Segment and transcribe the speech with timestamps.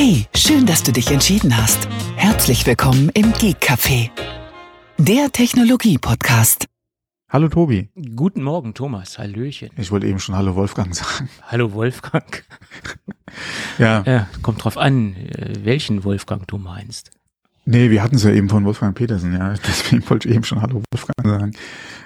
[0.00, 1.88] Hey, schön, dass du dich entschieden hast.
[2.14, 4.10] Herzlich willkommen im Geek Café,
[4.96, 6.66] der Technologie-Podcast.
[7.28, 7.88] Hallo Tobi.
[8.14, 9.18] Guten Morgen, Thomas.
[9.18, 9.70] Hallöchen.
[9.76, 11.28] Ich wollte eben schon Hallo Wolfgang sagen.
[11.48, 12.44] Hallo Wolfgang.
[13.78, 14.04] Ja.
[14.06, 17.10] Ja, kommt drauf an, äh, welchen Wolfgang du meinst.
[17.64, 19.52] Nee, wir hatten es ja eben von Wolfgang Petersen, ja.
[19.66, 21.52] Deswegen wollte ich eben schon Hallo Wolfgang sagen.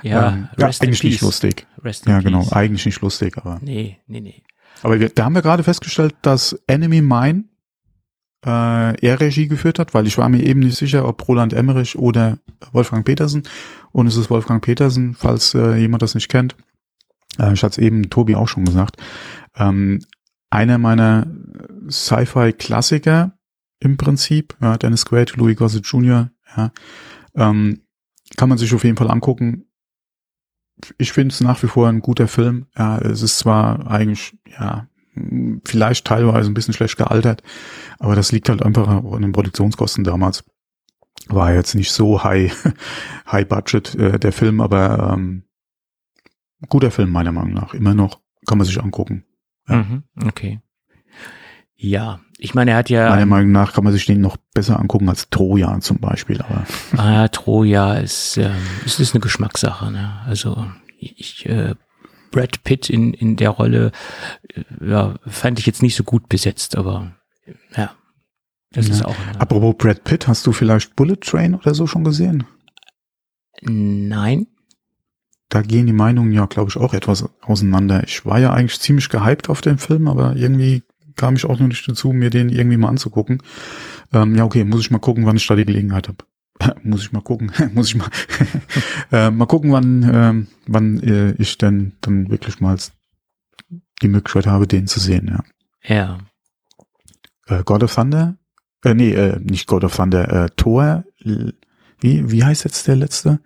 [0.02, 1.20] Ja, Ähm, ja eigentlich nicht peace.
[1.20, 1.66] lustig.
[1.84, 2.40] Rest in Ja, genau.
[2.40, 2.52] peace.
[2.52, 3.58] Eigentlich nicht lustig, aber.
[3.60, 4.42] Nee, nee, nee.
[4.82, 7.44] Aber wir, da haben wir gerade festgestellt, dass Enemy Mine
[8.44, 11.96] äh, er Regie geführt hat, weil ich war mir eben nicht sicher, ob Roland Emmerich
[11.96, 12.38] oder
[12.72, 13.44] Wolfgang Petersen.
[13.92, 16.56] Und es ist Wolfgang Petersen, falls äh, jemand das nicht kennt.
[17.38, 18.96] Äh, ich hatte es eben Tobi auch schon gesagt.
[19.56, 20.00] Ähm,
[20.50, 21.26] einer meiner
[21.88, 23.32] Sci-Fi-Klassiker
[23.80, 26.72] im Prinzip, ja, Dennis Quaid, Louis Gossett Jr., ja,
[27.34, 27.80] ähm,
[28.36, 29.66] kann man sich auf jeden Fall angucken.
[30.98, 32.66] Ich finde es nach wie vor ein guter Film.
[32.76, 34.88] Ja, es ist zwar eigentlich, ja,
[35.64, 37.42] vielleicht teilweise ein bisschen schlecht gealtert,
[37.98, 40.44] aber das liegt halt einfach an den Produktionskosten damals.
[41.28, 42.52] War jetzt nicht so high,
[43.30, 45.44] high budget äh, der Film, aber ähm,
[46.68, 47.74] guter Film meiner Meinung nach.
[47.74, 49.24] Immer noch kann man sich angucken.
[49.68, 49.76] Ja.
[49.76, 50.60] Mhm, okay.
[51.76, 54.78] Ja, ich meine, er hat ja, Meiner Meinung nach kann man sich den noch besser
[54.78, 56.40] angucken als Troja zum Beispiel.
[56.40, 56.64] Aber
[56.96, 58.52] ah, Troja ist, ähm,
[58.86, 60.20] es ist eine Geschmackssache, ne?
[60.26, 60.66] Also,
[60.98, 61.74] ich, äh,
[62.32, 63.92] Brad Pitt in, in der Rolle,
[64.54, 67.12] äh, ja, fand ich jetzt nicht so gut besetzt, aber,
[67.76, 67.94] ja.
[68.72, 68.94] Das Ja.
[68.94, 72.44] ist auch, apropos Brad Pitt, hast du vielleicht Bullet Train oder so schon gesehen?
[73.60, 74.46] nein,
[75.48, 78.02] Da gehen die Meinungen ja, glaube ich, auch etwas auseinander.
[78.04, 80.82] Ich war ja eigentlich ziemlich gehypt auf den Film, aber irgendwie
[81.14, 83.42] kam ich auch noch nicht dazu, mir den irgendwie mal anzugucken.
[84.14, 86.24] Ähm, ja, okay, muss ich mal gucken, wann ich da die Gelegenheit habe.
[86.82, 88.10] muss ich mal gucken, muss ich mal
[89.12, 92.76] äh, mal gucken, wann ähm, wann äh, ich denn dann wirklich mal
[94.02, 95.28] die Möglichkeit habe, den zu sehen.
[95.84, 96.18] Ja.
[97.48, 97.58] ja.
[97.58, 98.36] Äh, God of Thunder,
[98.84, 101.04] äh, nee, äh, nicht God of Thunder, äh, Thor.
[101.20, 103.40] Wie wie heißt jetzt der letzte?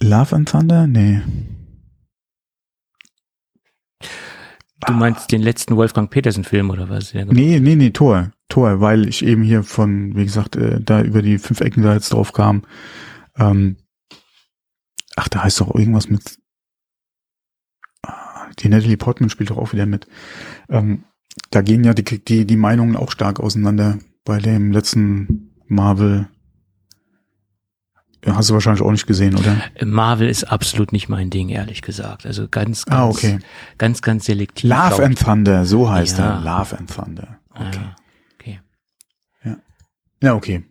[0.00, 0.86] Love and Thunder?
[0.86, 1.22] Nee.
[4.86, 7.12] Du meinst den letzten Wolfgang Petersen-Film oder was?
[7.12, 7.32] Genau.
[7.32, 8.32] Nee, nee, nee, Tor.
[8.54, 11.92] Tor, weil ich eben hier von, wie gesagt, äh, da über die fünf Ecken da
[11.94, 12.62] jetzt drauf kam.
[13.36, 13.76] Ähm,
[15.16, 16.38] ach, da heißt doch irgendwas mit.
[18.02, 20.06] Ah, Die Natalie Portman spielt doch auch wieder mit.
[20.68, 21.02] Ähm,
[21.50, 26.28] da gehen ja die, die, die Meinungen auch stark auseinander bei dem letzten Marvel.
[28.24, 29.56] Ja, Hast du wahrscheinlich auch nicht gesehen, oder?
[29.84, 32.24] Marvel ist absolut nicht mein Ding, ehrlich gesagt.
[32.24, 33.38] Also ganz, ganz, Ah, okay.
[33.78, 34.70] ganz, ganz selektiv.
[34.70, 36.36] Love glaub and Thunder, so heißt Ja.
[36.36, 36.40] er.
[36.40, 37.38] Love and Thunder.
[37.50, 37.78] Ah, Okay.
[37.78, 37.90] okay.
[40.24, 40.64] Ja, okay.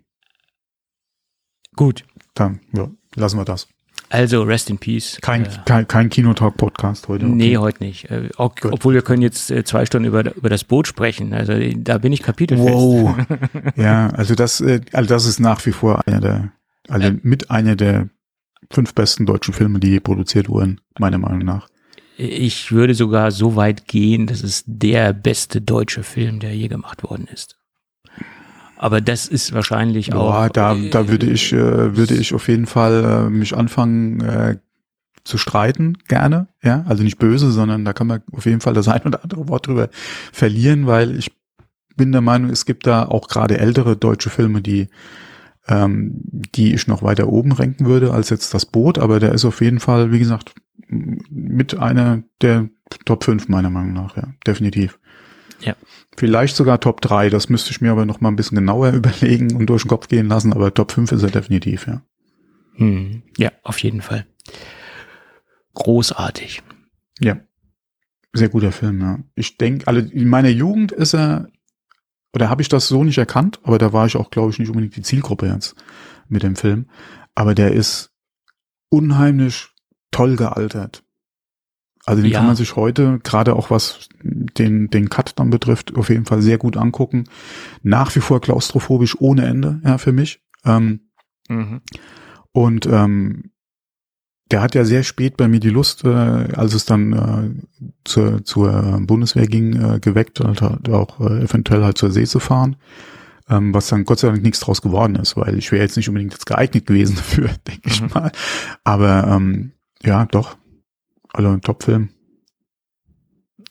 [1.76, 2.06] Gut.
[2.34, 3.68] Dann, ja, lassen wir das.
[4.10, 5.20] Also Rest in Peace.
[5.22, 7.28] Kein, äh, kein, kein Kinotalk-Podcast heute.
[7.28, 7.36] okay.
[7.36, 8.10] Nee, heute nicht.
[8.10, 11.34] Äh, auch, obwohl wir können jetzt äh, zwei Stunden über, über das Boot sprechen.
[11.36, 12.68] Also äh, da bin ich kapitelfest.
[12.68, 13.16] Wow.
[13.76, 16.52] ja, also das, äh, also das ist nach wie vor einer der,
[16.88, 18.10] also mit einer der
[18.72, 21.68] fünf besten deutschen Filme, die je produziert wurden, meiner Meinung nach.
[22.18, 27.04] Ich würde sogar so weit gehen, das ist der beste deutsche Film, der je gemacht
[27.04, 27.60] worden ist.
[28.78, 30.50] Aber das ist wahrscheinlich Ja, auch.
[30.50, 34.58] da, äh, da würde ich, äh, würde ich auf jeden Fall äh, mich anfangen äh,
[35.24, 36.48] zu streiten, gerne.
[36.62, 39.48] Ja, also nicht böse, sondern da kann man auf jeden Fall das ein oder andere
[39.48, 39.90] Wort drüber
[40.34, 41.32] verlieren, weil ich
[41.96, 44.88] bin der Meinung, es gibt da auch gerade ältere deutsche Filme, die
[45.68, 49.46] ähm, die ich noch weiter oben ranken würde als jetzt das Boot, aber der ist
[49.46, 50.56] auf jeden Fall, wie gesagt,
[50.90, 52.68] mit einer der
[53.06, 55.00] Top 5 meiner Meinung nach, ja, definitiv.
[55.66, 55.76] Ja.
[56.18, 59.56] Vielleicht sogar Top 3, das müsste ich mir aber noch mal ein bisschen genauer überlegen
[59.56, 62.02] und durch den Kopf gehen lassen, aber Top 5 ist er definitiv, ja.
[62.76, 64.26] Hm, ja, auf jeden Fall.
[65.76, 66.62] Großartig.
[67.20, 67.40] Ja.
[68.34, 69.20] Sehr guter Film, ja.
[69.36, 71.50] Ich denke, also in meiner Jugend ist er,
[72.34, 74.70] oder habe ich das so nicht erkannt, aber da war ich auch, glaube ich, nicht
[74.70, 75.76] unbedingt die Zielgruppe jetzt
[76.28, 76.88] mit dem Film.
[77.36, 78.12] Aber der ist
[78.90, 79.70] unheimlich
[80.12, 81.04] toll gealtert.
[82.06, 82.40] Also den Ja.
[82.40, 86.42] kann man sich heute, gerade auch was den, den Cut dann betrifft, auf jeden Fall
[86.42, 87.26] sehr gut angucken.
[87.82, 90.42] Nach wie vor klaustrophobisch ohne Ende, ja, für mich.
[90.66, 91.02] Ähm,
[91.50, 91.82] Mhm.
[92.52, 93.52] und ähm,
[94.52, 98.44] der hat ja sehr spät bei mir die Lust, äh, als es dann äh, zur,
[98.46, 102.76] zur Bundeswehr ging, äh, geweckt und halt auch äh, eventuell halt zur See zu fahren.
[103.50, 106.08] Ähm, was dann Gott sei Dank nichts draus geworden ist, weil ich wäre jetzt nicht
[106.08, 108.10] unbedingt jetzt geeignet gewesen dafür, denke ich Mhm.
[108.14, 108.32] mal.
[108.84, 109.72] Aber ähm,
[110.04, 110.56] ja, doch.
[111.34, 112.10] Also ein Top-Film.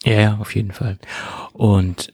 [0.04, 0.98] Ja, ja, auf jeden Fall.
[1.52, 2.12] Und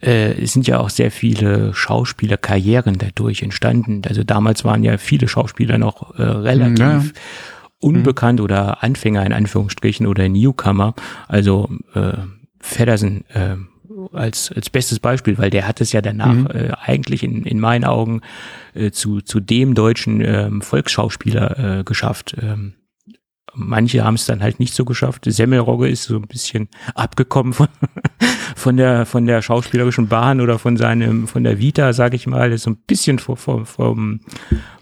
[0.00, 4.02] äh, es sind ja auch sehr viele Schauspielerkarrieren dadurch entstanden.
[4.06, 7.20] Also damals waren ja viele Schauspieler noch äh, relativ Ja.
[7.80, 10.94] unbekannt oder Anfänger in Anführungsstrichen oder Newcomer.
[11.28, 12.14] Also äh,
[12.58, 13.56] Feddersen äh,
[14.12, 16.46] als, als bestes Beispiel, weil der hat es ja danach mhm.
[16.46, 18.22] äh, eigentlich in, in meinen Augen
[18.74, 22.34] äh, zu, zu dem deutschen ähm, Volksschauspieler äh, geschafft.
[22.40, 22.74] Ähm,
[23.56, 25.24] manche haben es dann halt nicht so geschafft.
[25.26, 27.68] Semmelrogge ist so ein bisschen abgekommen von,
[28.56, 32.52] von der von der schauspielerischen Bahn oder von seinem von der Vita, sage ich mal,
[32.52, 34.20] ist so ein bisschen vor, vom,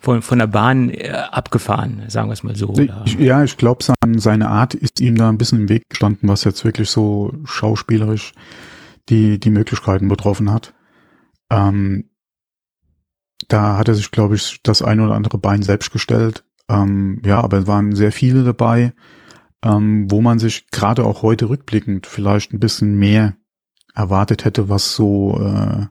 [0.00, 2.74] von von der Bahn äh, abgefahren, sagen wir es mal so.
[3.04, 3.84] Ich, ja, ich glaube,
[4.16, 8.32] seine Art ist ihm da ein bisschen im Weg gestanden, was jetzt wirklich so schauspielerisch
[9.08, 10.74] die die Möglichkeiten betroffen hat.
[11.50, 12.10] Ähm,
[13.48, 16.44] da hat er sich, glaube ich, das ein oder andere Bein selbst gestellt.
[16.68, 18.92] Ähm, ja, aber es waren sehr viele dabei,
[19.62, 23.36] ähm, wo man sich gerade auch heute rückblickend vielleicht ein bisschen mehr
[23.94, 25.86] erwartet hätte, was so äh,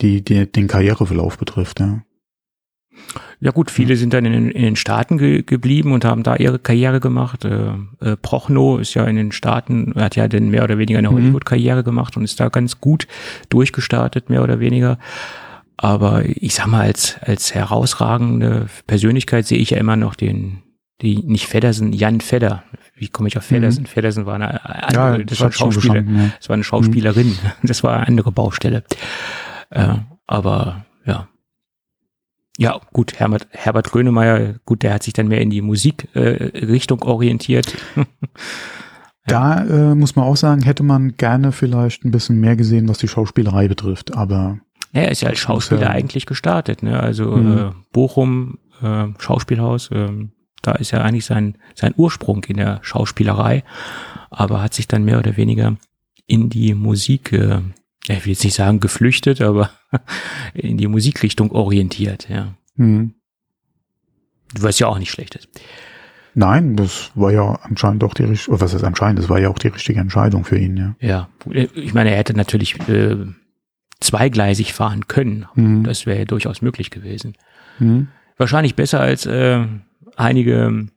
[0.00, 1.80] die, die den Karriereverlauf betrifft.
[1.80, 2.02] Ja.
[3.40, 6.58] Ja gut, viele sind dann in, in den Staaten ge geblieben und haben da ihre
[6.58, 7.44] Karriere gemacht.
[7.44, 11.10] Äh, äh, Prochnow ist ja in den Staaten, hat ja dann mehr oder weniger eine
[11.10, 11.14] mhm.
[11.14, 13.06] Hollywood-Karriere gemacht und ist da ganz gut
[13.48, 14.98] durchgestartet, mehr oder weniger.
[15.82, 20.62] Aber ich sag mal, als, als herausragende Persönlichkeit sehe ich ja immer noch den,
[21.00, 22.64] die, nicht Feddersen, Jan Fedder.
[22.94, 23.84] Wie komme ich auf Feddersen?
[23.84, 23.86] Mhm.
[23.86, 26.30] Feddersen war eine, andere, ja, das war ein Schauspieler, ja.
[26.38, 27.36] das war eine Schauspielerin, mhm.
[27.62, 28.84] das war eine andere Baustelle.
[29.70, 29.94] Äh,
[30.26, 31.28] aber ja.
[32.58, 37.06] Ja, gut, Herbert, Herbert Grönemeyer, gut, der hat sich dann mehr in die Musikrichtung äh,
[37.06, 37.74] orientiert.
[39.26, 42.98] Da äh, muss man auch sagen, hätte man gerne vielleicht ein bisschen mehr gesehen, was
[42.98, 44.58] die Schauspielerei betrifft, aber
[44.92, 45.90] er ist ja als Schauspieler ja.
[45.90, 47.00] eigentlich gestartet, ne?
[47.00, 47.58] Also mhm.
[47.58, 50.08] äh, Bochum, äh, Schauspielhaus, äh,
[50.62, 53.64] da ist ja eigentlich sein, sein Ursprung in der Schauspielerei,
[54.30, 55.76] aber hat sich dann mehr oder weniger
[56.26, 57.60] in die Musik, äh,
[58.08, 59.70] ich will jetzt nicht sagen geflüchtet, aber
[60.54, 62.54] in die Musikrichtung orientiert, ja.
[62.76, 63.14] Mhm.
[64.58, 65.48] Was ja auch nicht schlecht ist.
[66.34, 69.58] Nein, das war ja anscheinend auch die richtige, was ist anscheinend, das war ja auch
[69.58, 70.96] die richtige Entscheidung für ihn, ja.
[71.00, 71.28] Ja,
[71.74, 73.16] ich meine, er hätte natürlich äh,
[74.00, 75.46] zweigleisig fahren können.
[75.54, 75.84] Mhm.
[75.84, 77.34] Das wäre ja durchaus möglich gewesen.
[77.78, 78.08] Mhm.
[78.36, 79.66] Wahrscheinlich besser als äh,
[80.16, 80.88] einige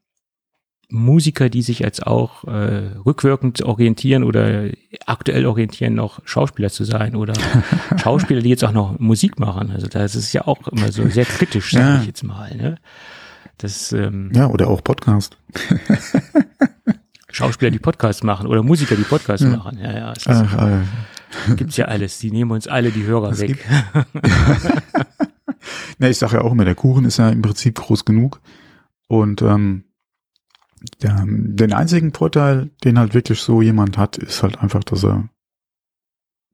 [0.89, 4.65] Musiker, die sich jetzt auch äh, rückwirkend orientieren oder
[5.05, 7.33] aktuell orientieren, noch Schauspieler zu sein oder
[7.97, 9.71] Schauspieler, die jetzt auch noch Musik machen.
[9.71, 12.01] Also das ist ja auch immer so sehr kritisch, sage ja.
[12.01, 12.55] ich jetzt mal.
[12.55, 12.77] Ne?
[13.57, 15.37] Das, ähm, ja, oder auch Podcast.
[17.31, 19.57] Schauspieler, die Podcasts machen oder Musiker, die Podcasts ja.
[19.57, 19.79] machen.
[19.81, 20.13] Ja, ja.
[20.27, 20.81] Ach,
[21.55, 22.19] Gibt's ja alles.
[22.19, 23.65] Die nehmen uns alle die Hörer das weg.
[25.97, 28.41] ne, ich sage ja auch immer, der Kuchen ist ja im Prinzip groß genug.
[29.07, 29.85] Und ähm,
[31.01, 35.29] der, den einzigen Vorteil, den halt wirklich so jemand hat, ist halt einfach, dass er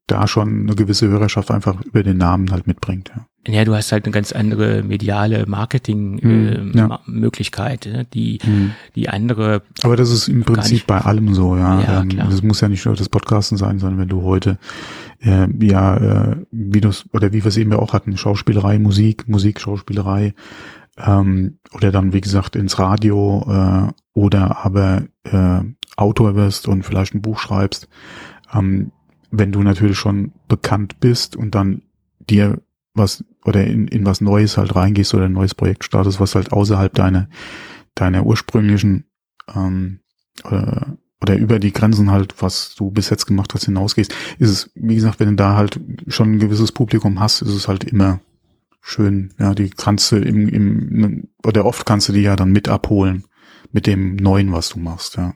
[0.08, 3.12] da schon eine gewisse Hörerschaft einfach über den Namen halt mitbringt.
[3.16, 3.26] Ja.
[3.52, 8.04] Ja, du hast halt eine ganz andere mediale Marketing-Möglichkeit, hm, äh, ja.
[8.14, 8.74] die, hm.
[8.96, 9.64] die andere.
[9.82, 11.82] Aber das ist im Prinzip bei allem so, ja.
[11.82, 14.60] ja ähm, das muss ja nicht nur das Podcasten sein, sondern wenn du heute,
[15.20, 19.28] äh, ja, äh, wie du oder wie wir es eben ja auch hatten, Schauspielerei, Musik,
[19.28, 20.36] Musik, Schauspielerei,
[20.98, 25.62] ähm, oder dann, wie gesagt, ins Radio, äh, oder aber äh,
[25.96, 27.88] Autor wirst und vielleicht ein Buch schreibst,
[28.54, 28.92] ähm,
[29.32, 31.82] wenn du natürlich schon bekannt bist und dann
[32.20, 32.62] dir
[33.00, 36.52] was oder in, in was Neues halt reingehst oder ein neues Projekt startest, was halt
[36.52, 37.30] außerhalb deiner
[37.96, 39.06] deiner ursprünglichen
[39.56, 40.02] ähm,
[40.44, 44.72] oder, oder über die Grenzen halt, was du bis jetzt gemacht hast, hinausgehst, ist es,
[44.76, 48.22] wie gesagt, wenn du da halt schon ein gewisses Publikum hast, ist es halt immer
[48.82, 52.70] schön, ja, die kannst du im, im oder oft kannst du die ja dann mit
[52.70, 53.26] abholen
[53.72, 55.34] mit dem Neuen, was du machst, ja.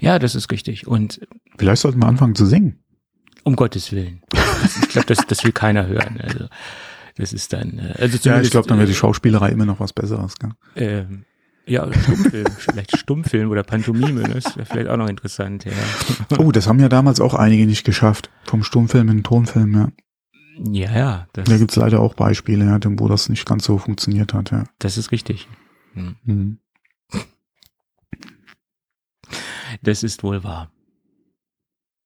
[0.00, 0.86] Ja, das ist richtig.
[0.86, 2.83] Und vielleicht sollten wir anfangen zu singen.
[3.44, 4.22] Um Gottes Willen.
[4.82, 6.20] ich glaube, das, das will keiner hören.
[6.20, 6.48] Also
[7.16, 7.78] das ist dann.
[7.78, 10.34] Äh, also ja, ich glaube, dann wäre die Schauspielerei immer noch was Besseres.
[10.36, 10.50] Gell?
[10.74, 11.24] Ähm,
[11.66, 14.34] ja, Stummfilm, vielleicht Stummfilm oder Pantomime, ne?
[14.34, 15.64] das wäre vielleicht auch noch interessant.
[15.64, 15.72] Ja.
[16.38, 18.30] Oh, das haben ja damals auch einige nicht geschafft.
[18.44, 19.88] Vom Stummfilm in den Tonfilm, ja.
[20.70, 21.26] Ja, ja.
[21.32, 24.64] Das da gibt's leider auch Beispiele, ja, wo das nicht ganz so funktioniert hat, ja.
[24.78, 25.48] Das ist richtig.
[25.94, 26.16] Hm.
[26.24, 26.58] Mhm.
[29.82, 30.70] Das ist wohl wahr.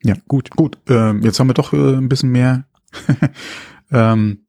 [0.04, 0.78] Ja, gut, gut.
[0.88, 2.64] Ähm, jetzt haben wir doch äh, ein bisschen mehr
[3.92, 4.46] ähm,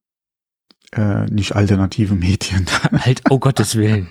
[0.92, 2.66] äh, nicht alternative Medien.
[2.92, 4.10] halt, oh Gottes Willen.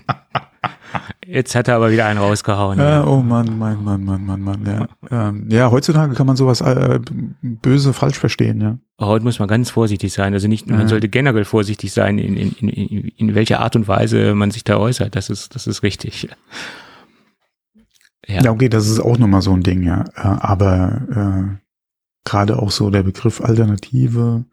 [1.26, 2.78] Jetzt hat er aber wieder einen rausgehauen.
[2.78, 4.64] Ja, oh Mann, Mann, Mann, Mann, Mann, Mann.
[4.64, 7.00] Ja, ähm, ja heutzutage kann man sowas äh,
[7.42, 8.78] böse falsch verstehen, ja.
[9.00, 10.32] Heute muss man ganz vorsichtig sein.
[10.32, 14.34] Also nicht, man sollte generell vorsichtig sein, in, in, in, in welcher Art und Weise
[14.34, 15.14] man sich da äußert.
[15.14, 16.28] Das ist, das ist richtig.
[18.28, 18.42] Ja.
[18.42, 20.04] ja, okay, das ist auch nochmal so ein Ding, ja.
[20.14, 21.56] Aber äh,
[22.24, 24.44] gerade auch so der Begriff Alternative,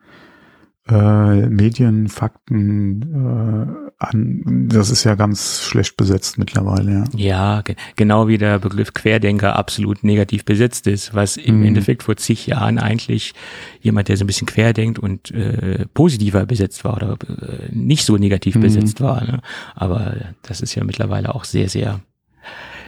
[0.87, 7.03] äh, Medien, Fakten, an, das ist ja ganz schlecht besetzt mittlerweile, ja.
[7.15, 11.65] Ja, ge genau wie der Begriff Querdenker absolut negativ besetzt ist, was im Mhm.
[11.67, 13.33] Endeffekt vor zig Jahren eigentlich
[13.81, 18.17] jemand, der so ein bisschen querdenkt und äh, positiver besetzt war oder äh, nicht so
[18.17, 18.61] negativ Mhm.
[18.61, 19.23] besetzt war.
[19.23, 19.41] Ne?
[19.75, 20.13] Aber
[20.43, 22.01] das ist ja mittlerweile auch sehr, sehr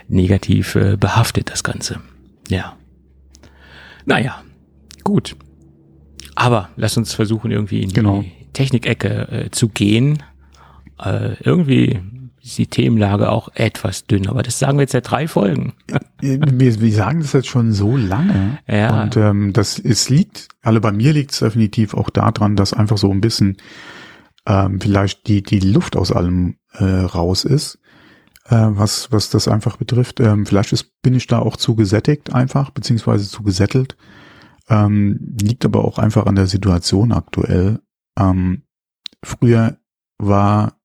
[0.07, 1.99] negativ äh, behaftet, das Ganze.
[2.49, 2.75] Ja.
[4.05, 4.41] Naja,
[5.03, 5.35] gut.
[6.35, 8.23] Aber lass uns versuchen, irgendwie in die Genau.
[8.53, 10.23] Technikecke äh, zu gehen.
[11.03, 11.99] Äh, irgendwie
[12.41, 15.73] ist die Themenlage auch etwas dünn, aber das sagen wir jetzt seit drei Folgen.
[16.21, 16.39] Wir,
[16.79, 18.59] wir sagen das jetzt schon so lange.
[18.67, 19.03] Ja.
[19.03, 22.97] Und ähm, das es liegt, also bei mir liegt es definitiv auch daran, dass einfach
[22.97, 23.57] so ein bisschen
[24.45, 27.79] ähm, vielleicht die, die Luft aus allem äh, raus ist, äh,
[28.49, 30.19] was, was das einfach betrifft.
[30.19, 33.97] Ähm, vielleicht ist, bin ich da auch zu gesättigt einfach, beziehungsweise zu gesättelt.
[34.69, 37.79] Ähm, liegt aber auch einfach an der Situation aktuell.
[38.17, 38.63] Ähm,
[39.23, 39.77] früher
[40.17, 40.79] war,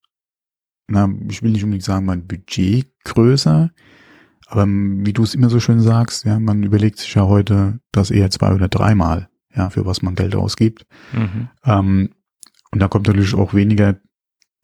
[0.89, 3.71] na, ich will nicht unbedingt sagen, mein Budget größer,
[4.47, 8.11] aber wie du es immer so schön sagst, ja, man überlegt sich ja heute das
[8.11, 10.87] eher zwei oder dreimal, ja, für was man Geld ausgibt.
[11.13, 11.49] Mhm.
[11.65, 12.11] Ähm,
[12.71, 13.97] und da kommt natürlich auch weniger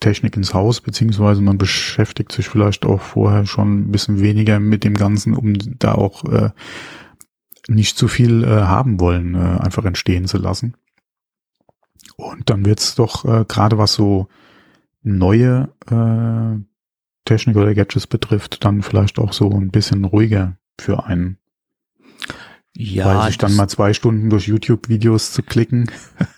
[0.00, 4.85] Technik ins Haus, beziehungsweise man beschäftigt sich vielleicht auch vorher schon ein bisschen weniger mit
[4.85, 6.50] dem Ganzen, um da auch äh,
[7.69, 10.76] nicht zu viel äh, haben wollen, äh, einfach entstehen zu lassen.
[12.17, 14.28] Und dann wird's doch äh, gerade was so
[15.02, 16.61] neue äh,
[17.25, 21.38] Technik oder Gadgets betrifft, dann vielleicht auch so ein bisschen ruhiger für einen.
[22.75, 25.90] Ja, weil sich dann mal zwei Stunden durch YouTube-Videos zu klicken,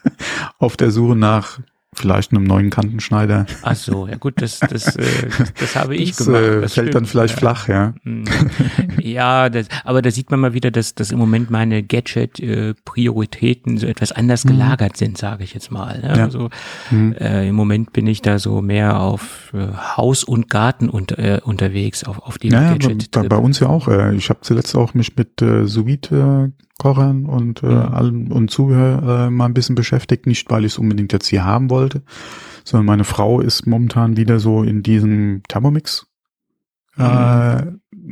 [0.59, 1.61] auf der Suche nach
[1.95, 3.47] vielleicht einem neuen Kantenschneider.
[3.63, 5.03] Ach so, ja gut, das, das, äh,
[5.39, 6.43] das, das habe ich das, gemacht.
[6.43, 7.39] äh, das fällt dann stimmt, vielleicht ja.
[7.39, 7.95] flach, ja.
[8.05, 8.25] Mm.
[9.01, 13.87] Ja, das, aber da sieht man mal wieder, dass, dass im Moment meine Gadget-Prioritäten so
[13.87, 14.51] etwas anders Mhm.
[14.51, 16.01] gelagert sind, sage ich jetzt mal.
[16.01, 16.15] Ne?
[16.17, 16.25] Ja.
[16.25, 16.49] Also
[16.91, 17.13] Mhm.
[17.19, 19.67] äh, im Moment bin ich da so mehr auf äh,
[19.97, 23.11] Haus und Garten unter, äh, unterwegs, auf, auf dem Ja, ja bei, Gadget.
[23.11, 23.89] bei, bei uns ja auch.
[23.89, 25.85] Äh, ich habe zuletzt auch mich mit äh, sous
[26.81, 27.95] kochern und äh, Mhm.
[27.95, 31.45] allem und Zubehör äh, mal ein bisschen beschäftigt, nicht weil ich es unbedingt jetzt hier
[31.45, 32.03] haben wollte,
[32.65, 36.07] sondern meine Frau ist momentan wieder so in diesem Thermomix
[36.99, 37.63] äh,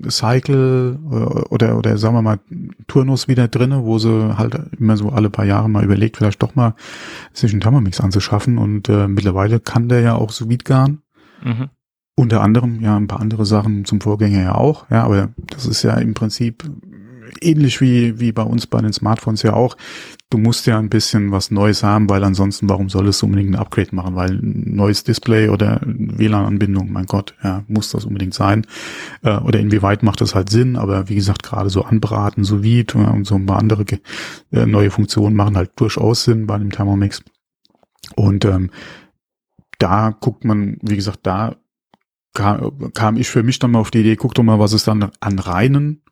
[0.09, 1.15] Cycle äh,
[1.55, 2.39] oder oder sagen wir mal
[2.87, 6.55] Turnus wieder drinne, wo sie halt immer so alle paar Jahre mal überlegt, vielleicht doch
[6.55, 6.75] mal
[7.33, 11.03] sich einen Thermomix anzuschaffen und äh, mittlerweile kann der ja auch sous garen.
[11.45, 11.69] Mhm.
[12.15, 15.83] Unter anderem ja ein paar andere Sachen zum Vorgänger ja auch, ja, aber das ist
[15.85, 16.65] ja im Prinzip
[17.41, 19.77] ähnlich wie, wie bei uns bei den Smartphones ja auch.
[20.31, 23.59] Du musst ja ein bisschen was Neues haben, weil ansonsten, warum solltest du unbedingt ein
[23.59, 24.15] Upgrade machen?
[24.15, 28.67] Weil ein neues Display oder WLAN-Anbindung, mein Gott, ja, muss das unbedingt sein.
[29.23, 30.77] Äh, oder inwieweit macht das halt Sinn?
[30.77, 33.85] Aber wie gesagt, gerade so anbraten, so wie ja, und so ein paar andere
[34.53, 37.23] äh, neue Funktionen machen halt durchaus Sinn bei einem Thermomix.
[38.17, 38.71] Und ähm,
[39.79, 41.57] da guckt man, wie gesagt, da
[42.35, 44.85] kam, kam ich für mich dann mal auf die Idee, guck doch mal, was es
[44.85, 46.03] dann an reinen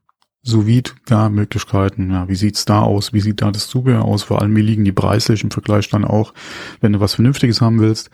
[0.47, 0.65] sous
[1.11, 4.55] ja, Möglichkeiten, ja, wie sieht's da aus, wie sieht da das Zubehör aus, vor allem
[4.55, 6.33] wie liegen die preislich im Vergleich dann auch,
[6.81, 8.11] wenn du was Vernünftiges haben willst.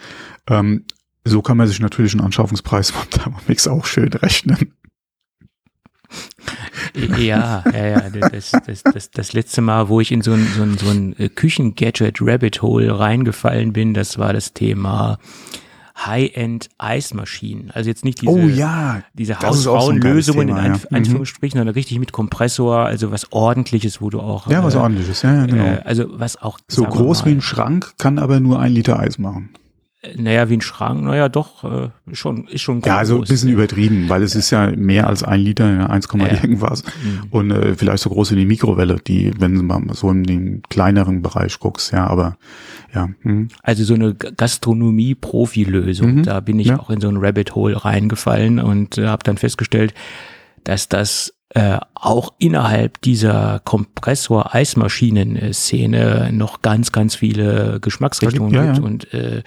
[0.48, 0.84] Ähm,
[1.24, 4.72] so kann man sich natürlich einen Anschaffungspreis vom Thermomix auch schön rechnen.
[7.18, 8.10] Ja, ja, ja.
[8.10, 11.18] Das, das, das, das letzte Mal, wo ich in so ein, so ein, so ein
[11.18, 15.18] äh, Küchen-Gadget-Rabbit-Hole reingefallen bin, das war das Thema
[16.06, 17.70] High-End-Eismaschinen.
[17.72, 20.72] Also jetzt nicht diese, oh ja, diese auch so Hausfrauenlösungen in Thema, ja.
[20.72, 20.96] Anf Mhm.
[20.96, 25.22] Anführungsstrichen, sondern richtig mit Kompressor, also was ordentliches, wo du auch ja, was äh, ordentliches,
[25.22, 25.64] ja, ja, genau.
[25.64, 28.98] äh, also was auch so groß mal, wie ein Schrank, kann aber nur ein Liter
[28.98, 29.50] Eis machen.
[30.02, 33.28] äh, naja, wie ein Schrank, naja, doch, äh, schon, ist schon Ja, also ein groß.
[33.28, 36.26] bisschen übertrieben, weil es ist ja mehr als ein Liter, ja, 1, Ja.
[36.26, 36.82] irgendwas.
[36.84, 37.28] Mhm.
[37.30, 40.62] Und äh, vielleicht so groß wie die Mikrowelle, die, wenn du mal so in den
[40.68, 42.36] kleineren Bereich guckst, ja, aber
[42.94, 43.08] ja.
[43.22, 43.48] Hm.
[43.62, 46.16] Also so eine Gastronomie-Profi-Lösung.
[46.16, 46.78] Mhm, Da bin ich ja.
[46.78, 49.94] auch in so ein Rabbit Hole reingefallen und äh, habe dann festgestellt,
[50.64, 53.60] dass das äh, auch innerhalb dieser
[55.12, 59.18] Kompressor-Eismaschinen-Szene noch ganz, ganz viele Geschmacksrichtungen Da gibt- ja, gibt ja.
[59.20, 59.42] und äh,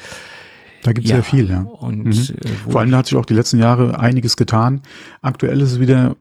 [0.84, 1.62] Da gibt's sehr viel, ja.
[1.62, 2.12] Und Mhm.
[2.12, 4.82] äh, Vor allem da hat sich auch die letzten Jahre einiges getan.
[5.22, 6.16] Aktuell ist es wieder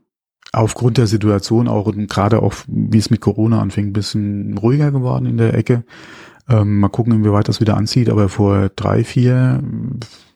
[0.52, 4.90] aufgrund der Situation, auch und gerade auch wie es mit Corona anfing, ein bisschen ruhiger
[4.92, 5.84] geworden in der Ecke.
[6.48, 8.08] Ähm, mal gucken, inwieweit das wieder anzieht.
[8.10, 9.62] Aber vor drei, vier,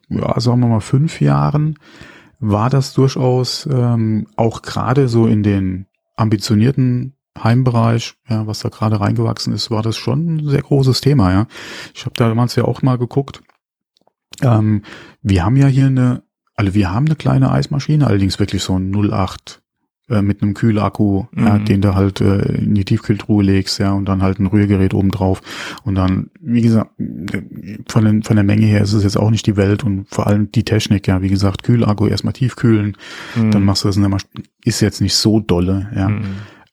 [0.09, 1.79] ja, sagen wir mal fünf Jahren
[2.41, 5.87] war das durchaus ähm, auch gerade so in den
[6.17, 11.33] ambitionierten Heimbereich, ja, was da gerade reingewachsen ist, war das schon ein sehr großes Thema,
[11.33, 11.47] ja.
[11.95, 13.43] Ich habe damals ja auch mal geguckt.
[14.43, 14.83] Ähm,
[15.23, 16.23] wir haben ja hier eine,
[16.55, 19.63] also wir haben eine kleine Eismaschine, allerdings wirklich so ein 08
[20.09, 21.47] äh, mit einem Kühlakku, mhm.
[21.47, 24.95] ja, den du halt äh, in die Tiefkühltruhe legst, ja, und dann halt ein Rührgerät
[24.95, 25.43] oben drauf.
[25.85, 26.91] Und dann, wie gesagt,
[27.89, 30.27] von, den, von der Menge her ist es jetzt auch nicht die Welt und vor
[30.27, 32.97] allem die Technik, ja, wie gesagt, Kühlakku erstmal tiefkühlen,
[33.37, 33.51] mhm.
[33.51, 34.25] dann machst du das in der Masch
[34.65, 36.09] ist jetzt nicht so dolle, ja.
[36.09, 36.25] Mhm.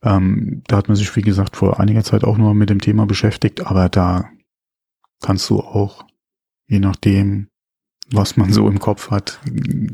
[0.04, 3.06] Ähm, da hat man sich, wie gesagt, vor einiger Zeit auch nur mit dem Thema
[3.06, 4.30] beschäftigt, aber da
[5.22, 6.06] kannst du auch,
[6.68, 7.48] je nachdem,
[8.12, 9.40] was man so im Kopf hat,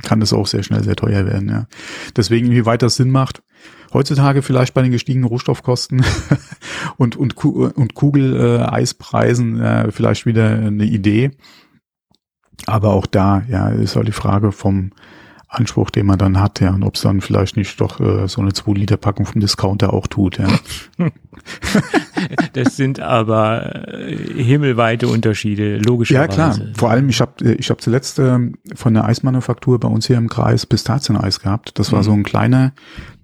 [0.03, 1.49] kann das auch sehr schnell sehr teuer werden.
[1.49, 1.67] Ja.
[2.15, 3.41] Deswegen, wie weit das Sinn macht,
[3.93, 6.03] heutzutage vielleicht bei den gestiegenen Rohstoffkosten
[6.97, 11.31] und, und, und Kugel-Eispreisen äh, vielleicht wieder eine Idee.
[12.65, 14.91] Aber auch da, ja, ist halt die Frage vom,
[15.51, 18.39] Anspruch, den man dann hat, ja, und ob es dann vielleicht nicht doch äh, so
[18.39, 20.47] eine 2 Liter Packung vom Discounter auch tut, ja.
[22.53, 26.39] das sind aber äh, himmelweite Unterschiede, logischerweise.
[26.39, 26.67] Ja, klar.
[26.75, 28.39] Vor allem, ich habe äh, ich hab zuletzt äh,
[28.75, 31.77] von der Eismanufaktur bei uns hier im Kreis Pistazieneis gehabt.
[31.77, 32.03] Das war mhm.
[32.03, 32.71] so ein kleiner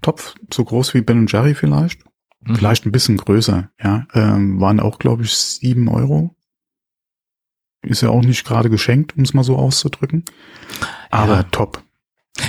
[0.02, 2.02] Topf, so groß wie Ben Jerry vielleicht.
[2.40, 2.56] Mhm.
[2.56, 4.06] Vielleicht ein bisschen größer, ja.
[4.12, 6.34] Ähm, waren auch, glaube ich, sieben Euro.
[7.80, 10.24] Ist ja auch nicht gerade geschenkt, um es mal so auszudrücken.
[11.10, 11.42] Aber ja.
[11.44, 11.82] top.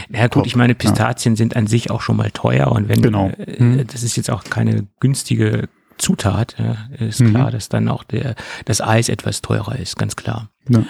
[0.10, 1.38] Ja gut, Top, ich meine, Pistazien ja.
[1.38, 3.30] sind an sich auch schon mal teuer und wenn genau.
[3.30, 3.88] Äh, mhm.
[3.88, 6.56] das ist jetzt auch keine günstige Zutat,
[6.98, 7.32] ist mhm.
[7.32, 10.50] klar, dass dann auch der das Eis etwas teurer ist, ganz klar.
[10.70, 10.84] Ja.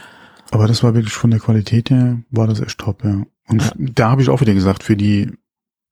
[0.51, 3.23] Aber das war wirklich von der Qualität her, war das echt top, ja.
[3.47, 3.71] Und ja.
[3.77, 5.31] da habe ich auch wieder gesagt, für die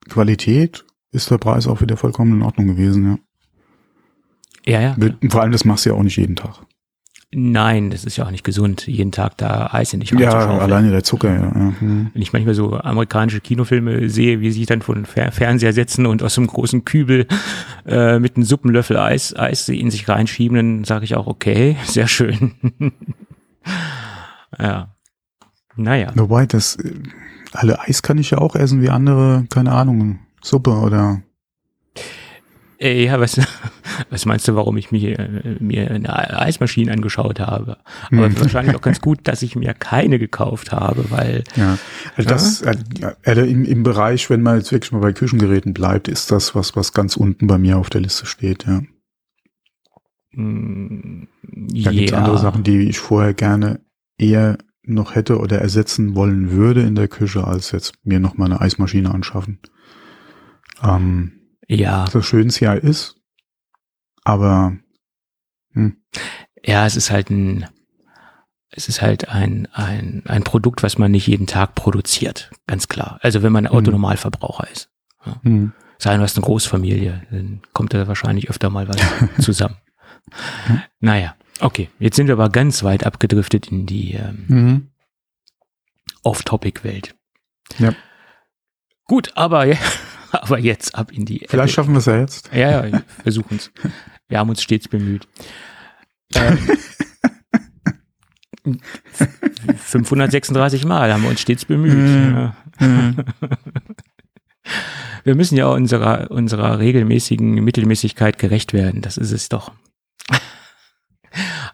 [0.09, 3.17] Qualität ist der Preis auch wieder vollkommen in Ordnung gewesen, ja.
[4.67, 4.95] Ja, ja.
[5.29, 6.59] Vor allem, das machst du ja auch nicht jeden Tag.
[7.31, 10.91] Nein, das ist ja auch nicht gesund, jeden Tag da Eis in dich Ja, alleine
[10.91, 11.51] der Zucker, ja.
[11.51, 12.11] Mhm.
[12.13, 16.05] Wenn ich manchmal so amerikanische Kinofilme sehe, wie sie sich dann vor den Fernseher setzen
[16.05, 17.27] und aus einem großen Kübel
[17.85, 22.07] äh, mit einem Suppenlöffel Eis, Eis in sich reinschieben, dann sage ich auch, okay, sehr
[22.07, 22.53] schön.
[24.57, 24.95] ja.
[25.75, 26.13] Naja.
[26.15, 26.93] Wobei, das äh,
[27.51, 31.21] alle Eis kann ich ja auch essen wie andere, keine Ahnung, Suppe oder
[32.79, 33.39] ja, was,
[34.09, 37.77] was meinst du, warum ich mir, äh, mir eine Eismaschine angeschaut habe?
[38.11, 38.39] Aber hm.
[38.39, 41.43] wahrscheinlich auch ganz gut, dass ich mir keine gekauft habe, weil.
[41.55, 41.77] Ja,
[42.15, 42.75] also das, äh,
[43.23, 46.75] äh, im, im Bereich, wenn man jetzt wirklich mal bei Küchengeräten bleibt, ist das was,
[46.75, 48.81] was ganz unten bei mir auf der Liste steht, ja.
[50.33, 53.79] Mm, da gibt es andere Sachen, die ich vorher gerne
[54.17, 58.45] eher noch hätte oder ersetzen wollen würde in der Küche, als jetzt mir noch mal
[58.45, 59.59] eine Eismaschine anschaffen.
[60.81, 61.36] Ähm,
[61.67, 62.07] ja.
[62.09, 63.15] So schön es ja ist.
[64.23, 64.77] Aber
[65.73, 65.97] hm.
[66.63, 67.65] ja, es ist halt ein,
[68.69, 73.19] es ist halt ein, ein, ein Produkt, was man nicht jeden Tag produziert, ganz klar.
[73.21, 73.73] Also wenn man hm.
[73.73, 74.89] Autonormalverbraucher ist.
[75.25, 75.39] Ja.
[75.43, 75.73] Hm.
[75.99, 78.97] Sei du hast eine Großfamilie, dann kommt da wahrscheinlich öfter mal was
[79.43, 79.77] zusammen.
[80.65, 80.81] Hm.
[80.99, 81.89] Naja, okay.
[81.99, 84.87] Jetzt sind wir aber ganz weit abgedriftet in die ähm, mhm.
[86.23, 87.15] Off-Topic-Welt.
[87.79, 87.93] Ja.
[89.05, 89.77] Gut, aber ja,
[90.31, 91.39] Aber jetzt ab in die.
[91.39, 91.67] Vielleicht Apple.
[91.69, 92.49] schaffen wir es ja jetzt.
[92.53, 93.71] Ja, ja, versuchen es.
[94.27, 95.27] Wir haben uns stets bemüht.
[96.35, 96.57] Ähm,
[99.77, 101.93] 536 Mal haben wir uns stets bemüht.
[102.33, 102.55] Ja.
[105.23, 109.01] wir müssen ja unserer, unserer regelmäßigen Mittelmäßigkeit gerecht werden.
[109.01, 109.71] Das ist es doch.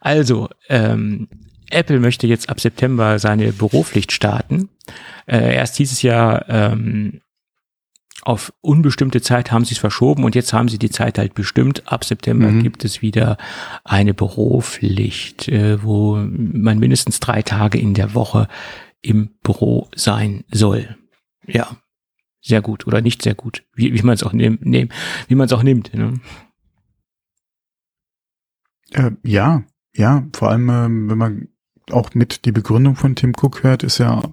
[0.02, 1.30] Also, ähm,
[1.72, 4.70] Apple möchte jetzt ab September seine Büropflicht starten.
[5.26, 7.22] Äh, erst hieß es ja, ähm,
[8.26, 11.92] auf unbestimmte Zeit haben sie es verschoben und jetzt haben sie die Zeit halt bestimmt.
[11.92, 12.64] Ab September mhm.
[12.64, 13.38] gibt es wieder
[13.84, 18.48] eine Büropflicht, äh, wo man mindestens drei Tage in der Woche
[19.02, 20.98] im Büro sein soll.
[21.46, 21.76] Ja,
[22.42, 24.90] sehr gut oder nicht sehr gut, wie, wie man es auch nimmt, nehm,
[25.28, 25.94] wie man es auch nimmt.
[25.94, 26.14] Ne?
[28.92, 29.64] Äh, ja,
[29.96, 31.48] ja, vor allem, äh, wenn man
[31.92, 34.24] auch mit die Begründung von Tim Cook hört, ist ja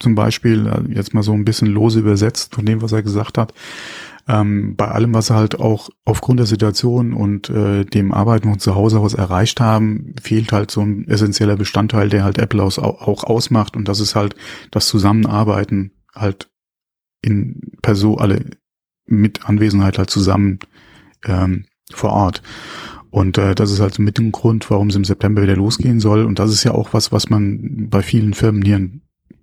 [0.00, 3.38] zum Beispiel, äh, jetzt mal so ein bisschen lose übersetzt von dem, was er gesagt
[3.38, 3.54] hat,
[4.28, 8.58] ähm, bei allem, was er halt auch aufgrund der Situation und äh, dem Arbeiten von
[8.58, 12.78] zu Hause aus erreicht haben, fehlt halt so ein essentieller Bestandteil, der halt Apple aus,
[12.78, 14.36] auch ausmacht und das ist halt
[14.70, 16.50] das Zusammenarbeiten halt
[17.22, 18.44] in Person, alle
[19.06, 20.60] mit Anwesenheit halt zusammen
[21.26, 22.42] ähm, vor Ort.
[23.10, 26.24] Und äh, das ist halt mit dem Grund, warum es im September wieder losgehen soll.
[26.24, 28.88] Und das ist ja auch was, was man bei vielen Firmen hier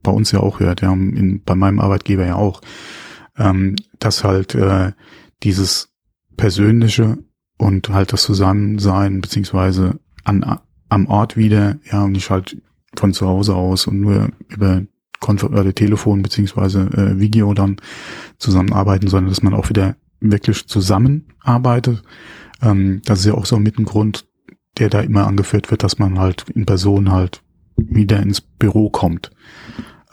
[0.08, 2.62] bei uns ja auch hört, ja, in, bei meinem Arbeitgeber ja auch,
[3.38, 4.93] ähm, dass halt äh,
[5.43, 5.89] dieses
[6.38, 7.17] persönliche
[7.58, 12.58] und halt das Zusammensein beziehungsweise an, am Ort wieder, ja, und nicht halt
[12.96, 14.84] von zu Hause aus und nur über
[15.20, 17.78] Konfer oder Telefon beziehungsweise äh, Video dann
[18.38, 22.02] zusammenarbeiten, sondern dass man auch wieder wirklich zusammenarbeitet.
[22.62, 24.26] Ähm, das ist ja auch so mit ein Grund,
[24.78, 27.41] der da immer angeführt wird, dass man halt in Person halt
[27.76, 29.32] wieder ins Büro kommt.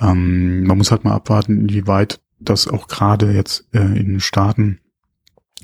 [0.00, 4.80] Ähm, man muss halt mal abwarten, inwieweit das auch gerade jetzt äh, in den Staaten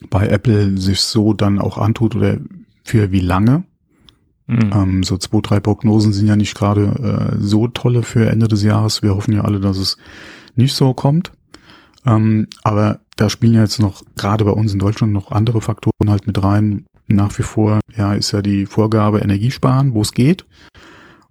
[0.08, 2.38] bei Apple sich so dann auch antut oder
[2.84, 3.64] für wie lange.
[4.46, 4.70] Mhm.
[4.74, 8.62] Ähm, so zwei, drei Prognosen sind ja nicht gerade äh, so tolle für Ende des
[8.62, 9.02] Jahres.
[9.02, 9.96] Wir hoffen ja alle, dass es
[10.56, 11.32] nicht so kommt.
[12.06, 16.08] Ähm, aber da spielen ja jetzt noch gerade bei uns in Deutschland noch andere Faktoren
[16.08, 16.86] halt mit rein.
[17.06, 20.46] Nach wie vor, ja, ist ja die Vorgabe Energiesparen, wo es geht.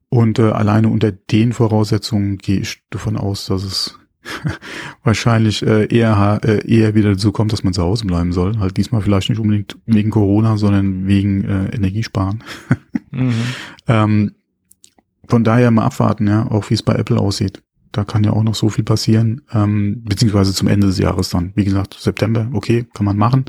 [0.10, 4.00] Und äh, alleine unter den Voraussetzungen gehe ich davon aus, dass es
[5.04, 8.60] wahrscheinlich äh, eher äh, eher wieder dazu kommt, dass man zu Hause bleiben soll.
[8.60, 12.43] Halt diesmal vielleicht nicht unbedingt wegen Corona, sondern wegen äh, Energiesparen.
[13.12, 13.34] mhm.
[13.88, 14.32] ähm,
[15.28, 17.62] von daher mal abwarten, ja, auch wie es bei Apple aussieht.
[17.91, 21.54] Da kann ja auch noch so viel passieren, ähm, beziehungsweise zum Ende des Jahres dann.
[21.56, 23.45] Wie gesagt, September, okay, kann man machen.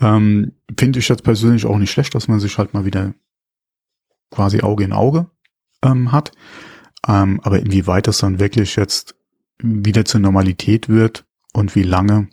[0.00, 3.14] Ähm, Finde ich jetzt persönlich auch nicht schlecht, dass man sich halt mal wieder
[4.30, 5.30] quasi Auge in Auge
[5.82, 6.32] ähm, hat.
[7.06, 9.14] Ähm, aber inwieweit das dann wirklich jetzt
[9.58, 12.28] wieder zur Normalität wird und wie lange,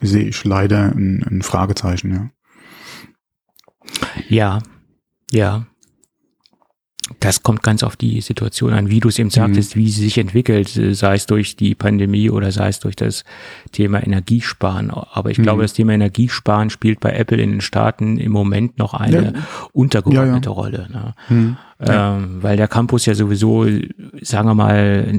[0.00, 2.30] sehe ich leider ein, ein Fragezeichen, ja.
[4.28, 4.62] Ja,
[5.30, 5.66] ja.
[7.18, 9.80] Das kommt ganz auf die Situation an, wie du es eben sagtest, mhm.
[9.80, 13.24] wie sie sich entwickelt, sei es durch die Pandemie oder sei es durch das
[13.72, 14.90] Thema Energiesparen.
[14.90, 15.42] Aber ich mhm.
[15.42, 19.32] glaube, das Thema Energiesparen spielt bei Apple in den Staaten im Moment noch eine ja.
[19.72, 20.60] untergeordnete ja, ja.
[20.60, 20.88] Rolle.
[20.90, 21.14] Ne?
[21.28, 21.56] Mhm.
[21.82, 23.64] Ähm, weil der Campus ja sowieso,
[24.20, 25.14] sagen wir mal,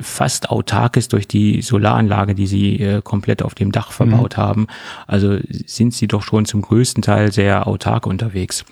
[0.00, 4.42] fast autark ist durch die Solaranlage, die sie äh, komplett auf dem Dach verbaut mhm.
[4.42, 4.66] haben.
[5.06, 8.64] Also sind sie doch schon zum größten Teil sehr autark unterwegs.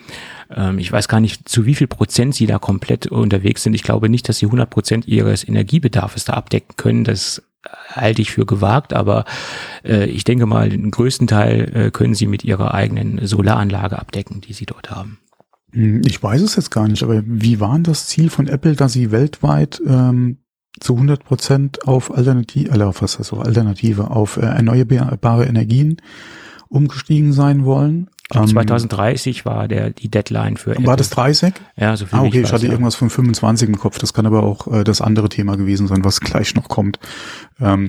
[0.51, 3.75] Ähm, ich weiß gar nicht, zu wie viel Prozent sie da komplett unterwegs sind.
[3.75, 7.05] Ich glaube nicht, dass sie 100 Prozent ihres Energiebedarfs da abdecken können.
[7.05, 7.43] Das
[7.93, 9.25] halte ich für gewagt, aber
[9.85, 14.41] äh, ich denke mal, den größten Teil äh, können sie mit ihrer eigenen Solaranlage abdecken,
[14.41, 15.19] die sie dort haben.
[15.73, 18.75] Hm, ich weiß es jetzt gar nicht, aber wie war denn das Ziel von Apple,
[18.75, 20.39] dass sie weltweit ähm,
[20.81, 26.01] zu 100 Prozent auf Alternative, äh, auf was heißt auf Alternative, auf äh, erneuerbare Energien
[26.69, 28.09] umgestiegen sein wollen?
[28.31, 30.71] 2030 ähm, war der die Deadline für.
[30.71, 30.97] War Apple.
[30.97, 31.55] das 30?
[31.77, 32.73] Ja, so viel Ah, okay, ich, ich hatte ja.
[32.73, 33.99] irgendwas von 25 im Kopf.
[33.99, 36.99] Das kann aber auch äh, das andere Thema gewesen sein, was gleich noch kommt.
[37.61, 37.89] Ähm,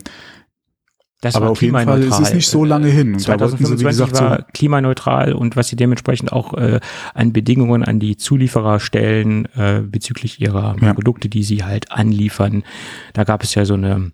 [1.21, 3.13] das aber auf jeden Fall ist es nicht so lange hin.
[3.13, 6.79] Und 2025 da sie, gesagt, war klimaneutral und was sie dementsprechend auch äh,
[7.13, 10.93] an Bedingungen an die Zulieferer stellen äh, bezüglich ihrer ja.
[10.93, 12.63] Produkte, die sie halt anliefern.
[13.11, 14.13] Da gab es ja so eine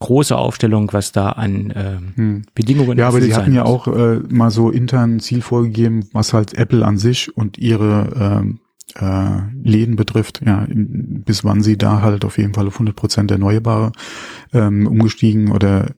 [0.00, 2.42] große Aufstellung, was da an äh, hm.
[2.54, 6.32] Bedingungen Ja, aber die hatten ja auch äh, mal so intern ein Ziel vorgegeben, was
[6.32, 12.02] halt Apple an sich und ihre äh, äh, Läden betrifft, ja, bis wann sie da
[12.02, 13.92] halt auf jeden Fall auf 100 Prozent erneuerbare
[14.52, 15.94] ähm, umgestiegen oder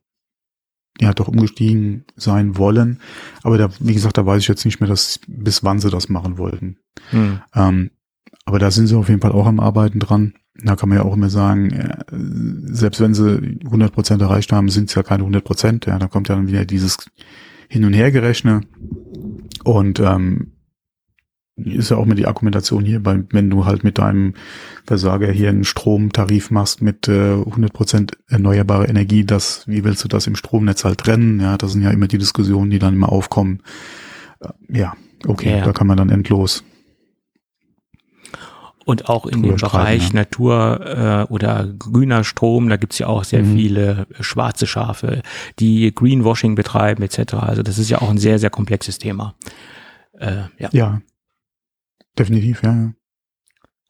[1.00, 3.00] ja doch umgestiegen sein wollen.
[3.42, 6.08] Aber da, wie gesagt, da weiß ich jetzt nicht mehr, dass, bis wann sie das
[6.08, 6.78] machen wollten.
[7.10, 7.40] Hm.
[7.54, 7.90] Ähm,
[8.44, 10.34] aber da sind sie auf jeden Fall auch am Arbeiten dran.
[10.62, 12.04] Da kann man ja auch immer sagen, äh,
[12.72, 15.86] selbst wenn sie 100 Prozent erreicht haben, sind es ja keine 100 Prozent.
[15.86, 16.98] Ja, da kommt ja dann wieder dieses
[17.68, 18.62] Hin- und Hergerechne.
[19.64, 20.52] Und ähm,
[21.56, 24.34] ist ja auch mit die Argumentation hier, bei, wenn du halt mit deinem
[24.84, 30.26] Versager hier einen Stromtarif machst mit äh, 100% erneuerbare Energie, das, wie willst du das
[30.26, 31.40] im Stromnetz halt trennen?
[31.40, 33.62] Ja, das sind ja immer die Diskussionen, die dann immer aufkommen.
[34.40, 34.92] Äh, ja,
[35.26, 35.64] okay, ja.
[35.64, 36.62] da kann man dann endlos.
[38.86, 40.14] Und auch in dem Bereich ja.
[40.14, 43.56] Natur äh, oder grüner Strom, da gibt's ja auch sehr mhm.
[43.56, 45.22] viele schwarze Schafe,
[45.58, 47.34] die Greenwashing betreiben etc.
[47.34, 49.34] Also das ist ja auch ein sehr, sehr komplexes Thema.
[50.12, 50.68] Äh, ja.
[50.70, 51.02] ja,
[52.16, 52.92] definitiv, ja.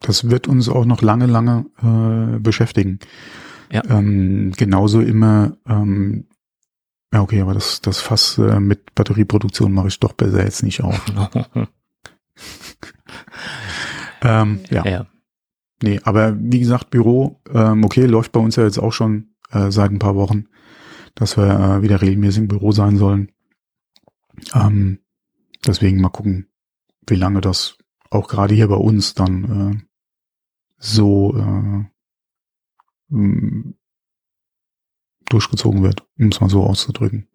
[0.01, 2.99] Das wird uns auch noch lange, lange äh, beschäftigen.
[3.71, 3.83] Ja.
[3.91, 6.25] Ähm, genauso immer, ähm,
[7.13, 10.83] ja okay, aber das, das Fass äh, mit Batterieproduktion mache ich doch besser jetzt nicht
[10.83, 11.05] auf.
[14.23, 14.85] ähm, ja.
[14.85, 15.07] ja.
[15.83, 19.71] Nee, aber wie gesagt, Büro, ähm, okay, läuft bei uns ja jetzt auch schon äh,
[19.71, 20.47] seit ein paar Wochen,
[21.15, 23.33] dass wir äh, wieder regelmäßig im Büro sein sollen.
[24.55, 25.01] Ähm,
[25.67, 26.49] deswegen mal gucken,
[27.07, 27.77] wie lange das
[28.11, 29.87] auch gerade hier bei uns dann äh,
[30.79, 31.85] so äh,
[35.29, 37.29] durchgezogen wird, um es mal so auszudrücken.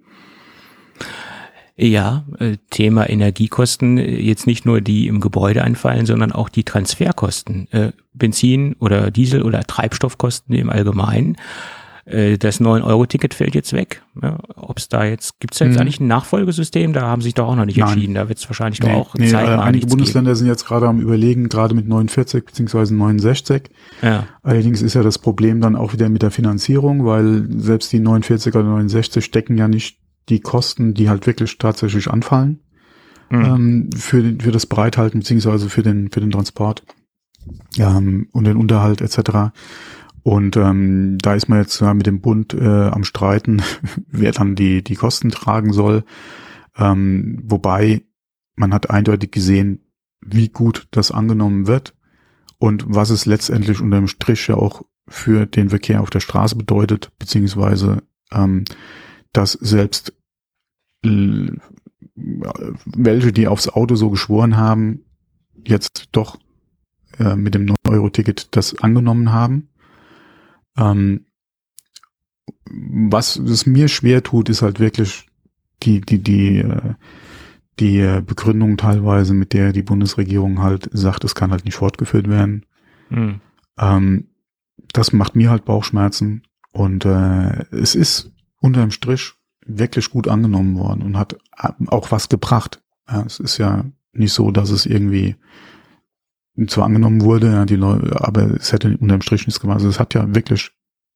[1.83, 6.63] Ja, äh, Thema Energiekosten, äh, jetzt nicht nur die im Gebäude anfallen, sondern auch die
[6.63, 11.37] Transferkosten, äh, Benzin oder Diesel oder Treibstoffkosten im Allgemeinen
[12.03, 14.01] das 9-Euro-Ticket fällt jetzt weg.
[14.55, 15.81] Ob es da jetzt, gibt es da jetzt mhm.
[15.81, 16.93] eigentlich ein Nachfolgesystem?
[16.93, 17.89] Da haben sich doch auch noch nicht Nein.
[17.89, 18.15] entschieden.
[18.15, 20.37] Da wird es wahrscheinlich nee, doch auch nee, Zeit äh, Einige Bundesländer geben.
[20.39, 23.69] sind jetzt gerade am überlegen, gerade mit 49 beziehungsweise 69.
[24.01, 24.25] Ja.
[24.41, 28.55] Allerdings ist ja das Problem dann auch wieder mit der Finanzierung, weil selbst die 49
[28.55, 32.61] oder 69 stecken ja nicht die Kosten, die halt wirklich tatsächlich anfallen
[33.31, 33.45] mhm.
[33.45, 36.83] ähm, für, für das Breithalten beziehungsweise für den, für den Transport
[37.77, 39.53] ähm, und den Unterhalt etc.
[40.23, 43.61] Und ähm, da ist man jetzt mit dem Bund äh, am Streiten,
[44.07, 46.03] wer dann die, die Kosten tragen soll.
[46.77, 48.03] Ähm, wobei
[48.55, 49.85] man hat eindeutig gesehen,
[50.21, 51.95] wie gut das angenommen wird
[52.59, 56.55] und was es letztendlich unter dem Strich ja auch für den Verkehr auf der Straße
[56.55, 58.63] bedeutet, beziehungsweise ähm,
[59.33, 60.13] dass selbst
[62.15, 65.05] welche, die aufs Auto so geschworen haben,
[65.65, 66.39] jetzt doch
[67.17, 69.69] äh, mit dem 9-Euro-Ticket das angenommen haben.
[70.77, 71.25] Ähm,
[72.69, 75.27] was es mir schwer tut, ist halt wirklich
[75.83, 76.93] die, die, die, äh,
[77.79, 82.65] die Begründung teilweise, mit der die Bundesregierung halt sagt, es kann halt nicht fortgeführt werden.
[83.09, 83.41] Mhm.
[83.77, 84.27] Ähm,
[84.93, 89.33] das macht mir halt Bauchschmerzen und äh, es ist unterm Strich
[89.65, 91.37] wirklich gut angenommen worden und hat
[91.87, 92.81] auch was gebracht.
[93.09, 95.35] Ja, es ist ja nicht so, dass es irgendwie
[96.67, 99.77] zwar angenommen wurde, ja, die Leute, aber es hätte unterm Strich nichts gemacht.
[99.77, 100.71] Also es hat ja wirklich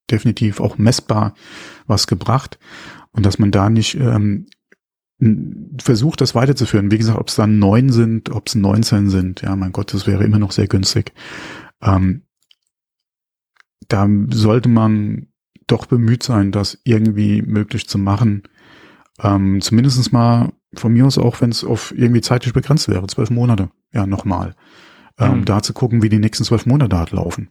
[0.09, 1.33] definitiv auch messbar
[1.87, 2.59] was gebracht
[3.11, 4.47] und dass man da nicht ähm,
[5.81, 6.91] versucht, das weiterzuführen.
[6.91, 10.07] Wie gesagt, ob es dann neun sind, ob es 19 sind, ja, mein Gott, das
[10.07, 11.13] wäre immer noch sehr günstig.
[11.81, 12.23] Ähm,
[13.87, 15.27] da sollte man
[15.67, 18.43] doch bemüht sein, das irgendwie möglich zu machen.
[19.21, 23.29] Ähm, zumindest mal von mir aus auch, wenn es auf irgendwie zeitlich begrenzt wäre, zwölf
[23.29, 24.55] Monate, ja, nochmal.
[25.17, 25.45] Ähm, mhm.
[25.45, 27.49] Da zu gucken, wie die nächsten zwölf Monate halt laufen.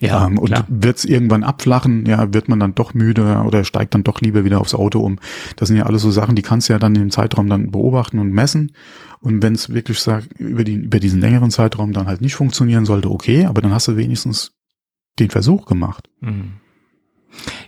[0.00, 3.94] Ja, ähm, und wird es irgendwann abflachen, ja, wird man dann doch müde oder steigt
[3.94, 5.18] dann doch lieber wieder aufs Auto um.
[5.56, 8.18] Das sind ja alles so Sachen, die kannst du ja dann im Zeitraum dann beobachten
[8.18, 8.72] und messen.
[9.20, 12.86] Und wenn es wirklich sagt, über, die, über diesen längeren Zeitraum dann halt nicht funktionieren
[12.86, 14.52] sollte, okay, aber dann hast du wenigstens
[15.18, 16.08] den Versuch gemacht.
[16.20, 16.59] Mhm.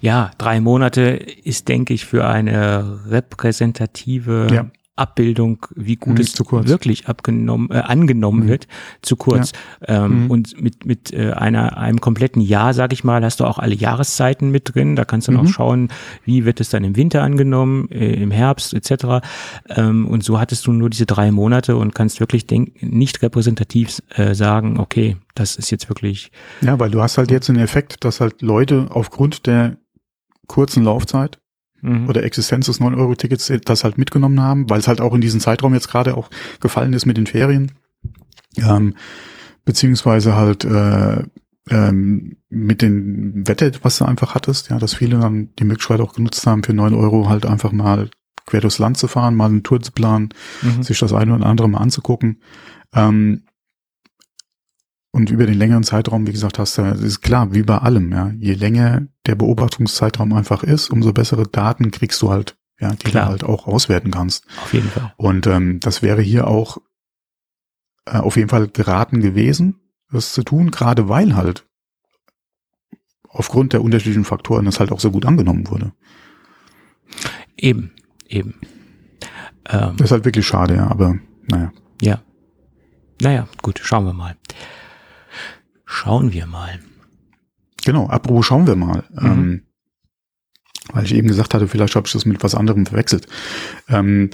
[0.00, 4.66] Ja, drei Monate ist, denke ich, für eine repräsentative ja.
[4.94, 8.48] Abbildung, wie gut Nicht es wirklich abgenommen, äh, angenommen mhm.
[8.48, 8.68] wird,
[9.00, 9.52] zu kurz.
[9.80, 10.04] Ja.
[10.04, 10.30] Ähm, mhm.
[10.30, 13.74] Und mit, mit äh, einer, einem kompletten Jahr, sag ich mal, hast du auch alle
[13.74, 14.94] Jahreszeiten mit drin.
[14.94, 15.38] Da kannst du mhm.
[15.38, 15.88] noch schauen,
[16.24, 19.24] wie wird es dann im Winter angenommen, äh, im Herbst etc.
[19.70, 24.02] Ähm, und so hattest du nur diese drei Monate und kannst wirklich denk nicht repräsentativ
[24.14, 26.30] äh, sagen, okay, das ist jetzt wirklich.
[26.60, 29.78] Ja, weil du hast halt jetzt den Effekt, dass halt Leute aufgrund der
[30.48, 31.38] kurzen Laufzeit
[31.82, 32.08] mhm.
[32.08, 35.74] oder Existenz des 9-Euro-Tickets das halt mitgenommen haben, weil es halt auch in diesem Zeitraum
[35.74, 37.72] jetzt gerade auch gefallen ist mit den Ferien.
[38.56, 38.94] Ähm,
[39.64, 41.22] beziehungsweise halt äh,
[41.70, 46.14] ähm, mit dem Wetter, was du einfach hattest, ja, dass viele dann die Möglichkeit auch
[46.14, 48.10] genutzt haben, für 9 Euro halt einfach mal
[48.46, 50.30] quer durchs Land zu fahren, mal eine Tour zu planen,
[50.62, 50.82] mhm.
[50.82, 52.40] sich das eine oder andere mal anzugucken.
[52.94, 53.42] Ähm,
[55.12, 58.32] und über den längeren Zeitraum, wie gesagt, hast du, ist klar, wie bei allem, ja.
[58.38, 63.26] Je länger der Beobachtungszeitraum einfach ist, umso bessere Daten kriegst du halt, ja, die klar.
[63.26, 64.46] du halt auch auswerten kannst.
[64.62, 65.12] Auf jeden Fall.
[65.18, 66.78] Und ähm, das wäre hier auch
[68.06, 71.66] äh, auf jeden Fall geraten gewesen, das zu tun, gerade weil halt
[73.28, 75.92] aufgrund der unterschiedlichen Faktoren das halt auch so gut angenommen wurde.
[77.58, 77.92] Eben,
[78.28, 78.54] eben.
[79.68, 81.70] Ähm, das ist halt wirklich schade, ja, aber naja.
[82.00, 82.22] Ja.
[83.20, 84.36] Naja, gut, schauen wir mal.
[85.92, 86.80] Schauen wir mal.
[87.84, 89.04] Genau, apropos schauen wir mal.
[89.12, 89.26] Mhm.
[89.26, 89.62] Ähm,
[90.92, 93.28] weil ich eben gesagt hatte, vielleicht habe ich das mit was anderem verwechselt.
[93.88, 94.30] Ähm,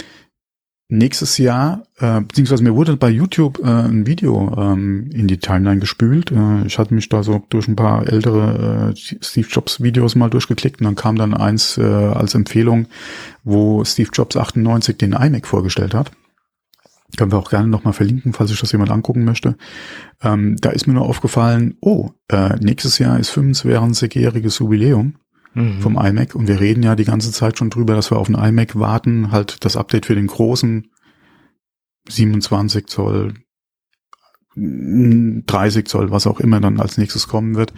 [0.87, 5.81] nächstes Jahr, äh, beziehungsweise mir wurde bei YouTube äh, ein Video ähm, in die Timeline
[5.81, 6.31] gespült.
[6.31, 10.29] Äh, ich hatte mich da so durch ein paar ältere äh, Steve Jobs Videos mal
[10.29, 12.87] durchgeklickt und dann kam dann eins äh, als Empfehlung,
[13.43, 16.11] wo Steve Jobs 98 den iMac vorgestellt hat.
[17.17, 19.57] Können wir auch gerne nochmal verlinken, falls sich das jemand angucken möchte.
[20.21, 25.15] Ähm, da ist mir nur aufgefallen, oh, äh, nächstes Jahr ist 25-jähriges Jubiläum
[25.53, 25.81] mhm.
[25.81, 28.35] vom iMac und wir reden ja die ganze Zeit schon drüber, dass wir auf den
[28.35, 30.87] iMac warten, halt das Update für den großen
[32.07, 33.33] 27 Zoll,
[34.55, 37.73] 30 Zoll, was auch immer dann als nächstes kommen wird.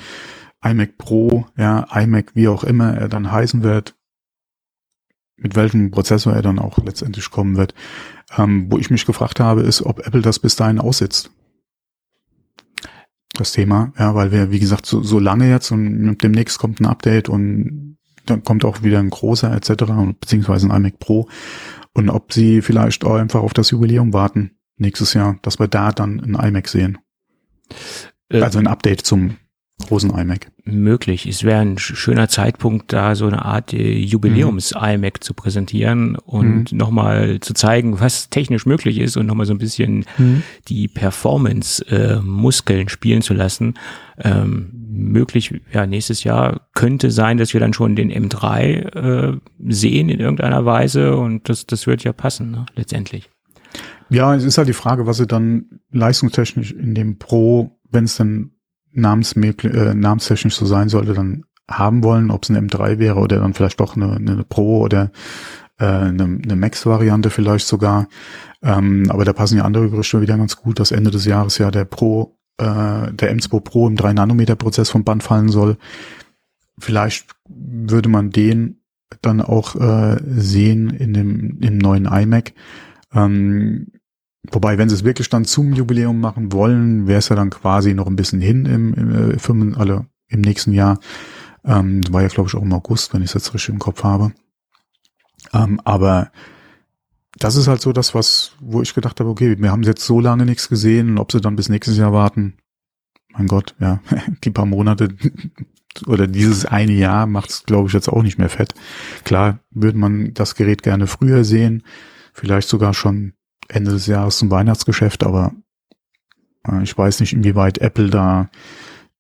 [0.64, 3.96] iMac Pro, ja, iMac, wie auch immer er dann heißen wird,
[5.42, 7.74] mit welchem Prozessor er dann auch letztendlich kommen wird.
[8.38, 11.32] Ähm, wo ich mich gefragt habe, ist, ob Apple das bis dahin aussitzt.
[13.34, 16.86] Das Thema, ja, weil wir, wie gesagt, so, so lange jetzt und demnächst kommt ein
[16.86, 19.84] Update und dann kommt auch wieder ein großer etc.
[20.20, 21.28] beziehungsweise ein iMac Pro
[21.94, 25.92] und ob sie vielleicht auch einfach auf das Jubiläum warten nächstes Jahr, dass wir da
[25.92, 26.98] dann ein iMac sehen.
[28.30, 29.38] Äh, also ein Update zum
[29.82, 30.52] großen iMac.
[30.64, 31.26] Möglich.
[31.26, 35.22] Es wäre ein schöner Zeitpunkt, da so eine Art äh, Jubiläums-iMac mhm.
[35.22, 36.78] zu präsentieren und mhm.
[36.78, 40.44] nochmal zu zeigen, was technisch möglich ist und nochmal so ein bisschen mhm.
[40.68, 43.76] die Performance-Muskeln äh, spielen zu lassen.
[44.18, 50.10] Ähm, möglich, ja, nächstes Jahr könnte sein, dass wir dann schon den M3 äh, sehen
[50.10, 53.30] in irgendeiner Weise und das, das wird ja passen, ne, letztendlich.
[54.10, 58.18] Ja, es ist halt die Frage, was sie dann leistungstechnisch in dem Pro, wenn es
[58.18, 58.52] dann
[58.94, 63.54] äh, namenstechnisch so sein sollte, dann haben wollen, ob es ein M3 wäre oder dann
[63.54, 65.12] vielleicht doch eine, eine Pro oder
[65.80, 68.08] äh, eine, eine Max-Variante vielleicht sogar.
[68.62, 71.72] Ähm, aber da passen ja andere Gerüchte wieder ganz gut, dass Ende des Jahres ja
[71.72, 72.64] der Pro, äh,
[73.12, 75.78] der M2 Pro im 3-Nanometer-Prozess vom Band fallen soll.
[76.78, 78.82] Vielleicht würde man den
[79.22, 82.54] dann auch äh, sehen in dem im neuen iMac.
[83.14, 83.88] Ähm,
[84.50, 87.94] wobei, wenn sie es wirklich dann zum Jubiläum machen wollen, wäre es ja dann quasi
[87.94, 91.00] noch ein bisschen hin im, im, im, also im nächsten Jahr.
[91.64, 94.04] Ähm, war ja, glaube ich, auch im August, wenn ich es jetzt richtig im Kopf
[94.04, 94.32] habe.
[95.54, 96.32] Ähm, aber
[97.38, 100.20] das ist halt so das, was, wo ich gedacht habe, okay, wir haben jetzt so
[100.20, 102.58] lange nichts gesehen und ob sie dann bis nächstes Jahr warten,
[103.34, 104.00] mein Gott, ja,
[104.44, 105.10] die paar Monate
[106.08, 108.74] oder dieses eine Jahr macht es, glaube ich, jetzt auch nicht mehr fett.
[109.24, 111.84] Klar würde man das Gerät gerne früher sehen,
[112.34, 113.34] vielleicht sogar schon
[113.72, 115.54] Ende des Jahres zum Weihnachtsgeschäft, aber
[116.68, 118.50] äh, ich weiß nicht, inwieweit Apple da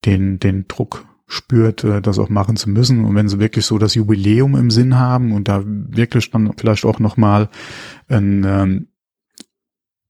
[0.05, 3.05] den, den Druck spürt, äh, das auch machen zu müssen.
[3.05, 6.85] Und wenn sie wirklich so das Jubiläum im Sinn haben und da wirklich dann vielleicht
[6.85, 7.49] auch nochmal
[8.07, 8.87] ein, ähm,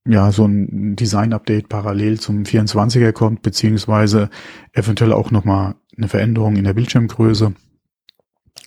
[0.08, 4.32] ja, so ein Design-Update parallel zum 24er kommt, beziehungsweise
[4.74, 7.54] eventuell auch nochmal eine Veränderung in der Bildschirmgröße,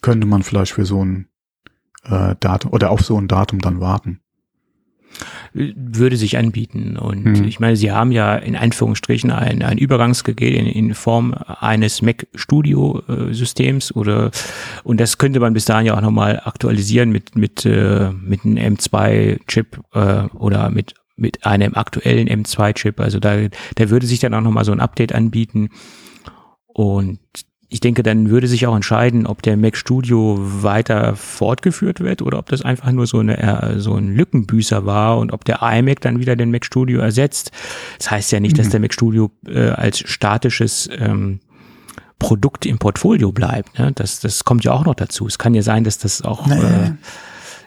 [0.00, 1.26] könnte man vielleicht für so ein
[2.04, 4.20] äh, Datum oder auf so ein Datum dann warten
[5.54, 6.96] würde sich anbieten.
[6.96, 7.44] Und mhm.
[7.44, 12.26] ich meine, sie haben ja in Anführungsstrichen ein, ein Übergangsgerät in, in Form eines Mac
[12.34, 14.32] Studio äh, Systems oder
[14.82, 18.74] und das könnte man bis dahin ja auch nochmal aktualisieren mit mit äh, mit einem
[18.74, 23.00] M2 Chip äh, oder mit mit einem aktuellen M2 Chip.
[23.00, 23.36] Also da
[23.76, 25.70] da würde sich dann auch nochmal so ein Update anbieten.
[26.66, 27.20] Und
[27.74, 32.38] ich denke, dann würde sich auch entscheiden, ob der Mac Studio weiter fortgeführt wird oder
[32.38, 36.00] ob das einfach nur so, eine, äh, so ein Lückenbüßer war und ob der iMac
[36.00, 37.50] dann wieder den Mac Studio ersetzt.
[37.98, 38.58] Das heißt ja nicht, mhm.
[38.58, 41.40] dass der Mac Studio äh, als statisches ähm,
[42.20, 43.76] Produkt im Portfolio bleibt.
[43.76, 43.90] Ne?
[43.92, 45.26] Das, das kommt ja auch noch dazu.
[45.26, 46.84] Es kann ja sein, dass das auch naja.
[46.84, 46.92] äh,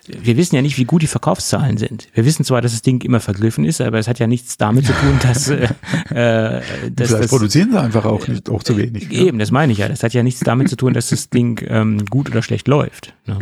[0.08, 2.08] wir wissen ja nicht, wie gut die Verkaufszahlen sind.
[2.14, 4.86] Wir wissen zwar, dass das Ding immer vergriffen ist, aber es hat ja nichts damit
[4.86, 5.68] zu tun, dass, äh,
[6.10, 9.12] äh dass Vielleicht das, produzieren sie einfach auch nicht auch zu wenig.
[9.12, 9.90] Äh, eben, das meine ich ja.
[9.90, 13.14] Das hat ja nichts damit zu tun, dass das Ding ähm, gut oder schlecht läuft.
[13.26, 13.40] Ne?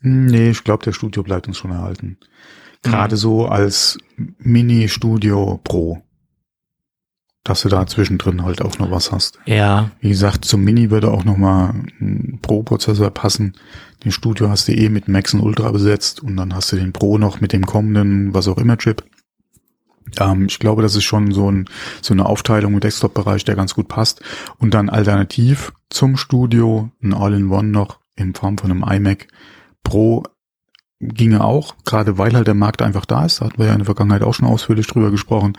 [0.00, 2.18] Nee, ich glaube, der Studio bleibt uns schon erhalten.
[2.82, 3.20] Gerade mhm.
[3.20, 3.98] so als
[4.38, 6.02] Mini-Studio Pro
[7.48, 9.38] dass du da zwischendrin halt auch noch was hast.
[9.46, 9.90] Ja.
[10.00, 13.54] Wie gesagt, zum Mini würde auch noch mal ein Pro-Prozessor passen.
[14.04, 16.92] Den Studio hast du eh mit Max und Ultra besetzt und dann hast du den
[16.92, 19.04] Pro noch mit dem kommenden, was auch immer Chip.
[20.18, 21.68] Ähm, ich glaube, das ist schon so, ein,
[22.02, 24.22] so eine Aufteilung im Desktop-Bereich, der ganz gut passt.
[24.58, 29.28] Und dann alternativ zum Studio ein All-in-One noch in Form von einem iMac
[29.84, 30.24] Pro
[31.00, 33.40] ginge auch, gerade weil halt der Markt einfach da ist.
[33.40, 35.56] Da hatten wir ja in der Vergangenheit auch schon ausführlich drüber gesprochen.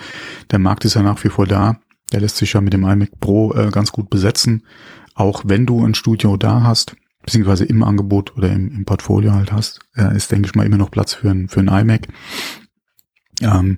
[0.52, 1.78] Der Markt ist ja nach wie vor da.
[2.12, 4.64] Der lässt sich ja mit dem iMac Pro äh, ganz gut besetzen.
[5.14, 9.52] Auch wenn du ein Studio da hast, beziehungsweise im Angebot oder im, im Portfolio halt
[9.52, 12.08] hast, äh, ist, denke ich mal, immer noch Platz für ein, für ein iMac.
[13.42, 13.78] Ähm,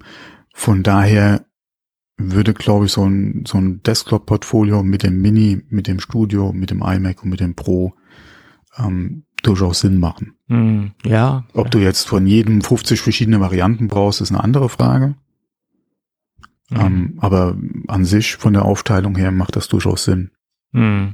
[0.54, 1.46] von daher
[2.18, 6.70] würde, glaube ich, so ein, so ein Desktop-Portfolio mit dem Mini, mit dem Studio, mit
[6.70, 7.96] dem iMac und mit dem Pro
[8.78, 10.39] ähm, durchaus Sinn machen.
[10.50, 11.46] Mm, ja.
[11.54, 15.16] Ob du jetzt von jedem 50 verschiedene Varianten brauchst, ist eine andere Frage.
[16.70, 16.80] Mm.
[16.80, 17.56] Ähm, aber
[17.88, 20.32] an sich, von der Aufteilung her, macht das durchaus Sinn.
[20.72, 21.10] Mm.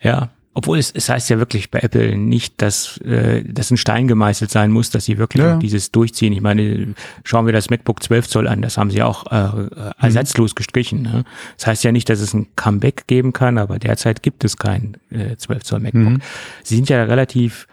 [0.00, 4.08] Ja, obwohl es, es heißt ja wirklich bei Apple nicht, dass äh, das ein Stein
[4.08, 5.56] gemeißelt sein muss, dass sie wirklich ja.
[5.56, 6.32] dieses durchziehen.
[6.32, 9.70] Ich meine, schauen wir das MacBook 12 Zoll an, das haben sie auch äh, mhm.
[10.00, 11.02] ersatzlos gestrichen.
[11.02, 11.24] Ne?
[11.56, 14.96] Das heißt ja nicht, dass es ein Comeback geben kann, aber derzeit gibt es kein
[15.10, 16.02] äh, 12 Zoll MacBook.
[16.02, 16.22] Mhm.
[16.64, 17.68] Sie sind ja relativ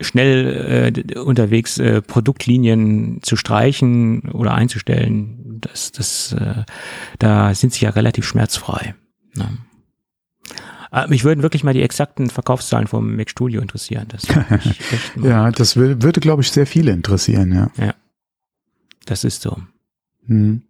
[0.00, 5.58] schnell äh, unterwegs, äh, Produktlinien zu streichen oder einzustellen.
[5.60, 6.64] Das, das, äh,
[7.18, 8.94] da sind sie ja relativ schmerzfrei.
[9.34, 9.58] Ne?
[10.92, 14.06] Äh, mich würden wirklich mal die exakten Verkaufszahlen vom Mac Studio interessieren.
[14.08, 14.26] Das
[15.22, 17.70] ja, das würde, glaube ich, sehr viele interessieren, ja.
[17.84, 17.94] Ja,
[19.04, 19.56] das ist so.
[20.26, 20.62] Hm.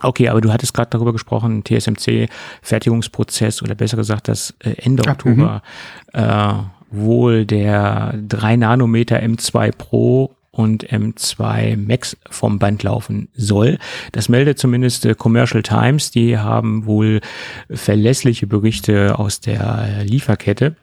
[0.00, 5.12] Okay, aber du hattest gerade darüber gesprochen, TSMC-Fertigungsprozess oder besser gesagt, dass äh, Ende Ach,
[5.12, 5.62] Oktober
[6.14, 6.20] mhm.
[6.90, 13.78] Äh, wohl der 3 Nanometer M2 Pro und M2 Max vom Band laufen soll.
[14.12, 16.10] Das meldet zumindest äh, Commercial Times.
[16.10, 17.20] Die haben wohl
[17.70, 20.76] verlässliche Berichte aus der Lieferkette.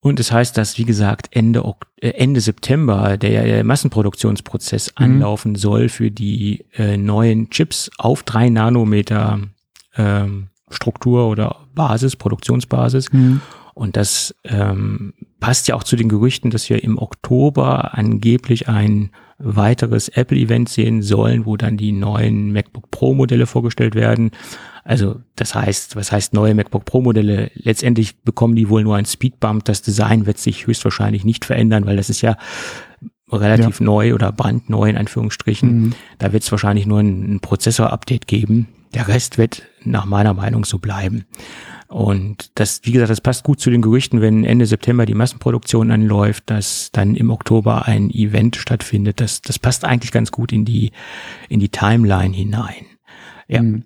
[0.00, 1.62] Und es das heißt, dass, wie gesagt, Ende,
[2.00, 5.04] äh, Ende September der, der Massenproduktionsprozess mhm.
[5.04, 9.40] anlaufen soll für die äh, neuen Chips auf drei Nanometer
[9.96, 13.12] ähm, Struktur oder Basis, Produktionsbasis.
[13.12, 13.42] Mhm.
[13.74, 19.10] Und das ähm, passt ja auch zu den Gerüchten, dass wir im Oktober angeblich ein
[19.38, 24.30] weiteres Apple-Event sehen sollen, wo dann die neuen MacBook Pro-Modelle vorgestellt werden.
[24.84, 27.50] Also das heißt, was heißt neue MacBook Pro Modelle?
[27.54, 29.64] Letztendlich bekommen die wohl nur einen Speedbump.
[29.64, 32.36] Das Design wird sich höchstwahrscheinlich nicht verändern, weil das ist ja
[33.30, 33.86] relativ ja.
[33.86, 35.82] neu oder brandneu in Anführungsstrichen.
[35.82, 35.92] Mhm.
[36.18, 38.68] Da wird es wahrscheinlich nur ein, ein Prozessor-Update geben.
[38.94, 41.24] Der Rest wird nach meiner Meinung so bleiben.
[41.92, 45.90] Und das, wie gesagt, das passt gut zu den Gerüchten, wenn Ende September die Massenproduktion
[45.90, 49.20] anläuft, dass dann im Oktober ein Event stattfindet.
[49.20, 50.92] Das, das passt eigentlich ganz gut in die,
[51.50, 52.86] in die Timeline hinein.
[53.46, 53.60] Ja.
[53.60, 53.84] Mhm.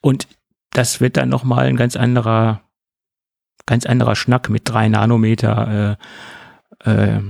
[0.00, 0.28] Und
[0.70, 2.62] das wird dann nochmal ein ganz anderer,
[3.66, 5.98] ganz anderer Schnack mit drei Nanometer
[6.84, 7.20] äh, äh,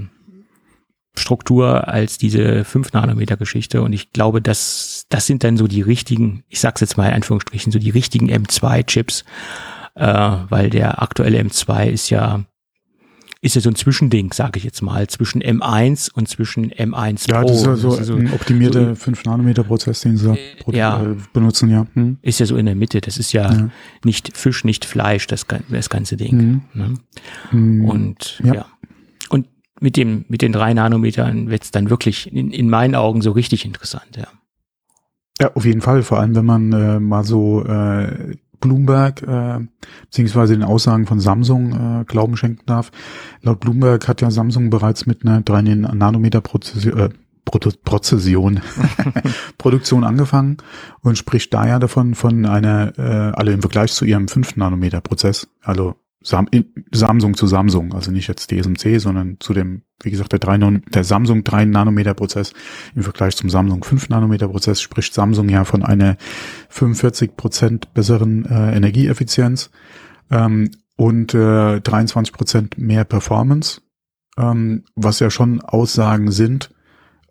[1.18, 3.80] Struktur als diese 5 Nanometer Geschichte.
[3.80, 7.14] Und ich glaube, dass das sind dann so die richtigen, ich sag's jetzt mal in
[7.14, 9.24] Anführungsstrichen, so die richtigen M2-Chips,
[9.96, 12.44] äh, weil der aktuelle M2 ist ja
[13.42, 17.40] ist ja so ein Zwischending, sage ich jetzt mal, zwischen M1 und zwischen M1 ja,
[17.40, 17.48] Pro.
[17.48, 21.02] Ja, das ist ja so, ist so ein optimierter so, 5-Nanometer-Prozess, den sie äh, ja,
[21.02, 21.86] äh, benutzen, ja.
[21.94, 22.18] Hm.
[22.22, 23.00] Ist ja so in der Mitte.
[23.00, 23.70] Das ist ja, ja.
[24.04, 26.36] nicht Fisch, nicht Fleisch, das, das ganze Ding.
[26.36, 26.62] Mhm.
[26.74, 26.94] Ne?
[27.52, 27.84] Mhm.
[27.84, 28.54] Und ja.
[28.54, 28.66] ja.
[29.28, 29.46] Und
[29.80, 33.32] mit dem, mit den drei Nanometern wird es dann wirklich in, in meinen Augen so
[33.32, 34.26] richtig interessant, ja.
[35.38, 36.02] Ja, auf jeden Fall.
[36.02, 39.60] Vor allem, wenn man äh, mal so äh, Bloomberg äh,
[40.02, 42.90] beziehungsweise den Aussagen von Samsung äh, Glauben schenken darf.
[43.42, 47.08] Laut Bloomberg hat ja Samsung bereits mit einer 3 Nanometer Prozession, äh,
[47.84, 48.60] Prozession
[49.58, 50.56] Produktion angefangen
[51.02, 55.48] und spricht daher davon von einer, äh, also im Vergleich zu ihrem 5 Nanometer Prozess,
[55.62, 56.48] also Sam
[56.92, 60.58] Samsung zu Samsung, also nicht jetzt TSMC, sondern zu dem, wie gesagt, der, 3
[60.92, 62.52] der Samsung 3 Nanometer Prozess
[62.94, 66.16] im Vergleich zum Samsung 5 Nanometer Prozess spricht Samsung ja von einer
[66.70, 69.70] 45 Prozent besseren äh, Energieeffizienz
[70.30, 73.82] ähm, und äh, 23 Prozent mehr Performance,
[74.36, 76.70] ähm, was ja schon Aussagen sind,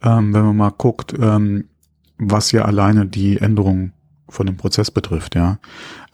[0.01, 1.69] ähm, wenn man mal guckt, ähm,
[2.17, 3.91] was ja alleine die Änderung
[4.29, 5.59] von dem Prozess betrifft, ja.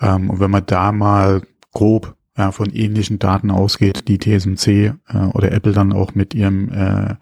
[0.02, 1.42] Ähm, und wenn man da mal
[1.74, 4.94] grob ja, von ähnlichen Daten ausgeht, die TSMC äh,
[5.34, 7.16] oder Apple dann auch mit ihrem äh,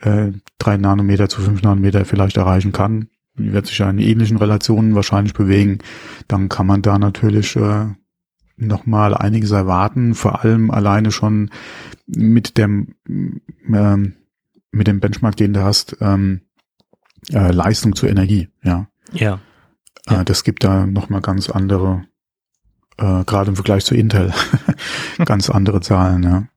[0.00, 4.94] äh, 3 Nanometer zu 5 Nanometer vielleicht erreichen kann, wird sich ja in ähnlichen Relationen
[4.94, 5.78] wahrscheinlich bewegen,
[6.28, 7.86] dann kann man da natürlich äh,
[8.56, 11.50] nochmal einiges erwarten, vor allem alleine schon
[12.06, 13.96] mit dem äh,
[14.72, 16.42] mit dem Benchmark, den du hast, ähm,
[17.32, 18.86] äh, Leistung zur Energie, ja.
[19.12, 19.40] Ja.
[20.06, 22.04] Äh, das gibt da nochmal ganz andere
[23.00, 24.32] äh, gerade im Vergleich zu Intel
[25.24, 26.22] ganz andere Zahlen.
[26.22, 26.48] Ja.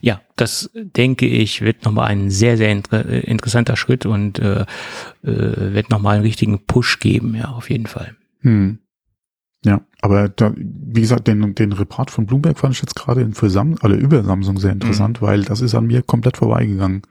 [0.00, 4.62] Ja, das denke ich wird nochmal ein sehr, sehr inter äh, interessanter Schritt und äh,
[4.62, 4.64] äh,
[5.22, 8.16] wird nochmal einen richtigen Push geben, ja, auf jeden Fall.
[8.40, 8.78] Hm.
[9.64, 13.50] Ja, aber da, wie gesagt, den, den Report von Bloomberg fand ich jetzt gerade für
[13.50, 15.26] Samsung, alle über Samsung sehr interessant, mhm.
[15.26, 17.02] weil das ist an mir komplett vorbeigegangen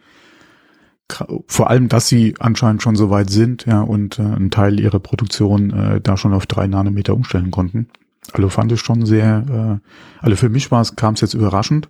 [1.47, 4.99] vor allem, dass sie anscheinend schon so weit sind, ja, und äh, einen Teil ihrer
[4.99, 7.87] Produktion äh, da schon auf drei Nanometer umstellen konnten.
[8.33, 11.89] Also fand ich schon sehr, äh, also für mich war es, kam es jetzt überraschend,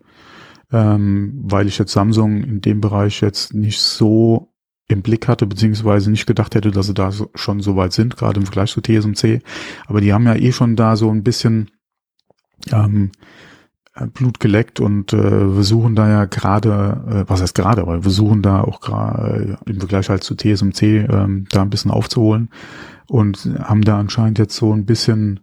[0.72, 4.54] ähm, weil ich jetzt Samsung in dem Bereich jetzt nicht so
[4.88, 8.18] im Blick hatte, beziehungsweise nicht gedacht hätte, dass sie da so, schon so weit sind,
[8.18, 9.42] gerade im Vergleich zu TSMC.
[9.88, 11.72] Aber die haben ja eh schon da so ein bisschen
[12.72, 13.12] ähm,
[14.14, 18.12] Blut geleckt und äh, wir suchen da ja gerade, äh, was heißt gerade, aber wir
[18.12, 22.50] suchen da auch gerade äh, im Vergleich halt zu TSMC ähm, da ein bisschen aufzuholen
[23.08, 25.40] und haben da anscheinend jetzt so ein bisschen,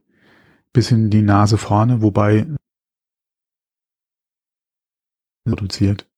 [0.73, 2.47] bisschen die Nase vorne, wobei
[5.45, 6.09] produziert.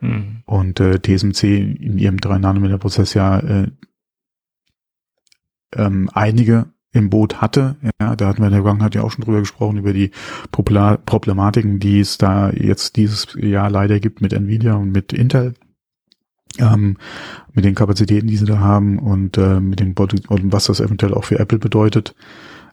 [0.00, 0.42] Mhm.
[0.46, 3.70] Und äh, TSMC in ihrem 3-Nanometer-Prozess ja äh,
[5.74, 7.76] ähm, einige im Boot hatte.
[8.00, 10.10] Ja, da hatten wir in der Vergangenheit ja auch schon drüber gesprochen, über die
[10.50, 15.54] Problematiken, die es da jetzt dieses Jahr leider gibt mit Nvidia und mit Intel.
[16.58, 16.96] Ähm,
[17.52, 21.14] mit den Kapazitäten, die sie da haben und äh, mit dem und was das eventuell
[21.14, 22.14] auch für Apple bedeutet.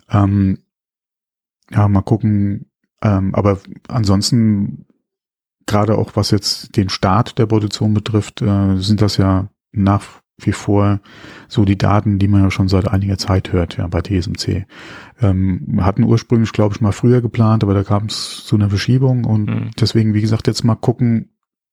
[0.09, 0.59] Ähm,
[1.71, 2.67] ja, mal gucken.
[3.01, 4.85] Ähm, aber ansonsten,
[5.65, 10.51] gerade auch was jetzt den Start der Produktion betrifft, äh, sind das ja nach wie
[10.51, 10.99] vor
[11.47, 14.65] so die Daten, die man ja schon seit einiger Zeit hört, ja, bei TSMC.
[15.21, 19.23] Ähm, hatten ursprünglich, glaube ich, mal früher geplant, aber da kam es zu einer Verschiebung
[19.23, 19.71] und mhm.
[19.79, 21.29] deswegen, wie gesagt, jetzt mal gucken,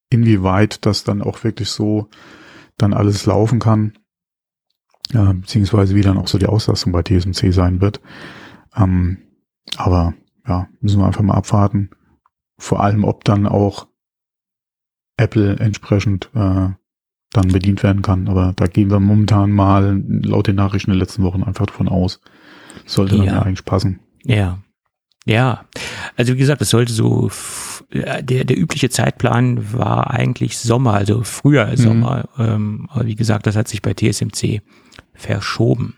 [0.09, 2.07] inwieweit das dann auch wirklich so
[2.77, 3.93] dann alles laufen kann,
[5.13, 7.99] äh, beziehungsweise wie dann auch so die Auslastung bei TSMC sein wird.
[8.75, 9.17] Ähm,
[9.77, 10.13] aber
[10.47, 11.89] ja, müssen wir einfach mal abwarten.
[12.57, 13.87] Vor allem, ob dann auch
[15.17, 16.69] Apple entsprechend äh,
[17.33, 18.27] dann bedient werden kann.
[18.27, 22.21] Aber da gehen wir momentan mal laut den Nachrichten der letzten Wochen einfach davon aus.
[22.85, 23.99] Sollte dann ja eigentlich passen.
[24.23, 24.59] Ja.
[25.25, 25.65] Ja,
[26.17, 27.31] also wie gesagt, es sollte so,
[27.93, 31.77] der, der übliche Zeitplan war eigentlich Sommer, also früher mhm.
[31.77, 32.29] Sommer.
[32.37, 34.61] Ähm, aber wie gesagt, das hat sich bei TSMC
[35.13, 35.95] verschoben.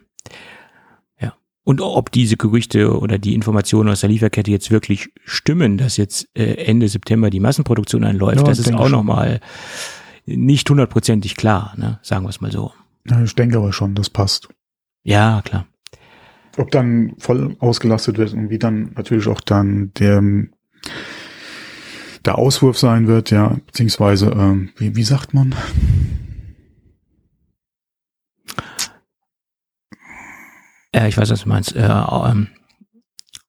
[1.19, 1.33] Ja.
[1.63, 6.27] und ob diese Gerüchte oder die Informationen aus der Lieferkette jetzt wirklich stimmen, dass jetzt
[6.35, 9.07] äh, Ende September die Massenproduktion anläuft, Ja, das ist auch schon.
[10.25, 11.99] Nicht hundertprozentig klar, ne?
[12.01, 12.73] sagen wir es mal so.
[13.23, 14.49] Ich denke aber schon, das passt.
[15.03, 15.67] Ja, klar.
[16.57, 20.23] Ob dann voll ausgelastet wird und wie dann natürlich auch dann der,
[22.23, 25.53] der Auswurf sein wird, ja, beziehungsweise, ähm, wie, wie sagt man?
[30.91, 31.75] Äh, ich weiß, was du meinst.
[31.75, 32.47] Äh, ähm,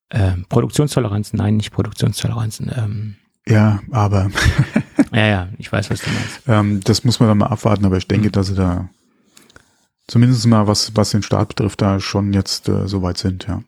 [0.09, 2.71] äh, Produktionstoleranzen, nein, nicht Produktionstoleranzen.
[2.75, 3.15] Ähm,
[3.47, 4.29] Ja, aber
[5.17, 6.41] ja, ja, ich weiß, was du meinst.
[6.47, 8.89] ähm, das muss man dann mal abwarten, aber ich denke, dass sie da
[10.07, 13.61] zumindest mal, was, was den Start betrifft, da schon jetzt äh, so weit sind, ja.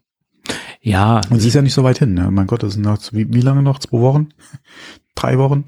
[0.81, 2.31] Ja, Und es ist ja nicht so weit hin, ne?
[2.31, 3.79] Mein Gott, das sind noch, wie, wie lange noch?
[3.79, 4.29] Zwei Wochen?
[5.15, 5.65] Drei Wochen?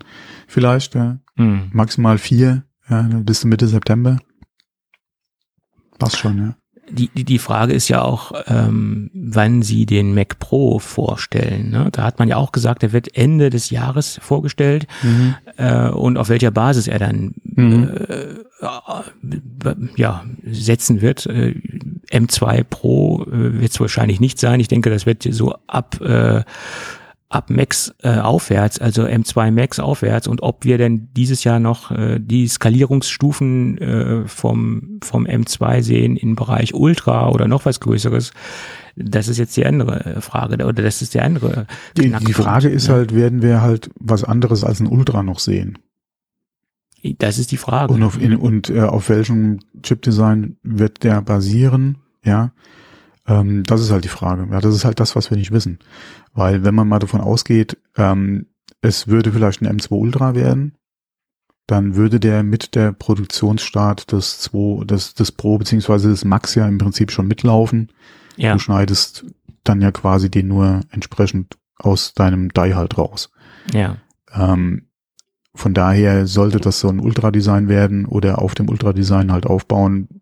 [0.48, 1.20] Vielleicht, ja.
[1.36, 1.70] mh.
[1.74, 4.18] Maximal vier, ja, bis Mitte September.
[6.00, 6.56] Passt schon, ja.
[6.92, 11.70] Die, die, die Frage ist ja auch, ähm, wann sie den Mac Pro vorstellen.
[11.72, 11.90] Ne?
[11.92, 14.88] Da hat man ja auch gesagt, er wird Ende des Jahres vorgestellt
[15.58, 17.90] äh, und auf welcher Basis er dann Mhm.
[18.08, 18.36] äh,
[19.96, 21.26] ja, setzen wird.
[21.26, 21.56] Äh,
[22.12, 24.60] M2 Pro äh, wird es wahrscheinlich nicht sein.
[24.60, 26.44] Ich denke, das wird so ab äh,
[27.32, 31.90] ab Max äh, aufwärts, also M2 Max aufwärts und ob wir denn dieses Jahr noch
[31.92, 38.34] äh, die Skalierungsstufen äh, vom, vom M2 sehen im Bereich Ultra oder noch was Größeres,
[38.98, 41.68] das ist jetzt die andere Frage oder das ist der andere
[41.98, 42.96] Die, die Frage ist ne?
[42.96, 45.78] halt, werden wir halt was anderes als ein Ultra noch sehen?
[47.18, 47.94] Das ist die Frage.
[47.94, 51.98] Und auf, in, und äh, auf welchem Chipdesign wird der basieren?
[52.24, 52.52] Ja,
[53.28, 54.48] ähm, das ist halt die Frage.
[54.52, 55.80] Ja, das ist halt das, was wir nicht wissen.
[56.34, 58.48] Weil wenn man mal davon ausgeht, ähm,
[58.82, 60.78] es würde vielleicht ein M2 Ultra werden,
[61.68, 66.68] dann würde der mit der Produktionsstart des 2, des, des Pro beziehungsweise des Max ja
[66.68, 67.92] im Prinzip schon mitlaufen.
[68.36, 69.26] ja, Du schneidest
[69.64, 73.32] dann ja quasi den nur entsprechend aus deinem Die halt raus.
[73.74, 73.98] ja,
[74.34, 74.88] Ähm,
[75.54, 80.21] von daher sollte das so ein Ultra-Design werden oder auf dem Ultra-Design halt aufbauen,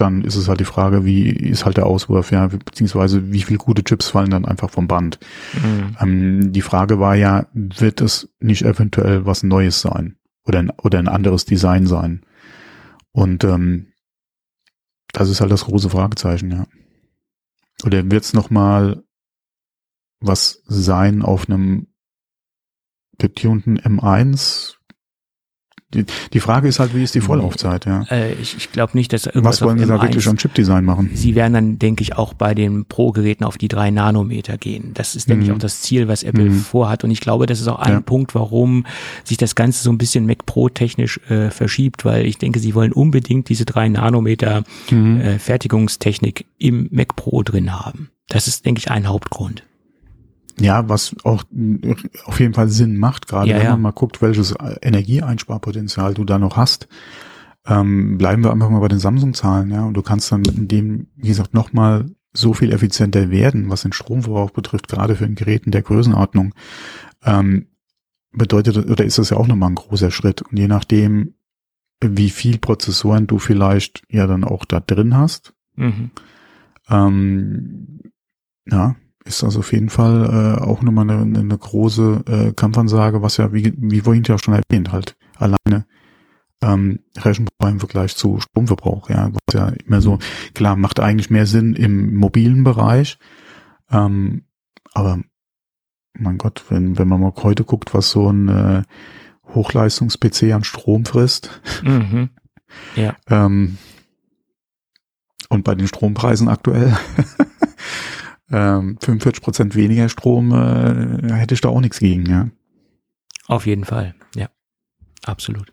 [0.00, 3.58] dann ist es halt die Frage, wie ist halt der Auswurf, ja, beziehungsweise wie viel
[3.58, 5.18] gute Chips fallen dann einfach vom Band.
[5.54, 5.96] mhm.
[6.00, 10.98] Ähm, die Frage war ja, wird es nicht eventuell was Neues sein oder ein, oder
[10.98, 12.22] ein anderes Design sein?
[13.12, 13.88] Und ähm,
[15.12, 16.66] das ist halt das große Fragezeichen, ja.
[17.84, 19.02] Oder wird es nochmal
[20.20, 21.88] was sein auf einem
[23.18, 24.76] getunten M1?
[25.92, 28.02] Die, die Frage ist halt, wie ist die Vorlaufzeit, ja?
[28.10, 30.84] Äh, ich ich glaube nicht, dass irgendwas Was wollen sie da M1 wirklich an Chipdesign
[30.84, 31.10] machen?
[31.14, 34.92] Sie werden dann, denke ich, auch bei den Pro-Geräten auf die drei Nanometer gehen.
[34.94, 35.56] Das ist, denke ich, Mhm.
[35.56, 36.54] auch das Ziel, was Apple Mhm.
[36.60, 37.02] vorhat.
[37.02, 38.00] Und ich glaube, das ist auch ein Ja.
[38.00, 38.86] Punkt, warum
[39.24, 42.74] sich das Ganze so ein bisschen Mac Pro technisch äh, verschiebt, weil ich denke, sie
[42.76, 45.20] wollen unbedingt diese drei Nanometer Mhm.
[45.20, 48.10] äh, Fertigungstechnik im Mac Pro drin haben.
[48.28, 49.64] Das ist, denke ich, ein Hauptgrund.
[50.60, 51.42] Ja, was auch
[52.24, 53.70] auf jeden Fall Sinn macht, gerade Ja, wenn ja.
[53.72, 56.88] man mal guckt, welches Energieeinsparpotenzial du da noch hast.
[57.66, 59.84] Ähm, bleiben wir einfach mal bei den Samsung-Zahlen, ja.
[59.84, 63.92] Und du kannst dann in dem, wie gesagt, nochmal so viel effizienter werden, was den
[63.92, 66.54] Stromverbrauch betrifft, gerade für ein Gerät in der Größenordnung.
[67.24, 67.66] Ähm,
[68.32, 70.42] bedeutet, oder ist das ja auch nochmal ein großer Schritt.
[70.42, 71.34] Und je nachdem,
[72.02, 76.10] wie viel Prozessoren du vielleicht ja dann auch da drin hast, Mhm.
[76.88, 78.00] ähm,
[78.70, 78.96] ja,
[79.30, 83.52] ist das auf jeden Fall äh, auch nochmal eine, eine große äh, Kampfansage, was ja,
[83.52, 85.86] wie, wie vorhin ja schon erwähnt, halt alleine
[86.62, 90.18] ähm, Rechenpower im Vergleich zu Stromverbrauch, ja, was ja immer so,
[90.54, 93.18] klar, macht eigentlich mehr Sinn im mobilen Bereich,
[93.90, 94.44] ähm,
[94.92, 95.20] aber
[96.18, 98.82] mein Gott, wenn, wenn man mal heute guckt, was so ein äh,
[99.54, 102.30] Hochleistungs-PC an Strom frisst, Mhm.
[103.28, 103.78] ähm,
[105.48, 106.96] und bei den Strompreisen aktuell
[108.50, 112.48] ähm, 45 Prozent weniger Strom äh, hätte ich da auch nichts gegen, ja.
[113.46, 114.48] Auf jeden Fall, ja.
[115.24, 115.72] Absolut.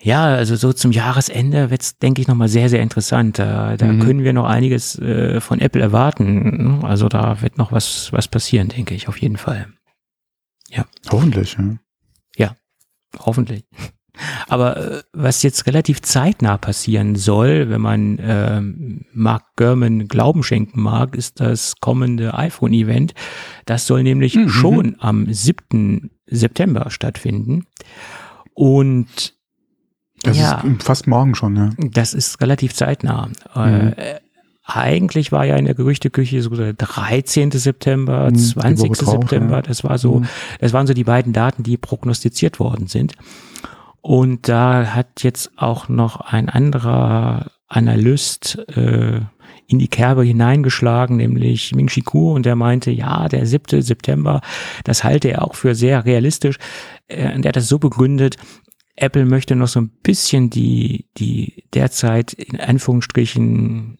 [0.00, 3.38] Ja, also so zum Jahresende wird's, denke ich, nochmal sehr, sehr interessant.
[3.38, 4.00] Da, da Mhm.
[4.00, 6.84] können wir noch einiges äh, von Apple erwarten.
[6.84, 9.66] Also da wird noch was, was passieren, denke ich, auf jeden Fall.
[11.10, 11.56] Hoffentlich,
[12.36, 12.56] ja.
[13.18, 13.64] Hoffentlich.
[14.48, 20.80] Aber äh, was jetzt relativ zeitnah passieren soll, wenn man ähm, Mark Gurman Glauben schenken
[20.82, 23.14] mag, ist das kommende iPhone-Event.
[23.64, 24.48] Das soll nämlich Mhm.
[24.48, 26.10] schon am 7.
[26.26, 27.66] September stattfinden.
[28.54, 29.34] Und
[30.22, 30.60] Das Ja.
[30.62, 31.70] ist fast morgen schon, ja.
[31.78, 33.28] das ist relativ zeitnah.
[33.54, 33.92] Mhm.
[33.96, 34.14] Äh,
[34.64, 37.58] eigentlich war ja in der Gerüchteküche so der 13.
[37.58, 38.90] September, Mhm, die 20.
[38.90, 40.26] Woche drauf, September, das war so, Mhm.
[40.58, 43.12] das waren so die beiden Daten, die prognostiziert worden sind.
[44.06, 49.18] Und da hat jetzt auch noch ein anderer Analyst äh,
[49.66, 53.82] in die Kerbe hineingeschlagen, nämlich Ming Chi Kuo, und der meinte, ja, der 7.
[53.82, 54.42] September,
[54.84, 56.56] das halte er auch für sehr realistisch.
[57.08, 58.36] Äh, und er hat das so begründet,
[58.94, 63.98] Apple möchte noch so ein bisschen die, die derzeit in Anführungsstrichen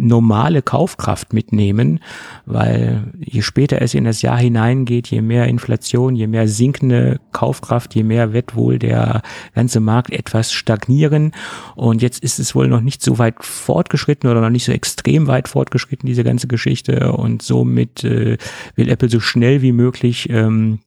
[0.00, 2.00] normale Kaufkraft mitnehmen,
[2.46, 7.94] weil je später es in das Jahr hineingeht, je mehr Inflation, je mehr sinkende Kaufkraft,
[7.94, 9.22] je mehr wird wohl der
[9.54, 11.32] ganze Markt etwas stagnieren.
[11.76, 15.26] Und jetzt ist es wohl noch nicht so weit fortgeschritten oder noch nicht so extrem
[15.26, 17.12] weit fortgeschritten, diese ganze Geschichte.
[17.12, 18.38] Und somit äh,
[18.76, 20.80] will Apple so schnell wie möglich ähm,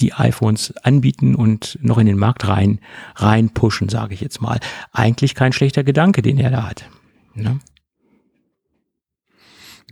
[0.00, 2.80] die iPhones anbieten und noch in den Markt rein,
[3.14, 4.58] rein pushen, sage ich jetzt mal.
[4.92, 6.88] Eigentlich kein schlechter Gedanke, den er da hat.
[7.34, 7.60] Ne?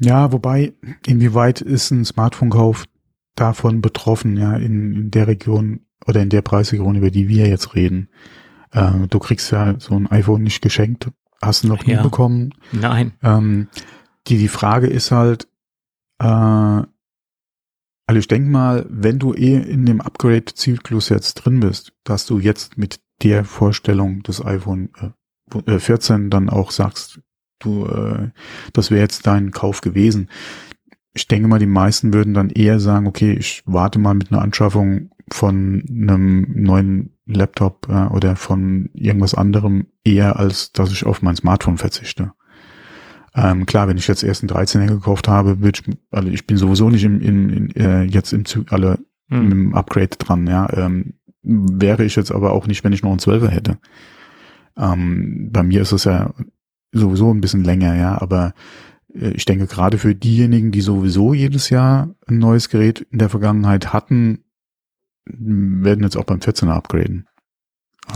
[0.04, 0.72] Ja, wobei,
[1.06, 2.86] inwieweit ist ein Smartphone-Kauf
[3.36, 7.74] davon betroffen, ja, in, in der Region oder in der Preisregion, über die wir jetzt
[7.74, 8.08] reden.
[8.72, 12.02] Äh, du kriegst ja so ein iPhone nicht geschenkt, hast du noch nie ja.
[12.02, 12.52] bekommen.
[12.72, 13.12] Nein.
[13.22, 13.68] Ähm,
[14.26, 15.48] die, die Frage ist halt,
[16.18, 22.26] äh, also ich denke mal, wenn du eh in dem Upgrade-Zyklus jetzt drin bist, dass
[22.26, 24.90] du jetzt mit der Vorstellung des iPhone
[25.66, 27.20] äh, 14 dann auch sagst,
[27.64, 28.30] du, äh,
[28.72, 30.28] das wäre jetzt dein Kauf gewesen.
[31.14, 34.42] Ich denke mal, die meisten würden dann eher sagen, okay, ich warte mal mit einer
[34.42, 41.22] Anschaffung von einem neuen Laptop äh, oder von irgendwas anderem eher, als dass ich auf
[41.22, 42.32] mein Smartphone verzichte.
[43.34, 46.56] Ähm, klar, wenn ich jetzt erst einen 13er gekauft habe, würde ich, also ich bin
[46.56, 48.98] sowieso nicht im, in, in, äh, jetzt im Zug alle
[49.28, 49.52] hm.
[49.52, 50.68] im Upgrade dran, ja.
[50.74, 53.78] Ähm, wäre ich jetzt aber auch nicht, wenn ich noch einen 12er hätte.
[54.76, 56.34] Ähm, bei mir ist es ja
[56.92, 58.54] sowieso ein bisschen länger, ja, aber
[59.14, 63.28] äh, ich denke gerade für diejenigen, die sowieso jedes Jahr ein neues Gerät in der
[63.28, 64.44] Vergangenheit hatten,
[65.24, 67.26] werden jetzt auch beim 14er upgraden.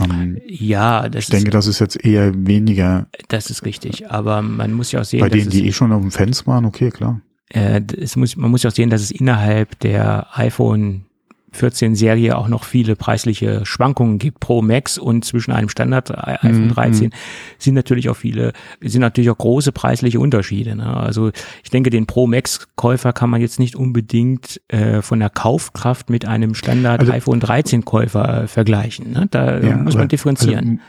[0.03, 3.07] Ähm, ja, das ich denke, das ist jetzt eher weniger.
[3.29, 6.01] Das ist richtig, aber man muss ja auch sehen, bei denen, die eh schon auf
[6.01, 7.21] dem Fans waren, okay, klar.
[7.49, 11.05] Äh, es muss, man muss ja auch sehen, dass es innerhalb der iPhone
[11.51, 14.39] 14 Serie auch noch viele preisliche Schwankungen gibt.
[14.39, 17.11] Pro Max und zwischen einem Standard iPhone 13 mhm.
[17.57, 20.75] sind natürlich auch viele, sind natürlich auch große preisliche Unterschiede.
[20.75, 20.95] Ne?
[20.95, 21.31] Also
[21.63, 26.09] ich denke, den Pro Max Käufer kann man jetzt nicht unbedingt äh, von der Kaufkraft
[26.09, 29.11] mit einem Standard also, iPhone 13 Käufer äh, vergleichen.
[29.11, 29.27] Ne?
[29.31, 30.81] Da ja, muss man differenzieren.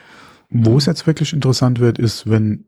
[0.50, 2.64] Also, wo es jetzt wirklich interessant wird, ist, wenn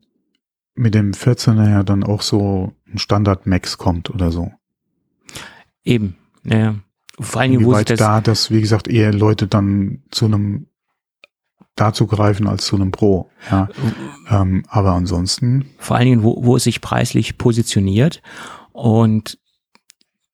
[0.75, 4.51] mit dem 14er ja dann auch so ein Standard Max kommt oder so.
[5.83, 6.75] Eben, ja.
[7.21, 10.67] Vor allen Dingen, wo das da, dass, wie gesagt, eher Leute dann zu einem
[11.75, 13.29] dazu greifen als zu einem Pro.
[13.49, 13.69] Ja.
[14.29, 15.65] Ähm, aber ansonsten.
[15.77, 18.21] Vor allen Dingen, wo, wo es sich preislich positioniert
[18.73, 19.39] und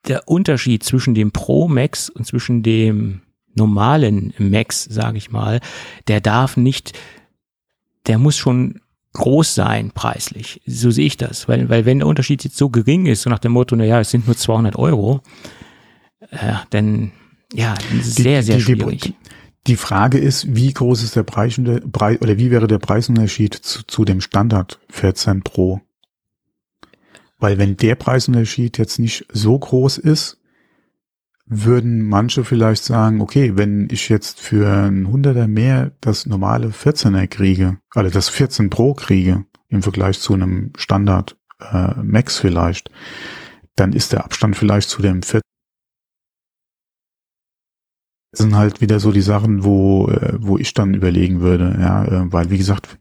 [0.07, 3.21] der Unterschied zwischen dem Pro Max und zwischen dem
[3.53, 5.59] normalen Max, sage ich mal,
[6.07, 6.97] der darf nicht,
[8.07, 8.81] der muss schon
[9.13, 10.61] groß sein preislich.
[10.65, 13.39] So sehe ich das, weil, weil wenn der Unterschied jetzt so gering ist, so nach
[13.39, 15.21] dem Motto, na ja, es sind nur 200 Euro,
[16.31, 17.11] äh, denn
[17.53, 19.01] ja, sehr, sehr die, schwierig.
[19.01, 19.15] Die,
[19.67, 24.05] die, Frage ist, wie groß ist der Preis, oder wie wäre der Preisunterschied zu, zu
[24.05, 25.81] dem Standard 14 Pro?
[27.39, 30.39] Weil wenn der Preisunterschied jetzt nicht so groß ist,
[31.45, 37.27] würden manche vielleicht sagen, okay, wenn ich jetzt für ein Hunderter mehr das normale 14er
[37.27, 42.89] kriege, also das 14 Pro kriege, im Vergleich zu einem Standard äh, Max vielleicht,
[43.75, 45.41] dann ist der Abstand vielleicht zu dem 14
[48.37, 52.31] sind halt wieder so die Sachen, wo, äh, wo ich dann überlegen würde, ja, äh,
[52.31, 52.97] weil wie gesagt,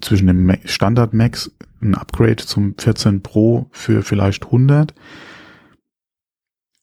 [0.00, 1.50] zwischen dem Standard Max
[1.80, 4.94] ein Upgrade zum 14 Pro für vielleicht 100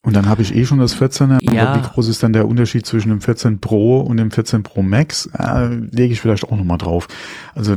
[0.04, 1.54] und dann habe ich eh schon das 14er.
[1.54, 1.76] Ja.
[1.76, 5.30] Wie groß ist dann der Unterschied zwischen dem 14 Pro und dem 14 Pro Max?
[5.38, 7.08] Äh, lege ich vielleicht auch nochmal drauf.
[7.54, 7.76] Also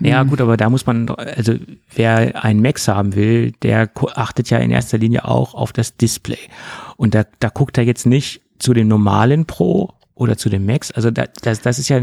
[0.00, 0.30] Ja hm.
[0.30, 1.56] gut, aber da muss man, also
[1.94, 6.38] wer einen Max haben will, der achtet ja in erster Linie auch auf das Display.
[6.96, 10.90] Und da, da guckt er jetzt nicht, zu dem normalen Pro oder zu dem Max.
[10.90, 12.00] Also das, das, das ist ja,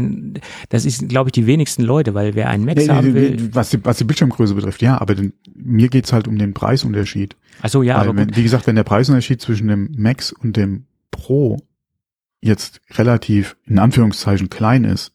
[0.70, 3.50] das ist, glaube ich, die wenigsten Leute, weil wer einen Max nee, haben will.
[3.52, 7.36] Was die, was die Bildschirmgröße betrifft, ja, aber den, mir geht's halt um den Preisunterschied.
[7.62, 7.96] Ach so, ja.
[7.98, 11.58] Weil, aber wenn, wie gesagt, wenn der Preisunterschied zwischen dem Max und dem Pro
[12.40, 15.12] jetzt relativ in Anführungszeichen klein ist,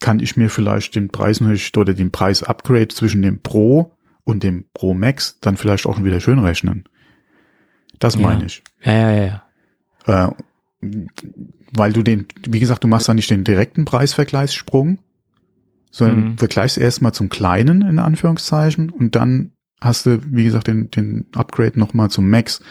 [0.00, 3.92] kann ich mir vielleicht den Preisunterschied oder den Preis-Upgrade zwischen dem Pro
[4.24, 6.84] und dem Pro Max dann vielleicht auch wieder schön rechnen.
[8.00, 8.46] Das meine ja.
[8.46, 8.62] ich.
[8.82, 9.42] Ja, ja, ja.
[10.06, 10.28] ja.
[10.28, 10.32] Äh,
[11.72, 14.98] weil du den, wie gesagt, du machst da nicht den direkten Preisvergleichssprung,
[15.90, 16.38] sondern mhm.
[16.38, 21.78] vergleichst erstmal zum kleinen, in Anführungszeichen, und dann hast du, wie gesagt, den, den Upgrade
[21.78, 22.62] nochmal zum Max,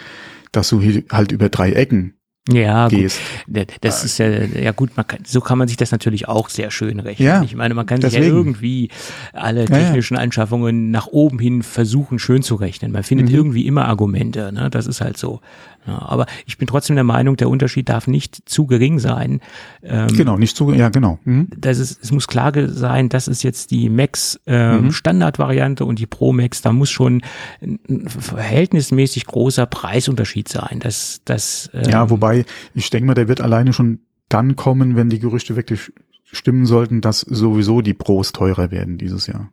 [0.51, 2.15] dass du hier halt über drei Ecken
[2.51, 3.19] ja, gehst.
[3.45, 3.67] Gut.
[3.81, 6.71] Das ist ja, ja gut, man kann, so kann man sich das natürlich auch sehr
[6.71, 7.25] schön rechnen.
[7.27, 8.25] Ja, ich meine, man kann sich deswegen.
[8.31, 8.89] ja irgendwie
[9.31, 12.91] alle technischen Anschaffungen nach oben hin versuchen schön zu rechnen.
[12.91, 13.35] Man findet Mhm.
[13.35, 14.69] irgendwie immer Argumente, ne?
[14.69, 15.39] Das ist halt so.
[15.85, 19.41] Ja, aber ich bin trotzdem der Meinung, der Unterschied darf nicht zu gering sein.
[19.83, 21.19] Ähm, Genau, nicht so, ja, genau.
[21.25, 21.49] Mhm.
[21.57, 24.91] das ist, es muss klar sein, das ist jetzt die Max ähm, Mhm.
[24.93, 27.21] Standardvariante und die Pro Max, da muss schon
[27.61, 30.79] ein, ein verhältnismäßig großer Preisunterschied sein.
[30.79, 32.32] Das, das, ähm, Ja, wobei,
[32.73, 35.91] ich denke mal, der wird alleine schon dann kommen, wenn die Gerüchte wirklich
[36.25, 39.51] stimmen sollten, dass sowieso die Pros teurer werden dieses Jahr.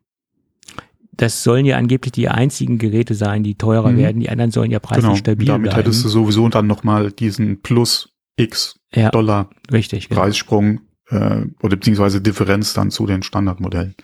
[1.12, 3.96] das sollen ja angeblich die einzigen Geräte sein, die teurer Mhm.
[3.98, 4.20] werden.
[4.20, 5.16] Die anderen sollen ja preislich Genau.
[5.16, 5.76] stabil Damit bleiben.
[5.84, 10.08] hättest du sowieso dann nochmal diesen Plus X ja, Dollar richtig.
[10.08, 10.22] Genau.
[10.22, 13.94] Preissprung äh, oder beziehungsweise Differenz dann zu den Standardmodellen.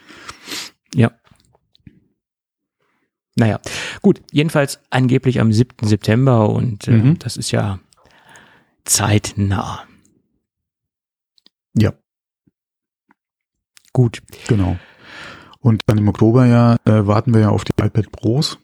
[0.94, 1.10] Ja.
[3.34, 3.60] Naja,
[4.02, 5.86] gut, jedenfalls angeblich am 7.
[5.88, 7.18] September und äh, Mhm.
[7.18, 7.78] das ist ja
[8.86, 9.84] zeitnah.
[11.76, 11.92] Ja,
[13.96, 14.22] Gut.
[14.46, 14.76] genau.
[15.60, 18.58] Und dann im Oktober ja äh, warten wir ja auf die iPad Pros,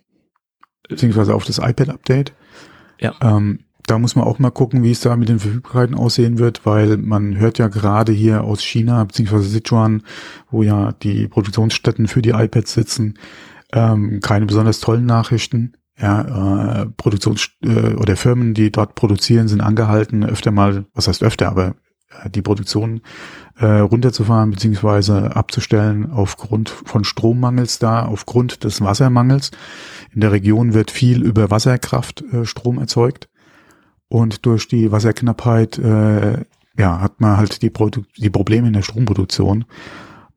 [0.86, 2.34] beziehungsweise auf das iPad-Update.
[3.00, 3.14] Ja.
[3.22, 6.66] Ähm, da muss man auch mal gucken, wie es da mit den Verfügbarkeiten aussehen wird,
[6.66, 10.02] weil man hört ja gerade hier aus China, beziehungsweise Sichuan,
[10.50, 13.18] wo ja die Produktionsstätten für die iPads sitzen,
[13.72, 15.72] ähm, keine besonders tollen Nachrichten.
[15.98, 21.22] Ja, äh, Produktions äh, oder Firmen, die dort produzieren, sind angehalten, öfter mal, was heißt
[21.22, 21.74] öfter, aber
[22.24, 23.02] äh, die Produktion
[23.58, 29.50] äh, runterzufahren beziehungsweise abzustellen aufgrund von Strommangels da, aufgrund des Wassermangels.
[30.12, 33.28] In der Region wird viel über Wasserkraft äh, Strom erzeugt
[34.08, 36.44] und durch die Wasserknappheit äh,
[36.78, 39.64] ja, hat man halt die, Produ die Probleme in der Stromproduktion.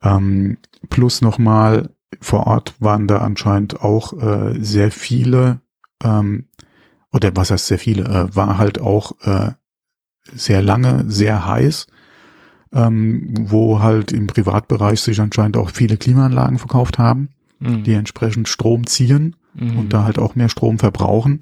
[0.03, 0.57] Ähm,
[0.89, 1.89] plus nochmal
[2.21, 5.59] vor Ort waren da anscheinend auch äh, sehr viele,
[6.03, 6.45] ähm,
[7.11, 9.51] oder was heißt sehr viele, äh, war halt auch äh,
[10.33, 11.87] sehr lange, sehr heiß,
[12.73, 17.83] ähm, wo halt im Privatbereich sich anscheinend auch viele Klimaanlagen verkauft haben, Mhm.
[17.83, 19.77] die entsprechend Strom ziehen Mhm.
[19.79, 21.39] und da halt auch mehr Strom verbrauchen.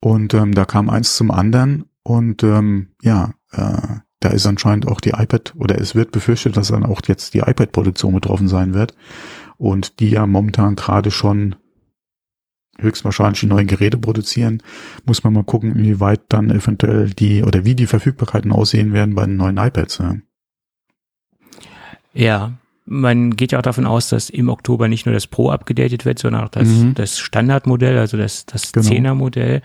[0.00, 5.00] Und ähm, da kam eins zum anderen und ähm, ja, äh, da ist anscheinend auch
[5.00, 8.94] die iPad oder es wird befürchtet, dass dann auch jetzt die iPad-Produktion betroffen sein wird
[9.58, 11.56] und die ja momentan gerade schon
[12.80, 14.62] höchstwahrscheinlich die neuen Geräte produzieren,
[15.04, 19.26] muss man mal gucken, inwieweit dann eventuell die oder wie die Verfügbarkeiten aussehen werden bei
[19.26, 19.98] den neuen iPads.
[19.98, 20.14] Ja.
[22.14, 22.52] Ja,
[22.84, 26.18] man geht ja auch davon aus, dass im Oktober nicht nur das Pro abgedatet wird,
[26.18, 26.94] sondern auch das, Mhm.
[26.94, 28.86] das Standardmodell, also das, das Genau.
[28.88, 29.62] 10er Modell.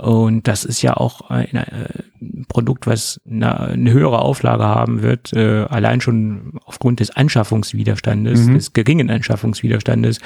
[0.00, 1.88] Und das ist ja auch ein, äh,
[2.22, 8.46] ein Produkt, was eine, eine höhere Auflage haben wird, äh, allein schon aufgrund des Anschaffungswiderstandes,
[8.46, 8.54] Mhm.
[8.54, 10.18] des geringen Anschaffungswiderstandes.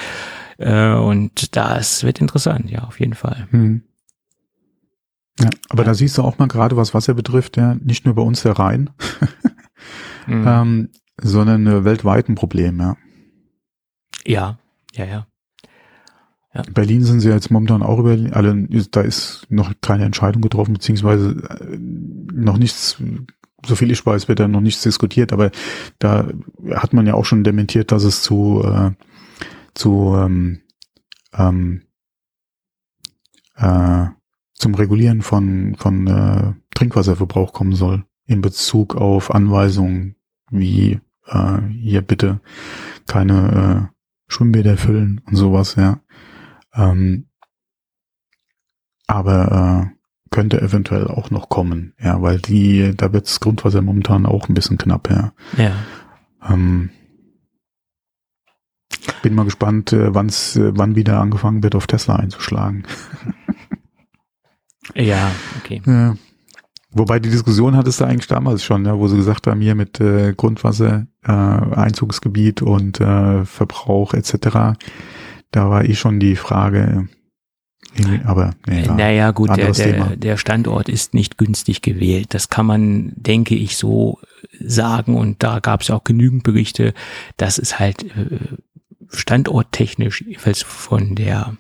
[0.59, 3.49] Äh, und das wird interessant, ja, auf jeden Fall.
[3.51, 3.83] Hm.
[5.41, 8.23] Ja, aber da siehst du auch mal gerade, was Wasser betrifft, ja, nicht nur bei
[8.23, 8.91] uns der Rhein,
[10.29, 10.45] Mhm.
[10.47, 10.89] ähm,
[11.21, 12.97] sondern äh, weltweit ein Problem, ja.
[14.25, 14.59] ja,
[14.95, 15.27] ja, ja.
[16.55, 20.75] In Berlin sind sie jetzt momentan auch über, alle, da ist noch keine Entscheidung getroffen,
[20.75, 23.03] beziehungsweise äh, noch nichts,
[23.67, 25.51] so viel ich weiß, wird da noch nichts diskutiert, aber
[25.99, 26.29] da
[26.75, 28.93] hat man ja auch schon dementiert, dass es zu, äh,
[29.75, 30.61] zu ähm,
[31.33, 31.83] ähm,
[33.57, 34.07] äh,
[34.55, 40.15] zum Regulieren von, von äh, Trinkwasserverbrauch kommen soll in Bezug auf Anweisungen
[40.51, 42.41] wie äh, hier bitte
[43.07, 43.95] keine äh,
[44.33, 46.01] Schwimmbäder füllen und sowas, ja.
[46.75, 47.27] Ähm,
[49.07, 49.95] aber äh,
[50.31, 54.55] könnte eventuell auch noch kommen, ja, weil die, da wird das Grundwasser momentan auch ein
[54.55, 55.33] bisschen knapp, ja.
[55.57, 55.73] Ja.
[56.49, 56.91] Ähm,
[59.23, 62.85] bin mal gespannt, äh, wann's, äh, wann wieder angefangen wird, auf Tesla einzuschlagen.
[64.95, 65.81] Ja, okay.
[65.87, 66.15] Ja.
[66.91, 70.01] Wobei die Diskussion hattest du eigentlich damals schon, ja, wo sie gesagt haben, hier mit
[70.01, 74.79] äh, Grundwasser, äh, Einzugsgebiet und äh, Verbrauch etc.
[75.55, 77.09] Da war eh schon die Frage,
[77.97, 78.95] irgendwie, aber nee, ja.
[78.95, 82.35] Naja, gut, der, der, der Standort ist nicht günstig gewählt.
[82.35, 84.19] Das kann man, denke ich, so
[84.61, 85.15] sagen.
[85.15, 86.93] Und da gab es auch genügend Berichte,
[87.37, 88.41] dass es halt äh,
[89.11, 91.57] standorttechnisch, jedenfalls von der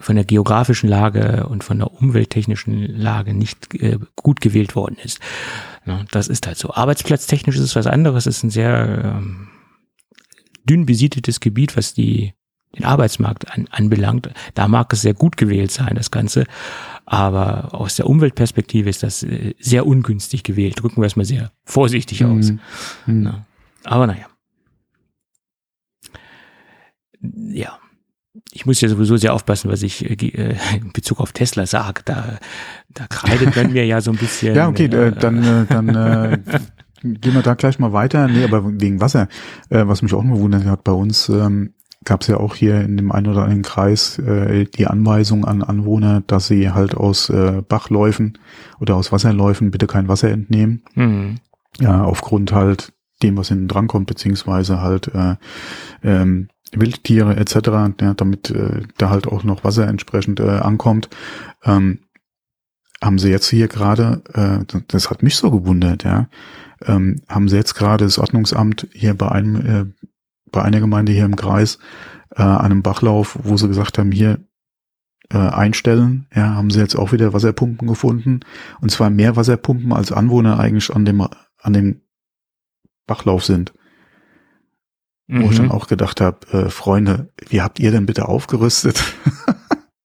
[0.00, 5.20] von der geografischen Lage und von der umwelttechnischen Lage nicht äh, gut gewählt worden ist.
[5.86, 6.74] Ja, das ist halt so.
[6.74, 8.26] Arbeitsplatztechnisch ist es was anderes.
[8.26, 9.48] Es ist ein sehr ähm,
[10.68, 12.34] dünn besiedeltes Gebiet, was die
[12.76, 14.30] den Arbeitsmarkt an, anbelangt.
[14.54, 16.44] Da mag es sehr gut gewählt sein, das Ganze.
[17.06, 20.82] Aber aus der Umweltperspektive ist das äh, sehr ungünstig gewählt.
[20.82, 22.50] Drücken wir es mal sehr vorsichtig aus.
[22.50, 22.60] Hm,
[23.06, 23.24] hm.
[23.24, 23.46] Ja.
[23.84, 24.26] Aber naja.
[27.20, 27.78] Ja.
[28.52, 32.02] ich muss ja sowieso sehr aufpassen, was ich äh, in Bezug auf Tesla sage.
[32.04, 32.38] Da,
[32.90, 34.54] da kreidet man mir ja so ein bisschen.
[34.54, 36.38] Ja, okay, äh, dann, äh, dann äh,
[37.02, 38.28] gehen wir da gleich mal weiter.
[38.28, 39.28] Nee, aber wegen Wasser,
[39.70, 41.74] äh, was mich auch mal wundert hat, bei uns ähm,
[42.04, 45.62] gab es ja auch hier in dem einen oder anderen Kreis äh, die Anweisung an
[45.62, 48.38] Anwohner, dass sie halt aus äh, Bachläufen
[48.80, 50.82] oder aus Wasserläufen bitte kein Wasser entnehmen.
[50.94, 51.38] Mhm.
[51.80, 52.92] Ja, aufgrund halt
[53.22, 55.36] dem, was hinten dran kommt, beziehungsweise halt äh,
[56.02, 57.54] ähm, Wildtiere etc.,
[58.00, 61.08] ja, damit äh, da halt auch noch Wasser entsprechend äh, ankommt.
[61.64, 62.00] Ähm,
[63.02, 66.28] haben sie jetzt hier gerade, äh, das hat mich so gewundert, ja,
[66.84, 69.84] ähm, haben sie jetzt gerade das Ordnungsamt hier bei einem, äh,
[70.50, 71.78] bei einer Gemeinde hier im Kreis,
[72.34, 74.38] äh, an einem Bachlauf, wo sie gesagt haben, hier
[75.30, 78.40] äh, einstellen, ja, haben sie jetzt auch wieder Wasserpumpen gefunden.
[78.80, 82.00] Und zwar mehr Wasserpumpen als Anwohner eigentlich an dem, an dem
[83.06, 83.72] Bachlauf sind.
[85.26, 85.42] Mhm.
[85.42, 85.72] Wo ich dann mhm.
[85.72, 89.02] auch gedacht habe, äh, Freunde, wie habt ihr denn bitte aufgerüstet?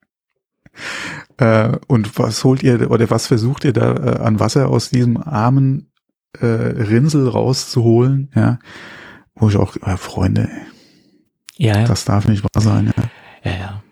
[1.37, 5.17] äh, und was holt ihr oder was versucht ihr da äh, an Wasser aus diesem
[5.17, 5.91] armen
[6.37, 8.31] äh, Rinsel rauszuholen?
[8.35, 8.59] Ja,
[9.43, 10.49] wo ich auch, äh, Freunde,
[11.57, 11.85] ja, ja.
[11.85, 12.93] das darf nicht wahr sein.
[13.43, 13.57] Ja, ja.
[13.57, 13.83] ja.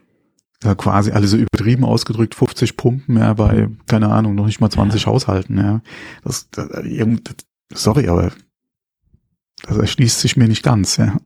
[0.61, 4.69] Da quasi alle so übertrieben ausgedrückt 50 Pumpen, ja, bei, keine Ahnung, noch nicht mal
[4.69, 5.07] 20 ja.
[5.07, 5.81] Haushalten, ja.
[6.23, 6.69] Das, das,
[7.73, 8.31] sorry, aber
[9.67, 11.17] das erschließt sich mir nicht ganz, ja.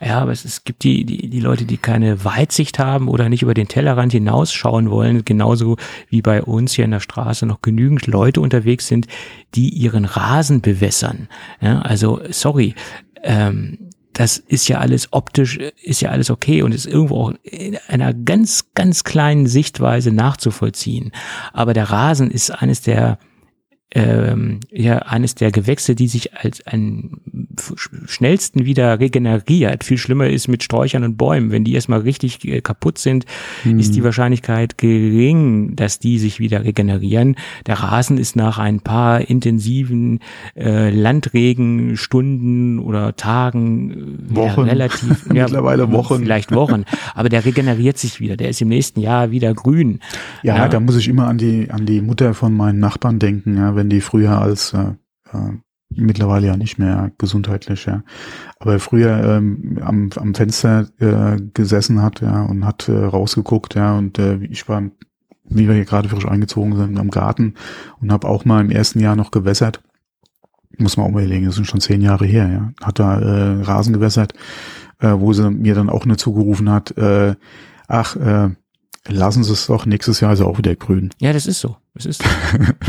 [0.00, 3.42] Ja, aber es, es gibt die, die, die Leute, die keine Weitsicht haben oder nicht
[3.42, 5.76] über den Tellerrand hinausschauen wollen, genauso
[6.08, 9.06] wie bei uns hier in der Straße noch genügend Leute unterwegs sind,
[9.54, 11.28] die ihren Rasen bewässern.
[11.60, 12.74] Ja, also, sorry,
[13.22, 17.78] ähm, das ist ja alles optisch, ist ja alles okay und ist irgendwo auch in
[17.88, 21.12] einer ganz, ganz kleinen Sichtweise nachzuvollziehen.
[21.52, 23.18] Aber der Rasen ist eines der
[23.92, 27.18] ähm, ja eines der Gewächse, die sich als ein
[28.06, 29.84] schnellsten wieder regeneriert.
[29.84, 31.50] Viel schlimmer ist mit Sträuchern und Bäumen.
[31.50, 33.24] Wenn die erstmal richtig äh, kaputt sind,
[33.64, 33.80] mhm.
[33.80, 37.36] ist die Wahrscheinlichkeit gering, dass die sich wieder regenerieren.
[37.66, 40.20] Der Rasen ist nach ein paar intensiven
[40.56, 43.90] äh, Landregenstunden oder Tagen
[44.30, 44.66] äh, Wochen.
[44.66, 46.84] Ja, relativ ja, mittlerweile Wochen, vielleicht Wochen,
[47.14, 48.36] aber der regeneriert sich wieder.
[48.36, 49.98] Der ist im nächsten Jahr wieder grün.
[50.42, 50.68] Ja, ja.
[50.68, 53.56] da muss ich immer an die an die Mutter von meinen Nachbarn denken.
[53.56, 54.92] Ja, wenn die früher als äh,
[55.32, 55.52] äh,
[55.88, 58.02] mittlerweile ja nicht mehr gesundheitlich, ja.
[58.58, 63.96] Aber früher ähm, am, am Fenster äh, gesessen hat, ja, und hat äh, rausgeguckt, ja,
[63.96, 64.82] und äh, ich war,
[65.48, 67.54] wie wir hier gerade frisch eingezogen sind, am Garten
[68.00, 69.82] und habe auch mal im ersten Jahr noch gewässert.
[70.76, 72.86] Muss man auch mal überlegen, das sind schon zehn Jahre her, ja.
[72.86, 74.34] Hat da äh, Rasen gewässert,
[74.98, 77.34] äh, wo sie mir dann auch nur zugerufen hat, äh,
[77.88, 78.50] ach, äh,
[79.10, 81.10] lassen Sie es doch, nächstes Jahr ist er auch wieder grün.
[81.18, 81.76] Ja, das ist so.
[81.94, 82.28] Das ist so.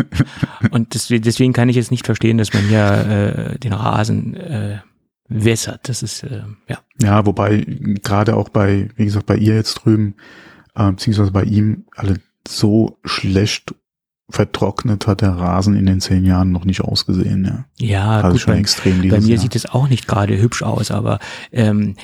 [0.72, 4.80] Und deswegen, kann ich jetzt nicht verstehen, dass man hier äh, den Rasen äh,
[5.28, 5.90] wässert.
[5.90, 6.80] Das ist, äh, ja.
[7.02, 7.66] Ja, wobei
[8.02, 10.16] gerade auch bei, wie gesagt, bei ihr jetzt drüben,
[10.76, 13.76] äh, beziehungsweise bei ihm, alle so schlecht
[14.30, 17.46] vertrocknet hat der Rasen in den zehn Jahren noch nicht ausgesehen.
[17.46, 19.38] Ja, ja also gut, schon bei, extrem bei mir Jahr.
[19.38, 21.20] sieht es auch nicht gerade hübsch aus, aber
[21.52, 21.96] ähm,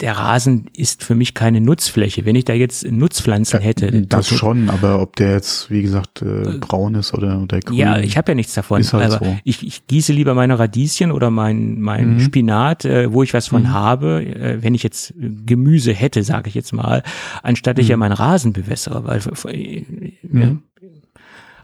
[0.00, 2.26] der Rasen ist für mich keine Nutzfläche.
[2.26, 4.02] Wenn ich da jetzt Nutzpflanzen hätte.
[4.02, 7.78] Das schon, aber ob der jetzt, wie gesagt, äh, braun ist oder, oder grün.
[7.78, 8.82] Ja, ich habe ja nichts davon.
[8.82, 9.38] Ist halt aber so.
[9.44, 12.20] ich, ich gieße lieber meine Radieschen oder mein, mein Mhm.
[12.20, 13.72] Spinat, äh, wo ich was von Mhm.
[13.72, 17.02] habe, äh, wenn ich jetzt Gemüse hätte, sage ich jetzt mal,
[17.42, 17.90] anstatt ich Mhm.
[17.92, 19.04] ja meinen Rasen bewässere.
[19.04, 19.20] Weil
[19.54, 19.84] äh,
[20.22, 20.62] Mhm.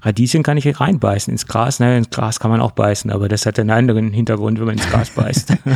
[0.04, 1.78] Radieschen kann ich reinbeißen ins Gras.
[1.80, 4.76] Naja, ins Gras kann man auch beißen, aber das hat einen anderen Hintergrund, wenn man
[4.78, 5.52] ins Gras beißt.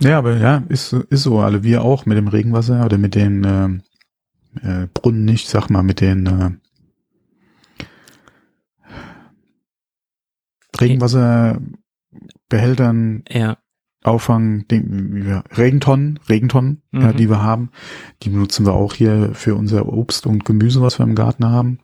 [0.00, 1.40] Ja, aber ja, ist, ist so.
[1.40, 3.82] Alle wir auch mit dem Regenwasser oder mit den ähm,
[4.62, 6.50] äh, Brunnen nicht, sag mal, mit den äh,
[10.80, 13.58] Regenwasserbehältern, ja.
[14.04, 17.16] Auffang, Ding, wie wir, Regentonnen, Regentonnen, ja, Mhm.
[17.16, 17.70] die wir haben.
[18.22, 21.80] Die benutzen wir auch hier für unser Obst und Gemüse, was wir im Garten haben.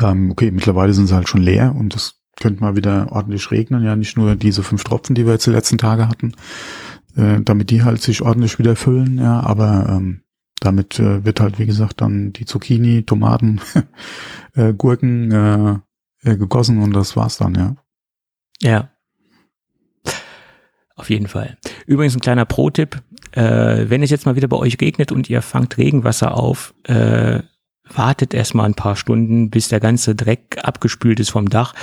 [0.00, 3.84] Ähm, okay, mittlerweile sind sie halt schon leer und es könnte mal wieder ordentlich regnen.
[3.84, 6.32] Ja, nicht nur diese fünf Tropfen, die wir jetzt die letzten Tage hatten,
[7.16, 10.22] äh, damit die halt sich ordentlich wieder füllen, ja, aber ähm,
[10.60, 13.60] damit äh, wird halt, wie gesagt, dann die Zucchini, Tomaten,
[14.54, 15.78] äh, Gurken äh,
[16.22, 17.76] äh, gegossen und das war's dann, ja.
[18.62, 18.90] Ja.
[20.96, 21.56] Auf jeden Fall.
[21.86, 23.02] Übrigens ein kleiner Pro-Tipp.
[23.32, 27.40] Äh, wenn es jetzt mal wieder bei euch regnet und ihr fangt Regenwasser auf, äh,
[27.92, 31.74] wartet erstmal ein paar Stunden, bis der ganze Dreck abgespült ist vom Dach.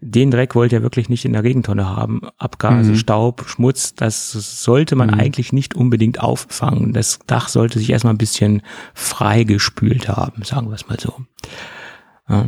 [0.00, 2.22] Den Dreck wollt ihr wirklich nicht in der Regentonne haben.
[2.38, 2.96] Abgase, Mhm.
[2.96, 5.14] Staub, Schmutz, das sollte man Mhm.
[5.20, 6.92] eigentlich nicht unbedingt auffangen.
[6.92, 8.62] Das Dach sollte sich erstmal ein bisschen
[8.94, 11.14] frei gespült haben, sagen wir es mal so.
[12.28, 12.46] Ja.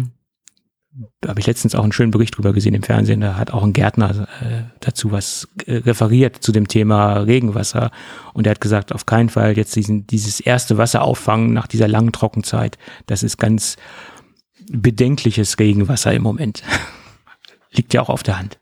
[1.27, 3.73] Habe ich letztens auch einen schönen Bericht drüber gesehen im Fernsehen, da hat auch ein
[3.73, 7.91] Gärtner äh, dazu was äh, referiert zu dem Thema Regenwasser
[8.33, 11.89] und er hat gesagt, auf keinen Fall jetzt diesen, dieses erste Wasser auffangen nach dieser
[11.89, 12.79] langen Trockenzeit.
[13.07, 13.77] Das ist ganz
[14.71, 16.63] bedenkliches Regenwasser im Moment.
[17.73, 18.61] Liegt ja auch auf der Hand.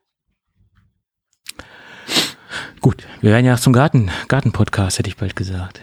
[2.81, 5.83] Gut, wir werden ja zum Garten, Garten-Podcast, hätte ich bald gesagt.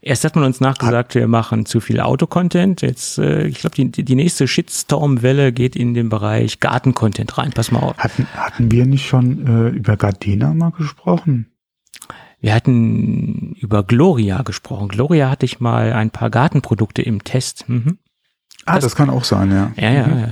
[0.00, 2.82] Erst hat man uns nachgesagt, wir machen zu viel Autocontent.
[2.82, 7.52] Jetzt, äh, ich glaube, die, die nächste Shitstorm-Welle geht in den Bereich Garten-Content rein.
[7.52, 7.98] Pass mal auf.
[7.98, 11.46] Hatten, hatten wir nicht schon äh, über Gardena mal gesprochen?
[12.40, 14.88] Wir hatten über Gloria gesprochen.
[14.88, 17.68] Gloria hatte ich mal ein paar Gartenprodukte im Test.
[17.68, 17.98] Mhm.
[18.64, 19.72] Ah, das, das, kann auch sein, ja.
[19.76, 20.20] Ja, ja, mhm.
[20.20, 20.28] ja.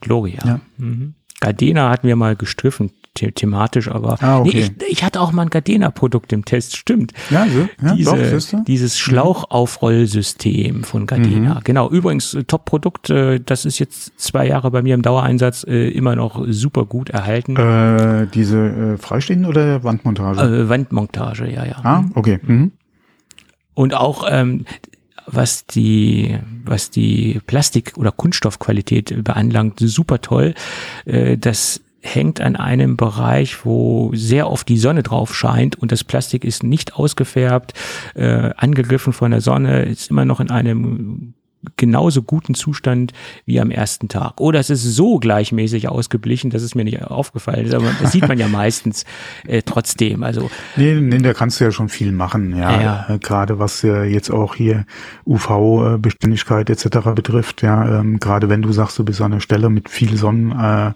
[0.00, 0.40] Gloria.
[0.44, 0.60] Ja.
[0.76, 1.14] Mhm.
[1.40, 4.50] Gardena hatten wir mal gestriffen the thematisch, aber ah, okay.
[4.52, 7.12] nee, ich, ich, hatte auch mal ein Gardena-Produkt im Test, stimmt.
[7.30, 8.98] Ja, so, ja Diese, doch, dieses mhm.
[8.98, 11.54] Schlauchaufrollsystem von Gardena.
[11.56, 11.60] Mhm.
[11.64, 15.88] Genau, übrigens äh, Top-Produkt, äh, das ist jetzt zwei Jahre bei mir im Dauereinsatz äh,
[15.88, 17.56] immer noch super gut erhalten.
[17.56, 20.40] Äh, diese äh, freistehende oder Wandmontage?
[20.40, 21.76] Äh, Wandmontage, ja, ja.
[21.82, 22.38] Ah, okay.
[22.42, 22.72] Mhm.
[23.74, 24.64] Und auch ähm,
[25.26, 30.54] was die, was die Plastik- oder Kunststoffqualität beanlangt, super toll.
[31.04, 36.44] Das hängt an einem Bereich, wo sehr oft die Sonne drauf scheint und das Plastik
[36.44, 37.74] ist nicht ausgefärbt,
[38.14, 41.34] äh, angegriffen von der Sonne, ist immer noch in einem
[41.76, 43.12] genauso guten Zustand
[43.44, 44.40] wie am ersten Tag.
[44.40, 47.74] Oder es ist so gleichmäßig ausgeblichen, dass es mir nicht aufgefallen ist.
[47.74, 49.04] Aber das sieht man ja meistens
[49.46, 50.22] äh, trotzdem.
[50.22, 52.56] Also nee, nee, da kannst du ja schon viel machen.
[52.56, 53.06] Ja, ja.
[53.08, 54.86] Äh, gerade was ja jetzt auch hier
[55.26, 57.10] UV-Beständigkeit etc.
[57.14, 57.62] betrifft.
[57.62, 60.92] Ja, ähm, gerade wenn du sagst, du bist an einer Stelle mit viel Sonnen, äh,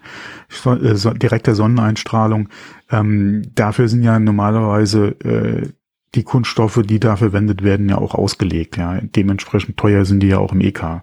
[0.48, 2.48] so, direkter Sonneneinstrahlung.
[2.90, 5.68] Ähm, dafür sind ja normalerweise äh,
[6.14, 8.76] die Kunststoffe, die da verwendet werden, ja auch ausgelegt.
[8.76, 11.02] Ja, dementsprechend teuer sind die ja auch im EK.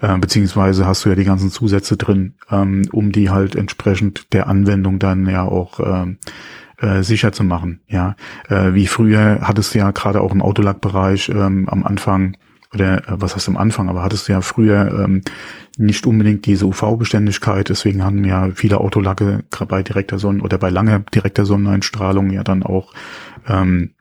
[0.00, 4.48] Äh, beziehungsweise hast du ja die ganzen Zusätze drin, ähm, um die halt entsprechend der
[4.48, 6.18] Anwendung dann ja auch ähm,
[6.78, 7.80] äh, sicher zu machen.
[7.88, 8.16] Ja,
[8.48, 12.36] äh, wie früher hattest du ja gerade auch im Autolackbereich ähm, am Anfang
[12.74, 15.22] oder äh, was heißt am Anfang, aber hattest du ja früher ähm,
[15.78, 21.00] nicht unbedingt diese UV-Beständigkeit, deswegen haben ja viele Autolacke bei direkter Sonnen oder bei langer
[21.14, 22.92] direkter Sonneneinstrahlung ja dann auch
[23.48, 23.92] ähm,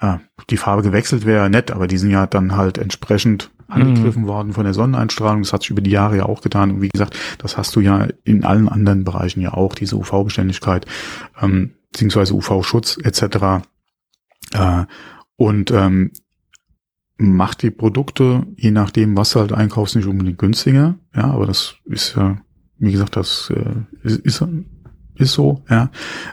[0.00, 0.20] ja,
[0.50, 4.28] die Farbe gewechselt wäre nett, aber die sind ja dann halt entsprechend angegriffen mhm.
[4.28, 5.42] worden von der Sonneneinstrahlung.
[5.42, 6.70] Das hat sich über die Jahre ja auch getan.
[6.70, 10.86] Und wie gesagt, das hast du ja in allen anderen Bereichen ja auch, diese UV-Beständigkeit,
[11.40, 13.66] ähm, beziehungsweise UV-Schutz etc.
[14.52, 14.84] Äh,
[15.36, 16.12] und ähm,
[17.18, 20.94] macht die Produkte, je nachdem, was du halt einkaufst, nicht unbedingt günstiger.
[21.14, 22.38] Ja, aber das ist ja,
[22.78, 24.44] wie gesagt, das äh, ist, ist,
[25.16, 25.90] ist so, ja.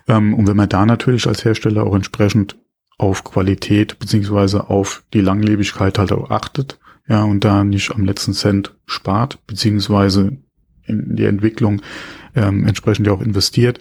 [0.08, 2.58] Ähm, und wenn man da natürlich als Hersteller auch entsprechend
[2.98, 8.34] auf Qualität beziehungsweise auf die Langlebigkeit halt auch achtet, ja, und da nicht am letzten
[8.34, 10.38] Cent spart, beziehungsweise
[10.86, 11.82] in die Entwicklung
[12.36, 13.80] ähm, entsprechend ja auch investiert,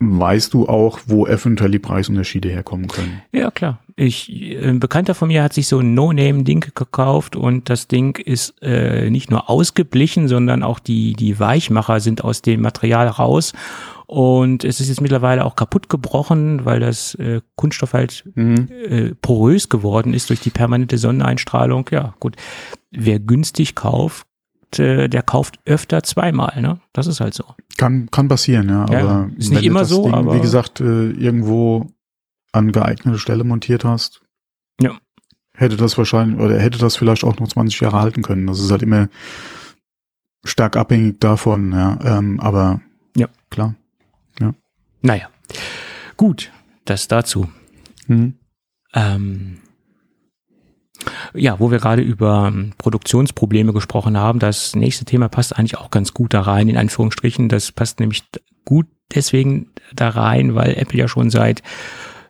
[0.00, 3.22] weißt du auch, wo eventuell die Preisunterschiede herkommen können.
[3.32, 3.80] Ja, klar.
[3.96, 8.54] Ich, ein Bekannter von mir hat sich so ein No-Name-Ding gekauft und das Ding ist
[8.62, 13.52] äh, nicht nur ausgeblichen, sondern auch die, die Weichmacher sind aus dem Material raus
[14.10, 18.66] und es ist jetzt mittlerweile auch kaputt gebrochen, weil das äh, Kunststoff halt mhm.
[18.68, 21.88] äh, porös geworden ist durch die permanente Sonneneinstrahlung.
[21.92, 22.34] Ja, gut.
[22.90, 24.26] Wer günstig kauft,
[24.76, 26.80] äh, der kauft öfter zweimal, ne?
[26.92, 27.44] Das ist halt so.
[27.76, 28.84] Kann, kann passieren, ja.
[28.90, 30.34] ja aber ist nicht immer so, Ding, aber.
[30.34, 31.86] Wie gesagt, äh, irgendwo
[32.50, 34.22] an geeignete Stelle montiert hast.
[34.80, 34.98] Ja.
[35.56, 38.48] Hätte das wahrscheinlich, oder hätte das vielleicht auch noch 20 Jahre halten können.
[38.48, 39.08] Das ist halt immer
[40.44, 41.96] stark abhängig davon, ja.
[42.02, 42.80] Ähm, aber
[43.16, 43.76] ja, klar.
[45.02, 45.28] Naja,
[46.16, 46.50] gut,
[46.84, 47.48] das dazu.
[48.06, 48.34] Mhm.
[48.94, 49.58] Ähm,
[51.34, 55.90] ja, wo wir gerade über ähm, Produktionsprobleme gesprochen haben, das nächste Thema passt eigentlich auch
[55.90, 57.48] ganz gut da rein, in Anführungsstrichen.
[57.48, 58.24] Das passt nämlich
[58.64, 61.62] gut deswegen da rein, weil Apple ja schon seit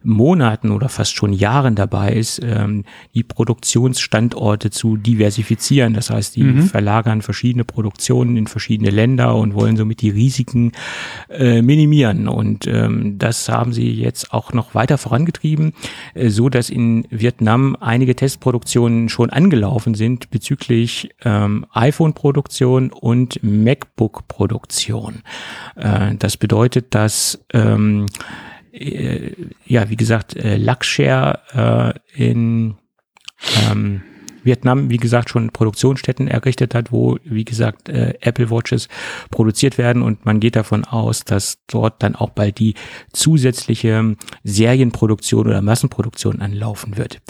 [0.03, 2.85] Monaten oder fast schon Jahren dabei ist, ähm,
[3.15, 5.95] die Produktionsstandorte zu diversifizieren.
[5.95, 6.63] Das heißt, die mhm.
[6.63, 10.73] verlagern verschiedene Produktionen in verschiedene Länder und wollen somit die Risiken
[11.29, 12.29] äh, minimieren.
[12.29, 15.73] Und ähm, das haben sie jetzt auch noch weiter vorangetrieben,
[16.15, 25.23] äh, so dass in Vietnam einige Testproduktionen schon angelaufen sind bezüglich ähm, iPhone-Produktion und MacBook-Produktion.
[25.77, 28.07] Äh, das bedeutet, dass ähm,
[28.73, 29.33] äh,
[29.67, 32.75] ja, wie gesagt, äh, Luxshare äh, in,
[33.71, 34.03] ähm,
[34.45, 38.89] Vietnam, wie gesagt, schon Produktionsstätten errichtet hat, wo, wie gesagt, äh, Apple Watches
[39.31, 42.75] produziert werden und man geht davon aus, dass dort dann auch bald die
[43.13, 47.21] zusätzliche Serienproduktion oder Massenproduktion anlaufen wird.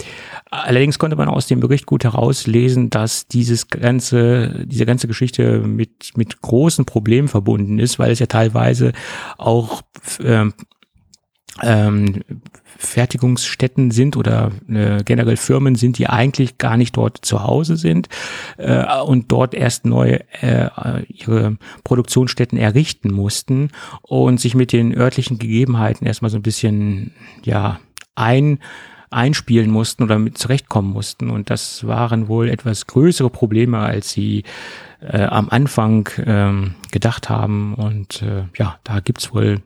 [0.49, 6.17] Allerdings konnte man aus dem Bericht gut herauslesen, dass dieses ganze, diese ganze Geschichte mit,
[6.17, 8.93] mit großen Problemen verbunden ist, weil es ja teilweise
[9.37, 9.81] auch
[10.23, 10.53] ähm,
[11.61, 12.21] ähm,
[12.77, 18.09] Fertigungsstätten sind oder äh, generell Firmen sind, die eigentlich gar nicht dort zu Hause sind
[18.57, 20.69] äh, und dort erst neue äh,
[21.07, 23.69] ihre Produktionsstätten errichten mussten
[24.01, 27.79] und sich mit den örtlichen Gegebenheiten erstmal so ein bisschen ja
[28.15, 28.59] ein
[29.11, 31.29] einspielen mussten oder mit zurechtkommen mussten.
[31.29, 34.43] Und das waren wohl etwas größere Probleme, als sie
[35.01, 37.73] äh, am Anfang ähm, gedacht haben.
[37.75, 39.61] Und äh, ja, da gibt's wohl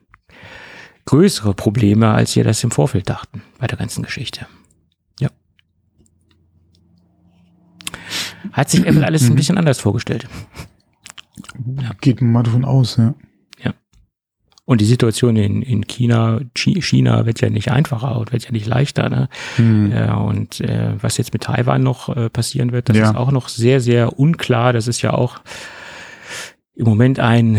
[1.06, 4.46] größere Probleme, als wir das im Vorfeld dachten bei der ganzen Geschichte.
[5.18, 5.30] Ja.
[8.52, 9.36] Hat sich Apple alles ein mhm.
[9.36, 10.28] bisschen anders vorgestellt.
[11.80, 11.92] Ja.
[12.00, 13.14] Geht man mal davon aus, ja.
[13.62, 13.72] Ja.
[14.64, 18.66] Und die Situation in, in China, China wird ja nicht einfacher und wird ja nicht
[18.66, 19.08] leichter.
[19.08, 19.28] Ne?
[19.56, 19.92] Hm.
[19.92, 23.10] Ja, und äh, was jetzt mit Taiwan noch äh, passieren wird, das ja.
[23.10, 24.72] ist auch noch sehr, sehr unklar.
[24.72, 25.38] Das ist ja auch
[26.74, 27.58] im Moment ein,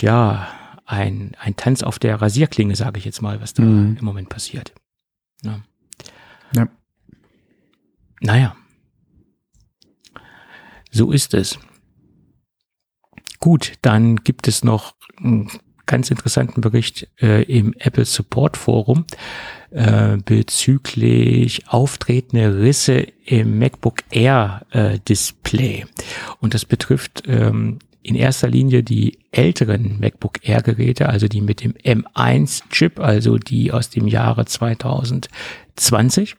[0.00, 0.48] ja,
[0.86, 3.96] ein, ein Tanz auf der Rasierklinge, sage ich jetzt mal, was da mhm.
[3.98, 4.72] im Moment passiert.
[5.42, 5.60] Ja.
[6.54, 6.68] ja.
[8.20, 8.56] Naja.
[10.90, 11.58] So ist es.
[13.40, 15.50] Gut, dann gibt es noch einen
[15.86, 19.04] ganz interessanten Bericht äh, im Apple Support Forum
[19.70, 25.84] äh, bezüglich auftretende Risse im MacBook Air äh, Display.
[26.40, 31.64] Und das betrifft ähm, in erster Linie die älteren MacBook Air Geräte, also die mit
[31.64, 36.36] dem M1 Chip, also die aus dem Jahre 2020.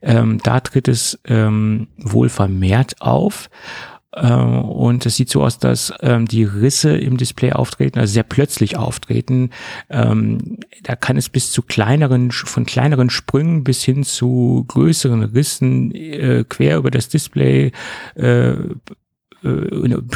[0.00, 3.50] Ähm, da tritt es ähm, wohl vermehrt auf.
[4.12, 8.22] Äh, und es sieht so aus, dass ähm, die Risse im Display auftreten, also sehr
[8.22, 9.50] plötzlich auftreten.
[9.90, 15.92] Ähm, da kann es bis zu kleineren, von kleineren Sprüngen bis hin zu größeren Rissen
[15.92, 17.72] äh, quer über das Display
[18.14, 18.54] äh,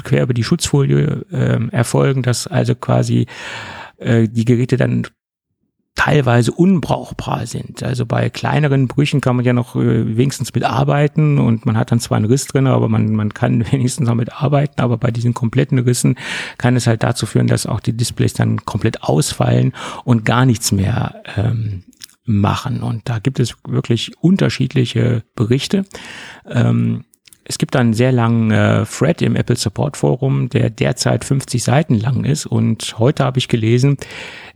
[0.04, 3.26] quer über die Schutzfolie äh, erfolgen, dass also quasi
[3.98, 5.06] äh, die Geräte dann
[5.96, 7.82] teilweise unbrauchbar sind.
[7.82, 11.90] Also bei kleineren Brüchen kann man ja noch äh, wenigstens mit arbeiten und man hat
[11.90, 15.34] dann zwar einen Riss drin, aber man, man kann wenigstens damit arbeiten, aber bei diesen
[15.34, 16.16] kompletten Rissen
[16.58, 19.72] kann es halt dazu führen, dass auch die Displays dann komplett ausfallen
[20.04, 21.84] und gar nichts mehr ähm,
[22.24, 22.82] machen.
[22.82, 25.86] Und da gibt es wirklich unterschiedliche Berichte.
[26.46, 27.04] Ähm,
[27.48, 31.94] es gibt einen sehr langen äh, Thread im Apple Support Forum, der derzeit 50 Seiten
[31.94, 32.46] lang ist.
[32.46, 33.96] Und heute habe ich gelesen,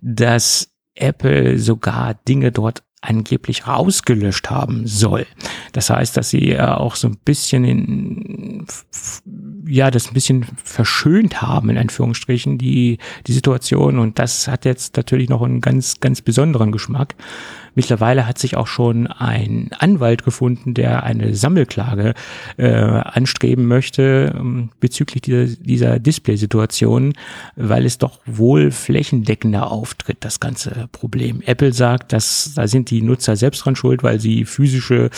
[0.00, 5.26] dass Apple sogar Dinge dort angeblich rausgelöscht haben soll.
[5.72, 8.66] Das heißt, dass sie äh, auch so ein bisschen in,
[9.66, 13.98] ja, das ein bisschen verschönt haben, in Anführungsstrichen, die, die Situation.
[13.98, 17.14] Und das hat jetzt natürlich noch einen ganz, ganz besonderen Geschmack.
[17.80, 22.12] Mittlerweile hat sich auch schon ein Anwalt gefunden, der eine Sammelklage
[22.58, 27.14] äh, anstreben möchte ähm, bezüglich dieser, dieser Display-Situation,
[27.56, 31.40] weil es doch wohl flächendeckender auftritt, das ganze Problem.
[31.46, 35.08] Apple sagt, dass da sind die Nutzer selbst dran schuld, weil sie physische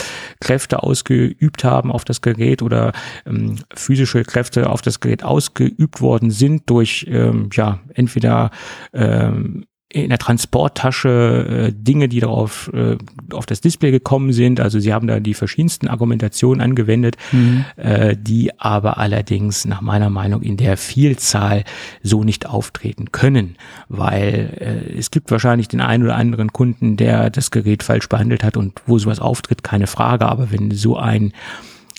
[0.40, 2.92] Kräfte ausgeübt haben auf das Gerät oder
[3.26, 8.52] ähm, physische Kräfte auf das Gerät ausgeübt worden sind durch ähm, ja entweder
[8.92, 12.96] ähm, in der Transporttasche äh, Dinge, die darauf äh,
[13.32, 14.58] auf das Display gekommen sind.
[14.58, 17.66] Also sie haben da die verschiedensten Argumentationen angewendet, mhm.
[17.76, 21.64] äh, die aber allerdings nach meiner Meinung in der Vielzahl
[22.02, 23.56] so nicht auftreten können,
[23.88, 28.44] weil äh, es gibt wahrscheinlich den einen oder anderen Kunden, der das Gerät falsch behandelt
[28.44, 30.26] hat und wo sowas auftritt, keine Frage.
[30.26, 31.32] Aber wenn so ein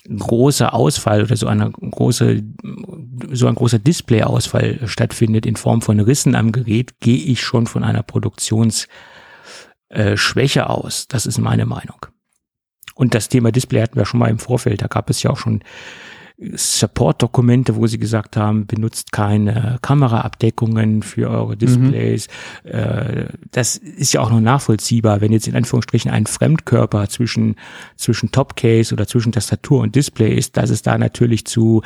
[0.07, 2.43] großer Ausfall oder so eine große,
[3.31, 7.83] so ein großer Displayausfall stattfindet in Form von Rissen am Gerät, gehe ich schon von
[7.83, 8.89] einer Produktionsschwäche
[10.59, 11.07] äh, aus.
[11.07, 12.05] Das ist meine Meinung.
[12.95, 14.81] Und das Thema Display hatten wir schon mal im Vorfeld.
[14.81, 15.63] Da gab es ja auch schon
[16.37, 22.27] Support-Dokumente, wo sie gesagt haben, benutzt keine Kameraabdeckungen für eure Displays.
[22.63, 22.71] Mhm.
[22.71, 27.55] Äh, das ist ja auch noch nachvollziehbar, wenn jetzt in Anführungsstrichen ein Fremdkörper zwischen,
[27.97, 31.83] zwischen Topcase oder zwischen Tastatur und Display ist, dass es da natürlich zu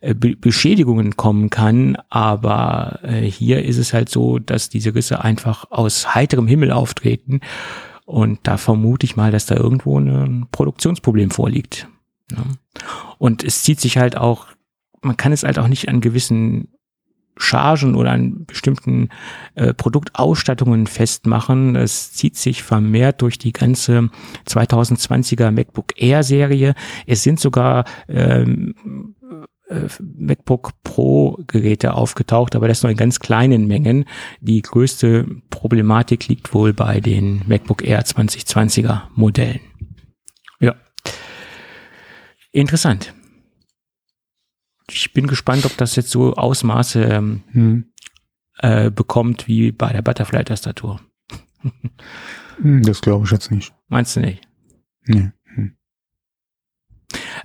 [0.00, 1.98] äh, Beschädigungen kommen kann.
[2.08, 7.40] Aber äh, hier ist es halt so, dass diese Risse einfach aus heiterem Himmel auftreten.
[8.06, 11.86] Und da vermute ich mal, dass da irgendwo ein Produktionsproblem vorliegt.
[13.18, 14.46] Und es zieht sich halt auch,
[15.02, 16.68] man kann es halt auch nicht an gewissen
[17.36, 19.08] Chargen oder an bestimmten
[19.54, 21.74] äh, Produktausstattungen festmachen.
[21.74, 24.10] Es zieht sich vermehrt durch die ganze
[24.46, 26.74] 2020er MacBook Air Serie.
[27.06, 28.74] Es sind sogar ähm,
[29.68, 34.04] äh, MacBook Pro Geräte aufgetaucht, aber das nur in ganz kleinen Mengen.
[34.40, 39.69] Die größte Problematik liegt wohl bei den MacBook Air 2020er Modellen.
[42.52, 43.14] Interessant.
[44.90, 47.84] Ich bin gespannt, ob das jetzt so Ausmaße ähm, hm.
[48.58, 51.00] äh, bekommt wie bei der Butterfly-Tastatur.
[52.62, 53.72] Hm, das glaube ich jetzt nicht.
[53.88, 54.46] Meinst du nicht?
[55.06, 55.30] Nee.
[55.54, 55.76] Hm.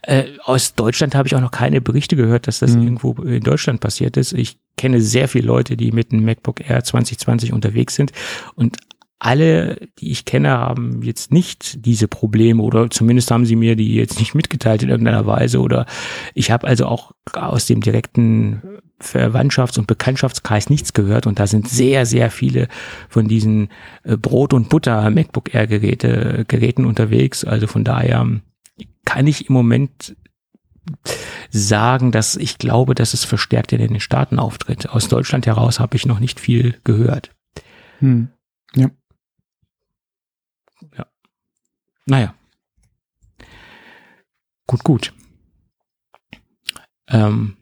[0.02, 2.84] Äh, aus Deutschland habe ich auch noch keine Berichte gehört, dass das hm.
[2.84, 4.34] irgendwo in Deutschland passiert ist.
[4.34, 8.12] Ich kenne sehr viele Leute, die mit einem MacBook Air 2020 unterwegs sind
[8.56, 8.78] und
[9.20, 13.96] alle, die ich kenne, haben jetzt nicht diese Probleme oder zumindest haben sie mir die
[13.96, 15.86] jetzt nicht mitgeteilt in irgendeiner Weise oder
[16.34, 18.62] ich habe also auch aus dem direkten
[19.02, 22.68] Verwandtschafts- und Bekanntschaftskreis nichts gehört und da sind sehr, sehr viele
[23.10, 23.70] von diesen
[24.04, 27.44] äh, Brot- und Butter MacBook Air Geräte, Geräten unterwegs.
[27.44, 28.28] Also von daher
[29.06, 30.16] kann ich im Moment
[31.50, 34.90] sagen, dass ich glaube, dass es verstärkt in den Staaten auftritt.
[34.90, 37.32] Aus Deutschland heraus habe ich noch nicht viel gehört.
[38.00, 38.30] Hm.
[38.76, 38.90] Ja.
[42.06, 42.34] Naja.
[44.68, 45.14] Gut, gut.
[47.08, 47.56] Ähm,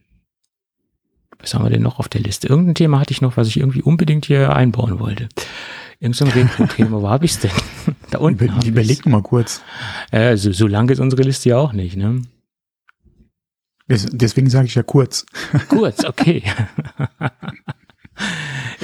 [1.39, 2.47] was haben wir denn noch auf der Liste?
[2.47, 5.27] Irgendein Thema hatte ich noch, was ich irgendwie unbedingt hier einbauen wollte.
[5.99, 7.51] Irgend so ein Retro-Thema, wo habe ich es denn?
[8.11, 8.45] da unten.
[8.45, 9.61] Über, überleg mal kurz.
[10.11, 12.21] Äh, so, so lang ist unsere Liste ja auch nicht, ne?
[13.87, 15.25] Deswegen sage ich ja kurz.
[15.67, 16.43] Kurz, okay.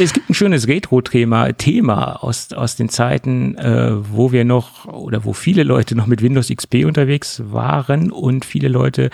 [0.01, 5.25] Es gibt ein schönes Retro-Thema Thema aus, aus den Zeiten, äh, wo wir noch oder
[5.25, 9.09] wo viele Leute noch mit Windows XP unterwegs waren und viele Leute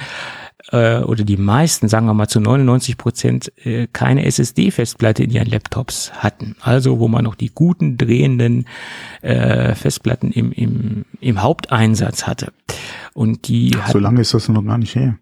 [0.72, 5.48] äh, oder die meisten, sagen wir mal zu 99 Prozent, äh, keine SSD-Festplatte in ihren
[5.48, 6.56] Laptops hatten.
[6.62, 8.68] Also wo man noch die guten drehenden
[9.24, 12.53] äh, Festplatten im, im, im Haupteinsatz hatte.
[13.16, 15.18] Und die Ach, so lange ist das noch gar nicht her.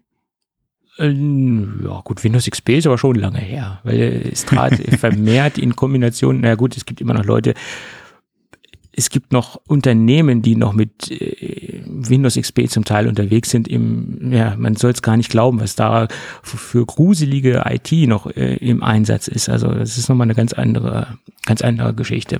[0.98, 5.74] Ähm, ja, gut, Windows XP ist aber schon lange her, weil es trat vermehrt in
[5.74, 7.54] Kombination, na gut, es gibt immer noch Leute,
[8.96, 13.66] es gibt noch Unternehmen, die noch mit äh, Windows XP zum Teil unterwegs sind.
[13.66, 16.06] Im, ja, man soll es gar nicht glauben, was da
[16.42, 19.48] für gruselige IT noch äh, im Einsatz ist.
[19.48, 22.38] Also das ist nochmal eine ganz andere, ganz andere Geschichte.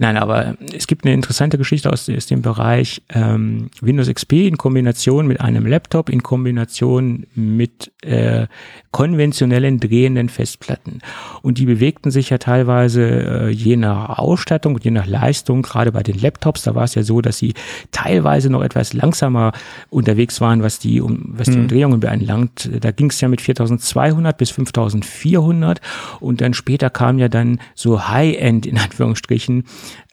[0.00, 4.56] Nein, aber es gibt eine interessante Geschichte aus, aus dem Bereich ähm, Windows XP in
[4.56, 8.46] Kombination mit einem Laptop, in Kombination mit äh,
[8.92, 11.00] konventionellen drehenden Festplatten.
[11.42, 15.92] Und die bewegten sich ja teilweise äh, je nach Ausstattung und je nach Leistung, gerade
[15.92, 17.52] bei den Laptops, da war es ja so, dass sie
[17.92, 19.52] teilweise noch etwas langsamer
[19.90, 21.64] unterwegs waren, was die, um, was die mhm.
[21.64, 22.70] Umdrehungen beanlangt.
[22.80, 25.82] Da ging es ja mit 4200 bis 5400
[26.20, 29.64] und dann später kam ja dann so High-End in Anführungsstrichen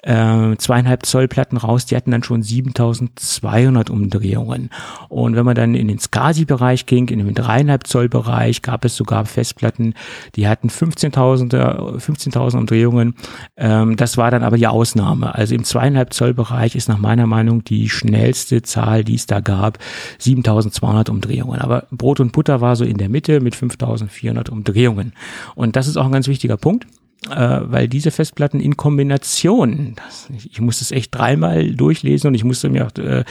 [0.04, 4.70] äh, zweieinhalb Zoll Platten raus, die hatten dann schon 7200 Umdrehungen.
[5.10, 8.96] Und wenn man dann in den SCSI-Bereich ging, in den dreieinhalb Zoll Bereich, gab es
[8.96, 9.94] sogar Festplatten,
[10.36, 13.16] die hatten 15.000 15.000 Umdrehungen.
[13.56, 15.36] Ähm, das war dann aber die Ausnahme.
[15.36, 19.40] Also im zweieinhalb Zoll Bereich ist nach meiner Meinung die schnellste Zahl, die es da
[19.40, 19.80] gab,
[20.20, 21.60] 7200 Umdrehungen.
[21.60, 25.14] Aber Brot und Butter war so in der Mitte mit 5400 Umdrehungen.
[25.56, 26.88] Und das ist auch ein ganz wichtiger Punkt
[27.30, 32.44] äh, weil diese Festplatten in Kombination, das, ich musste es echt dreimal durchlesen und ich
[32.44, 33.24] musste mir auch, äh,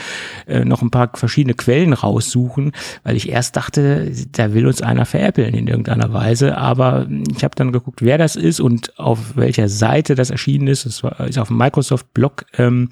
[0.45, 2.73] äh, noch ein paar verschiedene Quellen raussuchen,
[3.03, 7.55] weil ich erst dachte, da will uns einer veräppeln in irgendeiner Weise, aber ich habe
[7.55, 10.85] dann geguckt, wer das ist und auf welcher Seite das erschienen ist.
[10.85, 12.89] Es ist auf dem Microsoft-Blog ähm,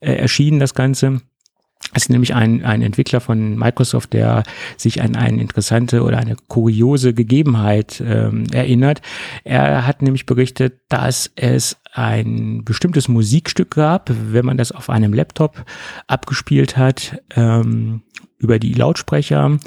[0.00, 1.20] äh, erschienen, das Ganze.
[1.94, 4.44] Es ist nämlich ein, ein Entwickler von Microsoft, der
[4.76, 9.02] sich an eine interessante oder eine kuriose Gegebenheit ähm, erinnert.
[9.44, 15.12] Er hat nämlich berichtet, dass es ein bestimmtes Musikstück gab, wenn man das auf einem
[15.12, 15.64] Laptop
[16.06, 18.02] abgespielt hat, ähm,
[18.42, 19.58] über die Lautsprecher.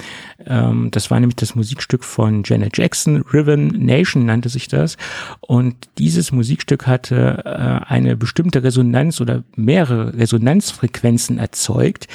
[0.46, 4.98] Ähm, das war nämlich das Musikstück von Janet Jackson, Riven Nation nannte sich das.
[5.40, 12.08] Und dieses Musikstück hatte äh, eine bestimmte Resonanz oder mehrere Resonanzfrequenzen erzeugt,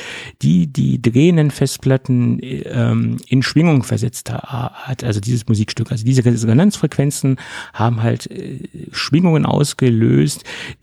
[0.43, 5.03] die die drehenden Festplatten ähm, in Schwingung versetzt hat.
[5.03, 5.91] Also dieses Musikstück.
[5.91, 7.37] Also diese Resonanzfrequenzen
[7.73, 8.59] haben halt äh,
[8.93, 10.00] Schwingungen ausgelöst,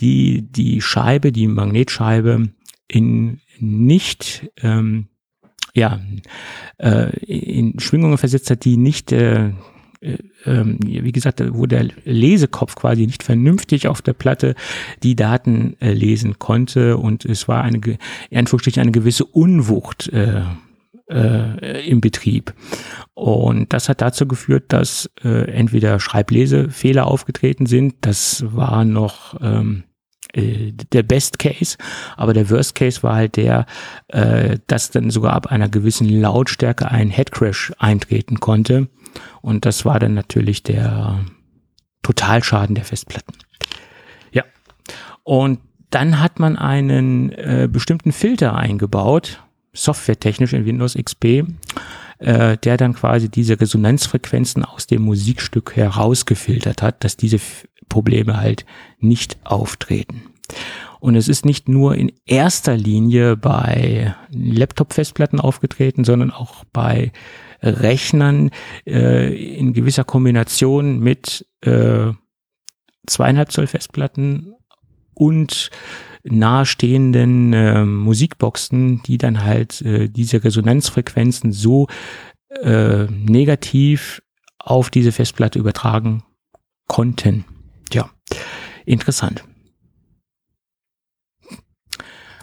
[0.02, 2.50] die die Scheibe, die Magnetscheibe
[2.88, 5.08] in nicht ähm,
[5.78, 6.00] ja,
[6.80, 9.50] äh, in Schwingungen versetzt hat, die nicht, äh,
[10.02, 14.56] äh, ähm, wie gesagt, wo der Lesekopf quasi nicht vernünftig auf der Platte
[15.04, 16.98] die Daten äh, lesen konnte.
[16.98, 17.80] Und es war eine,
[18.32, 20.12] eine gewisse Unwucht
[21.10, 22.54] äh, im Betrieb.
[23.14, 29.84] Und das hat dazu geführt, dass äh, entweder Schreiblesefehler aufgetreten sind, das war noch ähm,
[30.34, 31.78] äh, der Best Case,
[32.16, 33.66] aber der Worst Case war halt der,
[34.10, 38.88] äh, dass dann sogar ab einer gewissen Lautstärke ein Headcrash eintreten konnte.
[39.42, 41.26] Und das war dann natürlich der
[42.04, 43.34] Totalschaden der Festplatten.
[44.32, 44.44] Ja.
[45.24, 45.60] Und
[45.90, 49.42] dann hat man einen äh, bestimmten Filter eingebaut,
[49.78, 51.44] softwaretechnisch in Windows XP,
[52.20, 57.40] äh, der dann quasi diese Resonanzfrequenzen aus dem Musikstück herausgefiltert hat, dass diese
[57.90, 58.66] Probleme halt
[59.00, 60.24] nicht auftreten.
[61.00, 67.12] Und es ist nicht nur in erster Linie bei Laptop-Festplatten aufgetreten, sondern auch bei
[67.62, 68.52] Rechnern
[68.86, 72.12] äh, in gewisser Kombination mit äh,
[73.06, 74.54] zweieinhalb Zoll Festplatten
[75.14, 75.70] und
[76.30, 81.88] nahestehenden äh, Musikboxen, die dann halt äh, diese Resonanzfrequenzen so
[82.62, 84.22] äh, negativ
[84.60, 86.24] auf diese Festplatte übertragen
[86.88, 87.46] konnten.
[87.92, 88.10] Ja,
[88.86, 89.44] interessant.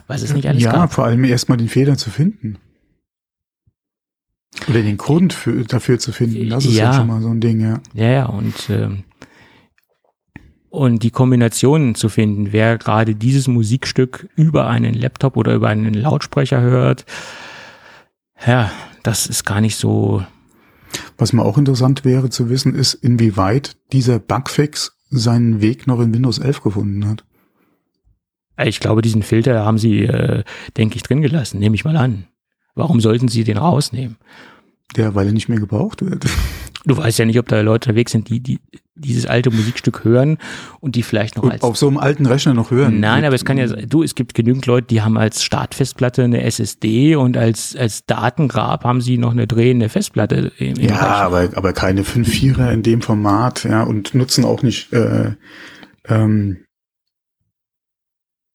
[0.06, 0.92] Was ist nicht alles Ja, gab.
[0.92, 2.58] vor allem erstmal den Fehler zu finden.
[4.68, 6.84] Oder den Grund für, dafür zu finden, das ist ja.
[6.84, 7.80] ja schon mal so ein Ding, ja.
[7.92, 9.04] Ja, ja, und ähm,
[10.74, 15.94] und die Kombinationen zu finden, wer gerade dieses Musikstück über einen Laptop oder über einen
[15.94, 17.06] Lautsprecher hört,
[18.44, 18.70] ja,
[19.02, 20.24] das ist gar nicht so.
[21.16, 26.12] Was mir auch interessant wäre zu wissen, ist, inwieweit dieser Bugfix seinen Weg noch in
[26.12, 27.24] Windows 11 gefunden hat.
[28.62, 30.44] Ich glaube, diesen Filter haben sie, äh,
[30.76, 32.26] denke ich, drin gelassen, nehme ich mal an.
[32.74, 34.16] Warum sollten sie den rausnehmen?
[34.96, 36.26] Ja, weil er nicht mehr gebraucht wird.
[36.86, 38.60] Du weißt ja nicht, ob da Leute unterwegs sind, die, die
[38.94, 40.38] dieses alte Musikstück hören
[40.80, 43.00] und die vielleicht noch und als auf so einem alten Rechner noch hören.
[43.00, 46.42] Nein, aber es kann ja du, es gibt genügend Leute, die haben als Startfestplatte eine
[46.42, 50.52] SSD und als als Datengrab haben sie noch eine drehende Festplatte.
[50.58, 54.92] Im, im ja, aber aber keine 5.4er in dem Format, ja, und nutzen auch nicht
[54.92, 55.32] äh,
[56.06, 56.64] ähm,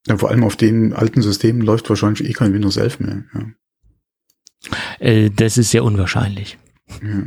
[0.07, 3.23] ja, vor allem auf den alten Systemen läuft wahrscheinlich eh kein Windows 11 mehr.
[3.33, 3.45] Ja.
[4.99, 6.57] Äh, das ist sehr unwahrscheinlich.
[7.03, 7.23] Ja.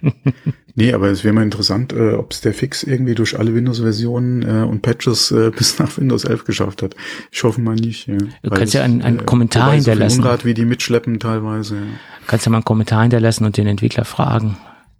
[0.74, 4.42] nee, aber es wäre mal interessant, äh, ob es der Fix irgendwie durch alle Windows-Versionen
[4.42, 6.94] äh, und Patches äh, bis nach Windows 11 geschafft hat.
[7.30, 8.06] Ich hoffe mal nicht.
[8.06, 8.18] Ja.
[8.42, 10.22] Du kannst ja einen, einen äh, Kommentar hinterlassen.
[10.22, 11.76] So wie die mitschleppen teilweise.
[11.76, 11.82] Ja.
[12.26, 14.56] Kannst ja mal einen Kommentar hinterlassen und den Entwickler fragen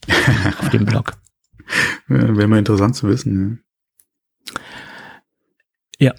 [0.61, 1.13] auf dem Blog.
[2.09, 3.63] Wäre mal interessant zu wissen.
[5.99, 6.09] Ja.
[6.09, 6.15] ja.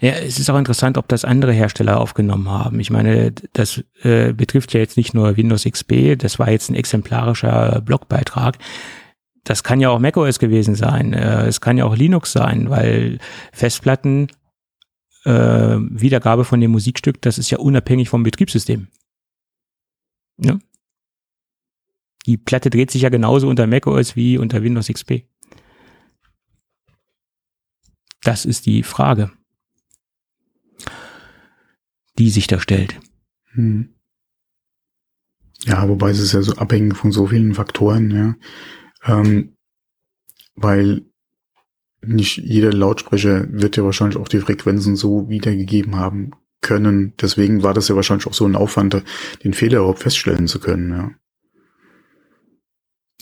[0.00, 2.80] Ja, es ist auch interessant, ob das andere Hersteller aufgenommen haben.
[2.80, 6.74] Ich meine, das äh, betrifft ja jetzt nicht nur Windows XP, das war jetzt ein
[6.74, 8.58] exemplarischer Blogbeitrag.
[9.44, 13.18] Das kann ja auch macOS gewesen sein, äh, es kann ja auch Linux sein, weil
[13.52, 14.28] Festplatten,
[15.24, 18.88] äh, Wiedergabe von dem Musikstück, das ist ja unabhängig vom Betriebssystem.
[20.38, 20.58] Ja?
[22.26, 25.22] Die Platte dreht sich ja genauso unter macOS wie unter Windows XP.
[28.22, 29.30] Das ist die Frage
[32.18, 32.98] die sich da stellt.
[33.52, 33.94] Hm.
[35.64, 38.34] Ja, wobei es ist ja so abhängig von so vielen Faktoren, ja.
[39.04, 39.56] Ähm,
[40.54, 41.02] weil
[42.02, 47.14] nicht jeder Lautsprecher wird ja wahrscheinlich auch die Frequenzen so wiedergegeben haben können.
[47.20, 49.02] Deswegen war das ja wahrscheinlich auch so ein Aufwand,
[49.44, 51.10] den Fehler überhaupt feststellen zu können, ja.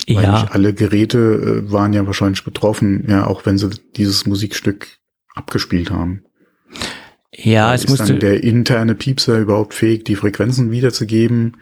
[0.06, 0.22] Ja.
[0.22, 4.98] Weil nicht alle Geräte äh, waren ja wahrscheinlich betroffen, ja, auch wenn sie dieses Musikstück
[5.34, 6.24] abgespielt haben.
[7.36, 8.06] Ja, es ist musste.
[8.06, 11.56] Dann der interne Piepser überhaupt fähig, die Frequenzen wiederzugeben,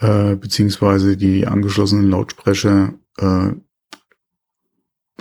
[0.00, 3.50] äh, beziehungsweise die angeschlossenen Lautsprecher, äh,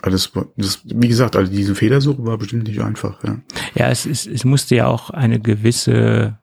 [0.02, 3.40] alles, das, wie gesagt, also diese Fehlersuche war bestimmt nicht einfach, ja.
[3.76, 6.40] Ja, es, es, es musste ja auch eine gewisse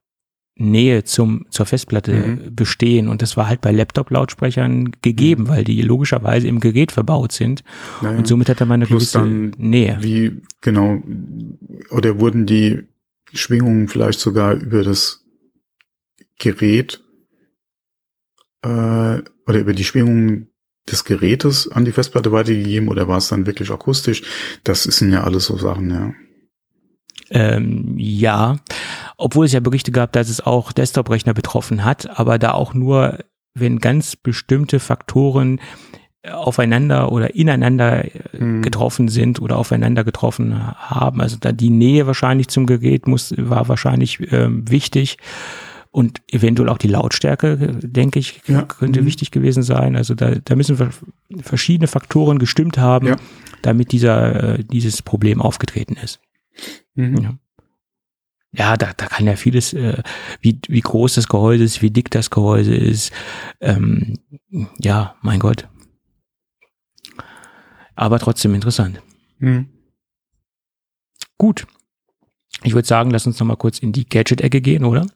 [0.59, 2.55] Nähe zum, zur Festplatte mhm.
[2.55, 3.09] bestehen.
[3.09, 5.49] Und das war halt bei Laptop-Lautsprechern gegeben, mhm.
[5.49, 7.63] weil die logischerweise im Gerät verbaut sind.
[8.01, 8.19] Naja.
[8.19, 9.99] Und somit hatte man eine Plus gewisse Nähe.
[10.01, 11.03] Wie, genau,
[11.91, 12.85] oder wurden die
[13.33, 15.25] Schwingungen vielleicht sogar über das
[16.39, 17.03] Gerät
[18.63, 20.49] äh, oder über die Schwingungen
[20.89, 24.23] des Gerätes an die Festplatte weitergegeben oder war es dann wirklich akustisch?
[24.65, 26.13] Das sind ja alles so Sachen, ja.
[27.29, 28.59] Ähm, ja,
[29.17, 33.19] obwohl es ja Berichte gab, dass es auch Desktop-Rechner betroffen hat, aber da auch nur,
[33.55, 35.61] wenn ganz bestimmte Faktoren
[36.33, 38.05] aufeinander oder ineinander
[38.39, 38.63] mhm.
[38.63, 41.21] getroffen sind oder aufeinander getroffen haben.
[41.21, 45.19] Also da die Nähe wahrscheinlich zum Gerät muss, war wahrscheinlich ähm, wichtig
[45.97, 48.63] und eventuell auch die Lautstärke, denke ich, ja.
[48.63, 49.07] könnte mhm.
[49.07, 49.97] wichtig gewesen sein.
[49.97, 50.77] Also da, da müssen
[51.41, 53.17] verschiedene Faktoren gestimmt haben, ja.
[53.63, 56.21] damit dieser, äh, dieses Problem aufgetreten ist.
[56.97, 57.17] Mhm.
[57.17, 57.39] Ja.
[58.53, 60.03] ja, da, da kann ja vieles, äh,
[60.43, 63.11] wie, wie groß das Gehäuse ist, wie dick das Gehäuse ist.
[63.63, 64.19] Ähm,
[64.79, 65.67] ja, mein Gott.
[67.97, 69.03] Aber trotzdem interessant.
[69.41, 69.69] Hm.
[71.39, 71.67] Gut.
[72.63, 75.07] Ich würde sagen, lass uns noch mal kurz in die Gadget-Ecke gehen, oder?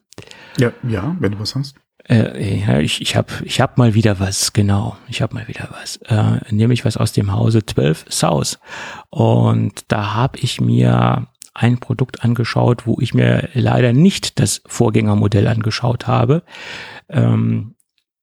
[0.57, 1.75] Ja, ja, wenn du was hast.
[2.09, 4.97] Äh, ja, ich ich habe ich hab mal wieder was, genau.
[5.07, 5.97] Ich habe mal wieder was.
[6.07, 8.59] Äh, nämlich was aus dem Hause 12 South.
[9.09, 15.47] Und da habe ich mir ein Produkt angeschaut, wo ich mir leider nicht das Vorgängermodell
[15.47, 16.43] angeschaut habe.
[17.09, 17.75] Ähm,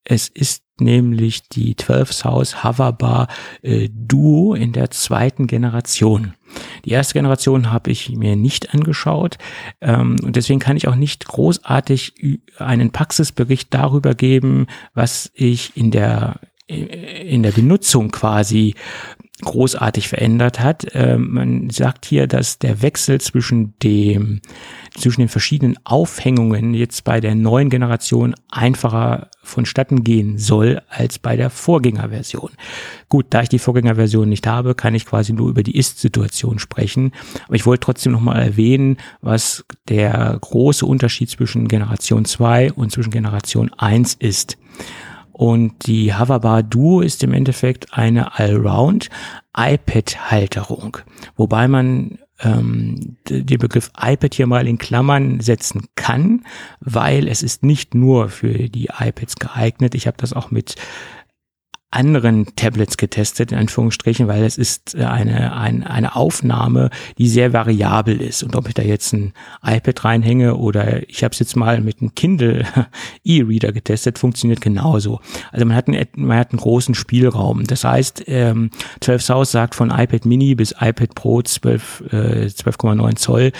[0.09, 3.29] es ist nämlich die 12 South Hoverbar
[3.63, 6.35] äh, Duo in der zweiten Generation.
[6.85, 9.37] Die erste Generation habe ich mir nicht angeschaut
[9.83, 15.91] ähm, und deswegen kann ich auch nicht großartig einen Praxisbericht darüber geben, was ich in
[15.91, 18.75] der in der Benutzung quasi
[19.43, 20.87] großartig verändert hat.
[20.93, 24.41] Ähm, man sagt hier, dass der Wechsel zwischen dem
[24.97, 31.37] zwischen den verschiedenen Aufhängungen jetzt bei der neuen Generation einfacher vonstatten gehen soll als bei
[31.37, 32.51] der Vorgängerversion.
[33.09, 37.13] Gut, da ich die Vorgängerversion nicht habe, kann ich quasi nur über die Ist-Situation sprechen.
[37.47, 43.11] Aber ich wollte trotzdem nochmal erwähnen, was der große Unterschied zwischen Generation 2 und zwischen
[43.11, 44.59] Generation 1 ist.
[45.39, 49.09] Und die Hoverbar Duo ist im Endeffekt eine Allround
[49.57, 50.99] iPad-Halterung,
[51.37, 56.45] wobei man ähm, den Begriff iPad hier mal in Klammern setzen kann,
[56.81, 59.95] weil es ist nicht nur für die iPads geeignet.
[59.95, 60.75] Ich habe das auch mit
[61.91, 67.55] anderen Tablets getestet, in Anführungsstrichen, weil es ist äh, eine, eine, eine Aufnahme, die sehr
[67.55, 68.43] variabel ist.
[68.43, 69.33] Und ob ich da jetzt ein
[69.65, 72.67] iPad reinhänge oder ich habe es jetzt mal mit einem Kindle
[73.25, 75.21] E-Reader getestet, funktioniert genauso.
[75.51, 77.65] Also man hat einen, man hat einen großen Spielraum.
[77.65, 78.71] Das heißt, ähm,
[79.01, 82.17] 12 South sagt von iPad Mini bis iPad Pro 12, äh,
[82.47, 83.53] 12,9 Zoll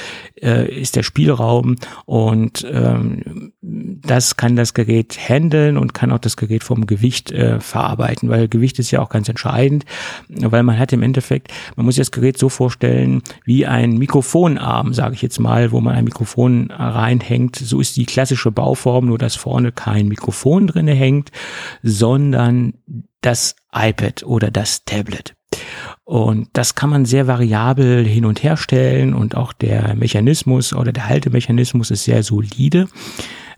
[0.43, 6.37] äh, ist der Spielraum und ähm, das kann das Gerät handeln und kann auch das
[6.37, 9.85] Gerät vom Gewicht äh, verarbeiten halten, weil Gewicht ist ja auch ganz entscheidend,
[10.29, 14.93] weil man hat im Endeffekt, man muss sich das Gerät so vorstellen wie ein Mikrofonarm,
[14.95, 17.57] sage ich jetzt mal, wo man ein Mikrofon reinhängt.
[17.57, 21.31] So ist die klassische Bauform, nur dass vorne kein Mikrofon drinne hängt,
[21.83, 22.75] sondern
[23.21, 25.35] das iPad oder das Tablet.
[26.05, 30.93] Und das kann man sehr variabel hin und her stellen und auch der Mechanismus oder
[30.93, 32.89] der Haltemechanismus ist sehr solide.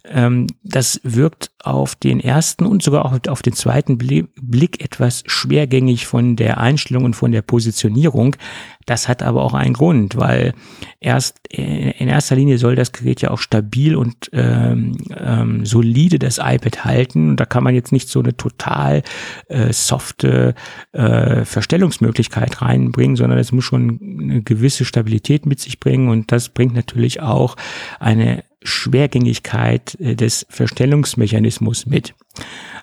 [0.04, 6.06] Ähm, das wirkt auf den ersten und sogar auch auf den zweiten Blick etwas schwergängig
[6.06, 8.36] von der Einstellung und von der Positionierung.
[8.86, 10.54] Das hat aber auch einen Grund, weil
[11.00, 16.38] erst in erster Linie soll das Gerät ja auch stabil und ähm, ähm, solide das
[16.38, 17.30] iPad halten.
[17.30, 19.02] Und da kann man jetzt nicht so eine total
[19.48, 20.54] äh, softe
[20.92, 26.08] äh, Verstellungsmöglichkeit reinbringen, sondern es muss schon eine gewisse Stabilität mit sich bringen.
[26.08, 27.56] Und das bringt natürlich auch
[28.00, 32.14] eine Schwergängigkeit äh, des Verstellungsmechanismus mit.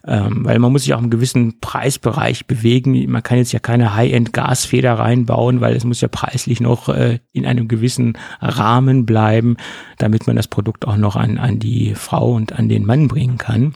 [0.06, 3.10] Ähm, weil man muss sich auch im gewissen Preisbereich bewegen.
[3.10, 7.46] Man kann jetzt ja keine High-End-Gasfeder reinbauen, weil es muss ja preislich noch äh, in
[7.46, 9.58] einem gewissen Rahmen bleiben,
[9.98, 13.38] damit man das Produkt auch noch an, an die Frau und an den Mann bringen
[13.38, 13.74] kann.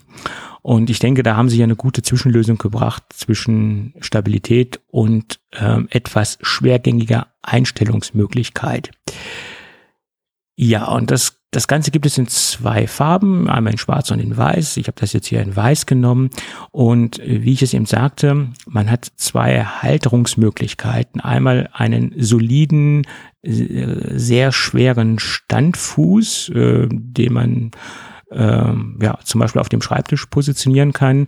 [0.62, 5.88] Und ich denke, da haben sie ja eine gute Zwischenlösung gebracht zwischen Stabilität und ähm,
[5.90, 8.92] etwas schwergängiger Einstellungsmöglichkeit.
[10.56, 14.38] Ja, und das das Ganze gibt es in zwei Farben, einmal in Schwarz und in
[14.38, 14.78] Weiß.
[14.78, 16.30] Ich habe das jetzt hier in Weiß genommen.
[16.72, 21.20] Und äh, wie ich es eben sagte, man hat zwei Halterungsmöglichkeiten.
[21.20, 23.06] Einmal einen soliden,
[23.44, 27.72] äh, sehr schweren Standfuß, äh, den man
[28.32, 31.28] ähm, ja, zum Beispiel auf dem Schreibtisch positionieren kann.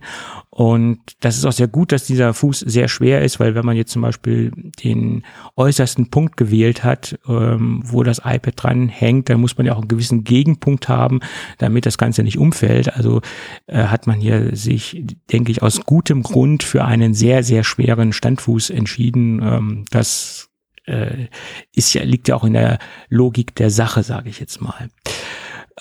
[0.50, 3.76] Und das ist auch sehr gut, dass dieser Fuß sehr schwer ist, weil wenn man
[3.76, 4.52] jetzt zum Beispiel
[4.82, 5.24] den
[5.56, 9.80] äußersten Punkt gewählt hat, ähm, wo das iPad dran hängt, dann muss man ja auch
[9.80, 11.20] einen gewissen Gegenpunkt haben,
[11.58, 12.94] damit das Ganze nicht umfällt.
[12.94, 13.20] Also
[13.66, 18.12] äh, hat man hier sich, denke ich, aus gutem Grund für einen sehr, sehr schweren
[18.12, 19.42] Standfuß entschieden.
[19.42, 20.50] Ähm, das
[20.86, 21.28] äh,
[21.74, 22.78] ist ja, liegt ja auch in der
[23.08, 24.88] Logik der Sache, sage ich jetzt mal.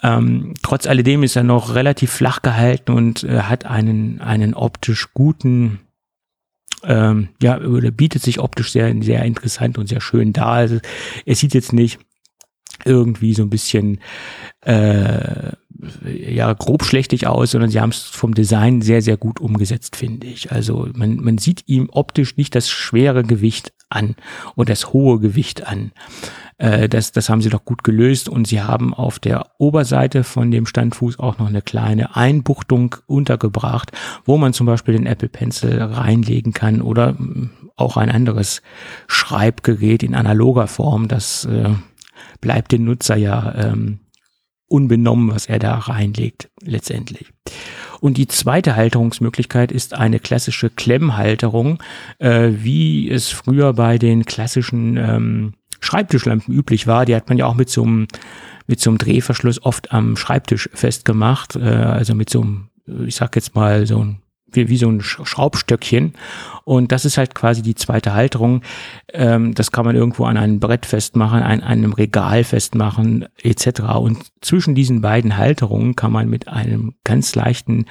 [0.01, 5.13] Ähm, trotz alledem ist er noch relativ flach gehalten und äh, hat einen, einen optisch
[5.13, 5.81] guten,
[6.83, 10.47] ähm, ja, oder bietet sich optisch sehr, sehr interessant und sehr schön dar.
[10.47, 10.79] Also,
[11.25, 11.99] er sieht jetzt nicht
[12.85, 13.99] irgendwie so ein bisschen
[14.61, 15.51] äh,
[16.03, 20.51] ja grobschlächtig aus, sondern sie haben es vom Design sehr, sehr gut umgesetzt, finde ich.
[20.51, 24.15] Also man, man sieht ihm optisch nicht das schwere Gewicht an
[24.55, 25.91] und das hohe Gewicht an.
[26.57, 30.51] Äh, das, das haben sie doch gut gelöst und sie haben auf der Oberseite von
[30.51, 33.91] dem Standfuß auch noch eine kleine Einbuchtung untergebracht,
[34.25, 38.61] wo man zum Beispiel den Apple Pencil reinlegen kann oder mm, auch ein anderes
[39.07, 41.07] Schreibgerät in analoger Form.
[41.07, 41.69] Das äh,
[42.39, 43.99] bleibt dem Nutzer ja ähm,
[44.67, 47.31] unbenommen, was er da reinlegt, letztendlich.
[47.99, 51.81] Und die zweite Halterungsmöglichkeit ist eine klassische Klemmhalterung,
[52.19, 57.05] äh, wie es früher bei den klassischen ähm, Schreibtischlampen üblich war.
[57.05, 58.07] Die hat man ja auch mit so einem,
[58.67, 62.69] mit so einem Drehverschluss oft am Schreibtisch festgemacht, äh, also mit so einem,
[63.05, 64.23] ich sag jetzt mal, so ein
[64.55, 66.13] wie, wie so ein Schraubstöckchen.
[66.65, 68.61] Und das ist halt quasi die zweite Halterung.
[69.11, 73.81] Ähm, das kann man irgendwo an einem Brett festmachen, an einem Regal festmachen, etc.
[73.97, 77.85] Und zwischen diesen beiden Halterungen kann man mit einem ganz leichten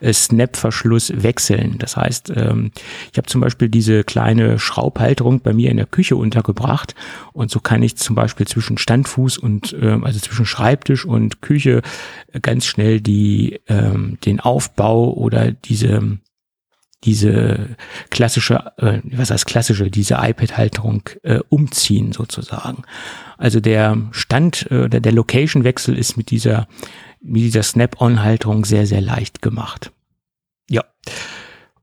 [0.00, 1.76] äh, Snap-Verschluss wechseln.
[1.78, 2.70] Das heißt, ähm,
[3.12, 6.94] ich habe zum Beispiel diese kleine Schraubhalterung bei mir in der Küche untergebracht.
[7.32, 11.82] Und so kann ich zum Beispiel zwischen Standfuß und, ähm, also zwischen Schreibtisch und Küche
[12.42, 16.18] ganz schnell die, ähm, den Aufbau oder diese
[17.04, 17.76] diese
[18.10, 22.82] klassische, äh, was heißt klassische, diese iPad-Halterung äh, umziehen sozusagen.
[23.36, 26.66] Also der Stand äh, der, Location-Wechsel ist mit dieser,
[27.20, 29.92] mit dieser Snap-on-Halterung sehr, sehr leicht gemacht.
[30.68, 30.84] Ja.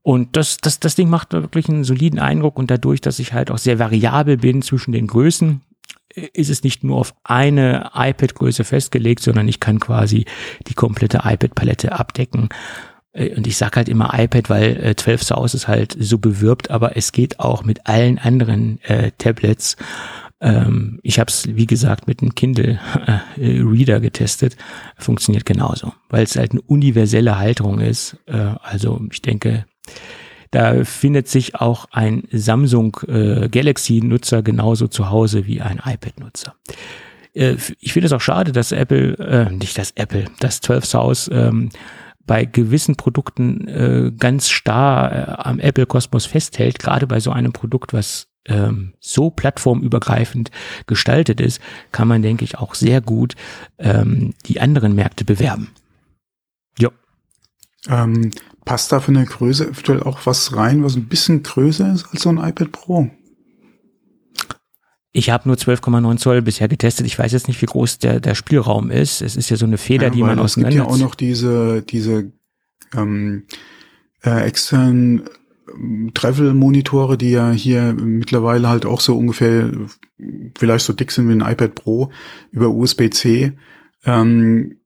[0.02, 3.50] Und das, das, das Ding macht wirklich einen soliden Eindruck und dadurch, dass ich halt
[3.50, 5.62] auch sehr variabel bin zwischen den Größen,
[6.14, 10.26] äh, ist es nicht nur auf eine iPad-Größe festgelegt, sondern ich kann quasi
[10.66, 12.50] die komplette iPad-Palette abdecken.
[13.16, 16.70] Äh, und ich sage halt immer iPad, weil äh, 12 South es halt so bewirbt,
[16.70, 19.76] aber es geht auch mit allen anderen äh, Tablets.
[20.40, 22.78] Ähm, ich habe es, wie gesagt, mit einem Kindle
[23.36, 24.56] äh, Reader getestet.
[24.98, 28.18] Funktioniert genauso, weil es halt eine universelle Halterung ist.
[28.26, 29.64] Äh, also ich denke,
[30.50, 36.54] da findet sich auch ein Samsung äh, Galaxy-Nutzer genauso zu Hause wie ein iPad-Nutzer
[37.34, 41.30] äh, ich finde es auch schade, dass Apple, äh, nicht dass Apple, dass 12 South
[41.30, 41.68] ähm,
[42.26, 47.92] bei gewissen Produkten äh, ganz starr äh, am Apple-Kosmos festhält, gerade bei so einem Produkt,
[47.92, 50.50] was ähm, so plattformübergreifend
[50.86, 51.60] gestaltet ist,
[51.92, 53.34] kann man, denke ich, auch sehr gut
[53.78, 55.70] ähm, die anderen Märkte bewerben.
[56.78, 56.90] Ja.
[57.88, 58.30] Ähm,
[58.64, 62.22] passt da von der Größe eventuell auch was rein, was ein bisschen größer ist als
[62.22, 63.10] so ein iPad Pro?
[65.16, 67.06] Ich habe nur 12,9 Zoll bisher getestet.
[67.06, 69.22] Ich weiß jetzt nicht, wie groß der, der Spielraum ist.
[69.22, 70.76] Es ist ja so eine Feder, ja, die man auseinander.
[70.76, 72.32] Es gibt ja auch noch diese, diese
[72.94, 73.44] ähm,
[74.22, 75.22] äh, externen
[75.74, 79.70] ähm, Travel-Monitore, die ja hier mittlerweile halt auch so ungefähr
[80.54, 82.10] vielleicht so dick sind wie ein iPad Pro
[82.50, 83.54] über USB-C,
[84.04, 84.76] ähm,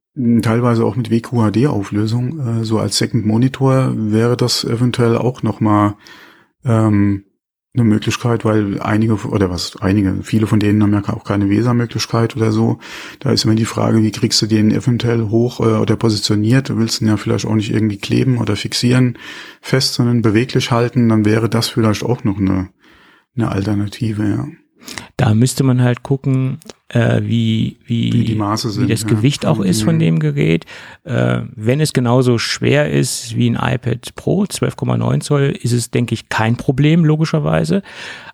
[0.42, 2.60] teilweise auch mit WQHD-Auflösung.
[2.60, 5.96] Äh, so als Second Monitor wäre das eventuell auch nochmal
[6.64, 7.24] ähm,
[7.74, 12.36] eine Möglichkeit, weil einige oder was einige, viele von denen haben ja auch keine Weser-Möglichkeit
[12.36, 12.80] oder so.
[13.20, 16.68] Da ist immer die Frage, wie kriegst du den eventuell hoch äh, oder positioniert?
[16.68, 19.18] Du willst ihn ja vielleicht auch nicht irgendwie kleben oder fixieren
[19.60, 21.08] fest, sondern beweglich halten.
[21.08, 22.70] Dann wäre das vielleicht auch noch eine,
[23.36, 24.48] eine Alternative, ja.
[25.16, 26.58] Da müsste man halt gucken,
[26.92, 29.08] äh, wie, wie, wie, die Maße sind, wie das ja.
[29.08, 30.66] Gewicht auch ist von dem Gerät.
[31.04, 36.14] Äh, wenn es genauso schwer ist wie ein iPad Pro, 12,9 Zoll, ist es, denke
[36.14, 37.82] ich, kein Problem, logischerweise.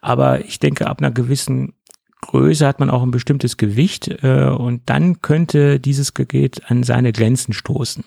[0.01, 1.75] Aber ich denke, ab einer gewissen
[2.23, 7.13] Größe hat man auch ein bestimmtes Gewicht äh, und dann könnte dieses Gerät an seine
[7.13, 8.05] Grenzen stoßen.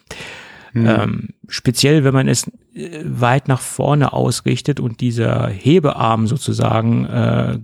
[0.73, 0.85] Mhm.
[0.87, 7.59] Ähm, speziell, wenn man es äh, weit nach vorne ausrichtet und dieser Hebearm sozusagen äh,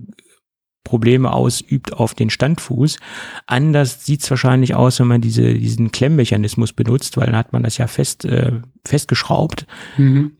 [0.86, 2.98] Probleme ausübt auf den Standfuß.
[3.46, 7.78] Anders sieht's wahrscheinlich aus, wenn man diese, diesen Klemmmechanismus benutzt, weil dann hat man das
[7.78, 8.54] ja fest, äh,
[8.86, 9.68] festgeschraubt.
[9.98, 10.38] Mhm.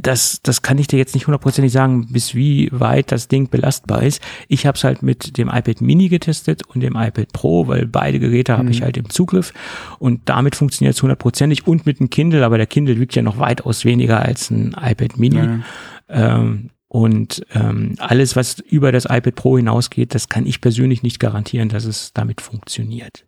[0.00, 4.02] Das, das kann ich dir jetzt nicht hundertprozentig sagen, bis wie weit das Ding belastbar
[4.02, 4.22] ist.
[4.48, 8.18] Ich habe es halt mit dem iPad Mini getestet und dem iPad Pro, weil beide
[8.18, 8.56] Geräte mhm.
[8.56, 9.52] habe ich halt im Zugriff
[9.98, 13.38] und damit funktioniert es hundertprozentig und mit dem Kindle, aber der Kindle wiegt ja noch
[13.38, 15.36] weitaus weniger als ein iPad Mini.
[15.36, 15.60] Ja.
[16.08, 21.20] Ähm, und ähm, alles, was über das iPad Pro hinausgeht, das kann ich persönlich nicht
[21.20, 23.24] garantieren, dass es damit funktioniert.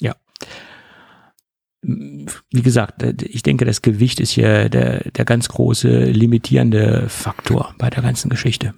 [0.00, 0.16] Ja.
[1.82, 7.90] Wie gesagt, ich denke, das Gewicht ist hier der, der ganz große limitierende Faktor bei
[7.90, 8.74] der ganzen Geschichte.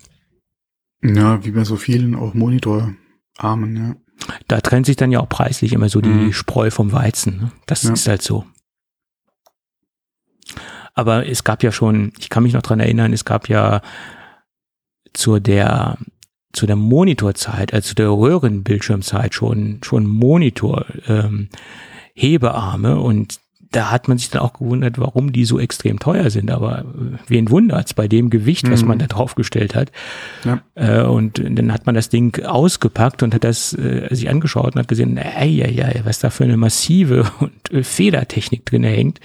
[1.02, 2.96] Ja, wie bei so vielen auch Monitorarmen,
[3.76, 3.96] ja.
[4.46, 6.32] Da trennt sich dann ja auch preislich immer so die mhm.
[6.34, 7.38] Spreu vom Weizen.
[7.38, 7.52] Ne?
[7.64, 7.94] Das ja.
[7.94, 8.44] ist halt so.
[10.98, 13.82] Aber es gab ja schon, ich kann mich noch dran erinnern, es gab ja
[15.12, 15.96] zu der
[16.52, 21.50] zu der Monitorzeit, also der Röhrenbildschirmzeit schon schon Monitor ähm,
[22.14, 23.38] Hebearme und
[23.70, 26.50] da hat man sich dann auch gewundert, warum die so extrem teuer sind.
[26.50, 26.84] Aber
[27.28, 28.72] wen wundert's bei dem Gewicht, mhm.
[28.72, 29.92] was man da draufgestellt hat?
[30.44, 30.62] Ja.
[30.74, 34.80] Äh, und dann hat man das Ding ausgepackt und hat das äh, sich angeschaut und
[34.80, 39.20] hat gesehen, ey, ey, ey, was da für eine massive und äh, Federtechnik drin hängt.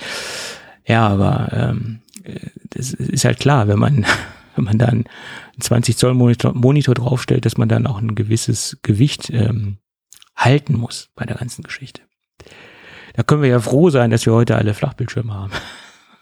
[0.85, 2.01] Ja, aber ähm,
[2.69, 4.05] das ist halt klar, wenn man,
[4.55, 8.79] wenn man dann einen 20 Zoll Monitor, Monitor draufstellt, dass man dann auch ein gewisses
[8.83, 9.77] Gewicht ähm,
[10.35, 12.01] halten muss bei der ganzen Geschichte.
[13.13, 15.51] Da können wir ja froh sein, dass wir heute alle Flachbildschirme haben.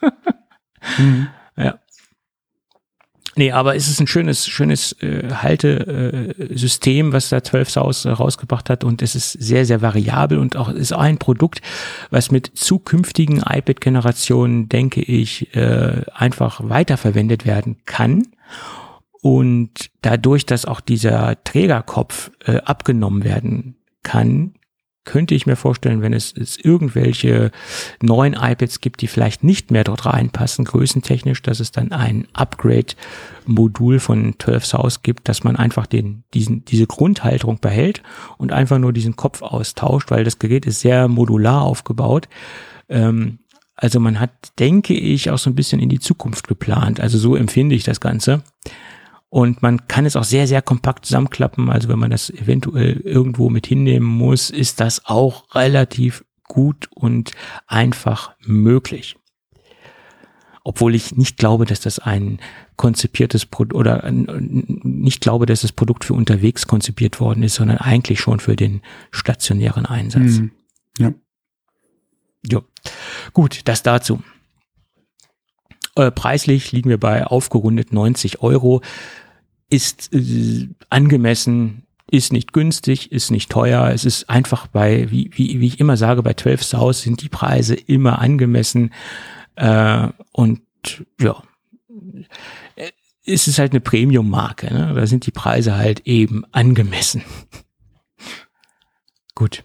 [0.97, 1.27] mhm.
[1.55, 1.79] Ja.
[3.37, 8.09] Nee, aber es ist ein schönes, schönes äh, Haltesystem, äh, was da 12 Saus äh,
[8.09, 11.61] rausgebracht hat und es ist sehr, sehr variabel und auch ist auch ein Produkt,
[12.09, 18.27] was mit zukünftigen iPad-Generationen, denke ich, äh, einfach weiterverwendet werden kann.
[19.21, 24.55] Und dadurch, dass auch dieser Trägerkopf äh, abgenommen werden kann,
[25.03, 27.52] könnte ich mir vorstellen, wenn es, es irgendwelche
[28.02, 33.99] neuen iPads gibt, die vielleicht nicht mehr dort reinpassen, größentechnisch, dass es dann ein Upgrade-Modul
[33.99, 38.03] von 12 South gibt, dass man einfach den, diesen, diese Grundhalterung behält
[38.38, 42.30] und einfach nur diesen Kopf austauscht, weil das Gerät ist sehr modular aufgebaut.
[42.88, 43.40] Ähm,
[43.76, 46.99] also man hat, denke ich, auch so ein bisschen in die Zukunft geplant.
[46.99, 48.44] Also so empfinde ich das Ganze.
[49.31, 51.69] Und man kann es auch sehr, sehr kompakt zusammenklappen.
[51.69, 57.31] Also wenn man das eventuell irgendwo mit hinnehmen muss, ist das auch relativ gut und
[57.65, 59.15] einfach möglich.
[60.65, 62.39] Obwohl ich nicht glaube, dass das ein
[62.75, 68.19] konzipiertes Produkt oder nicht glaube, dass das Produkt für unterwegs konzipiert worden ist, sondern eigentlich
[68.19, 68.81] schon für den
[69.11, 70.39] stationären Einsatz.
[70.39, 70.51] Mhm.
[70.97, 71.13] Ja.
[72.45, 72.63] Jo.
[73.31, 74.21] Gut, das dazu.
[75.95, 78.81] Äh, preislich liegen wir bei aufgerundet 90 Euro
[79.72, 83.89] ist äh, angemessen, ist nicht günstig, ist nicht teuer.
[83.89, 87.30] Es ist einfach bei, wie, wie, wie ich immer sage, bei 12 Saus sind die
[87.30, 88.93] Preise immer angemessen.
[89.56, 90.61] Äh, und
[91.19, 91.41] ja,
[92.76, 92.91] äh,
[93.26, 94.73] es ist halt eine Premium-Marke.
[94.73, 94.93] Ne?
[94.93, 97.23] Da sind die Preise halt eben angemessen.
[99.35, 99.64] Gut.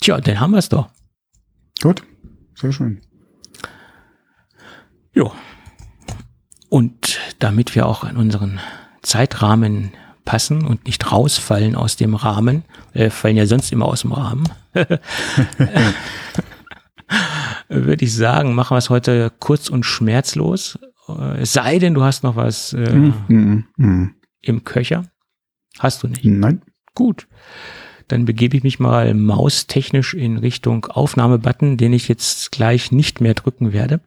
[0.00, 0.90] Tja, dann haben wir es doch.
[1.80, 2.02] Gut,
[2.54, 3.00] sehr schön.
[5.14, 5.32] Ja,
[6.74, 8.60] und damit wir auch in unseren
[9.02, 9.92] Zeitrahmen
[10.24, 14.48] passen und nicht rausfallen aus dem Rahmen, wir fallen ja sonst immer aus dem Rahmen,
[17.68, 20.78] würde ich sagen, machen wir es heute kurz und schmerzlos.
[21.38, 24.14] Es sei denn, du hast noch was äh, mm, mm, mm.
[24.40, 25.04] im Köcher.
[25.78, 26.24] Hast du nicht?
[26.24, 26.62] Nein.
[26.94, 27.28] Gut.
[28.08, 33.34] Dann begebe ich mich mal maustechnisch in Richtung Aufnahmebutton, den ich jetzt gleich nicht mehr
[33.34, 34.00] drücken werde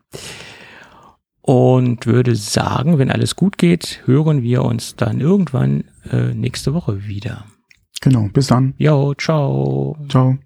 [1.47, 7.07] und würde sagen, wenn alles gut geht, hören wir uns dann irgendwann äh, nächste Woche
[7.07, 7.45] wieder.
[8.01, 8.73] Genau, bis dann.
[8.77, 9.95] Jo, ciao.
[10.09, 10.37] Ciao.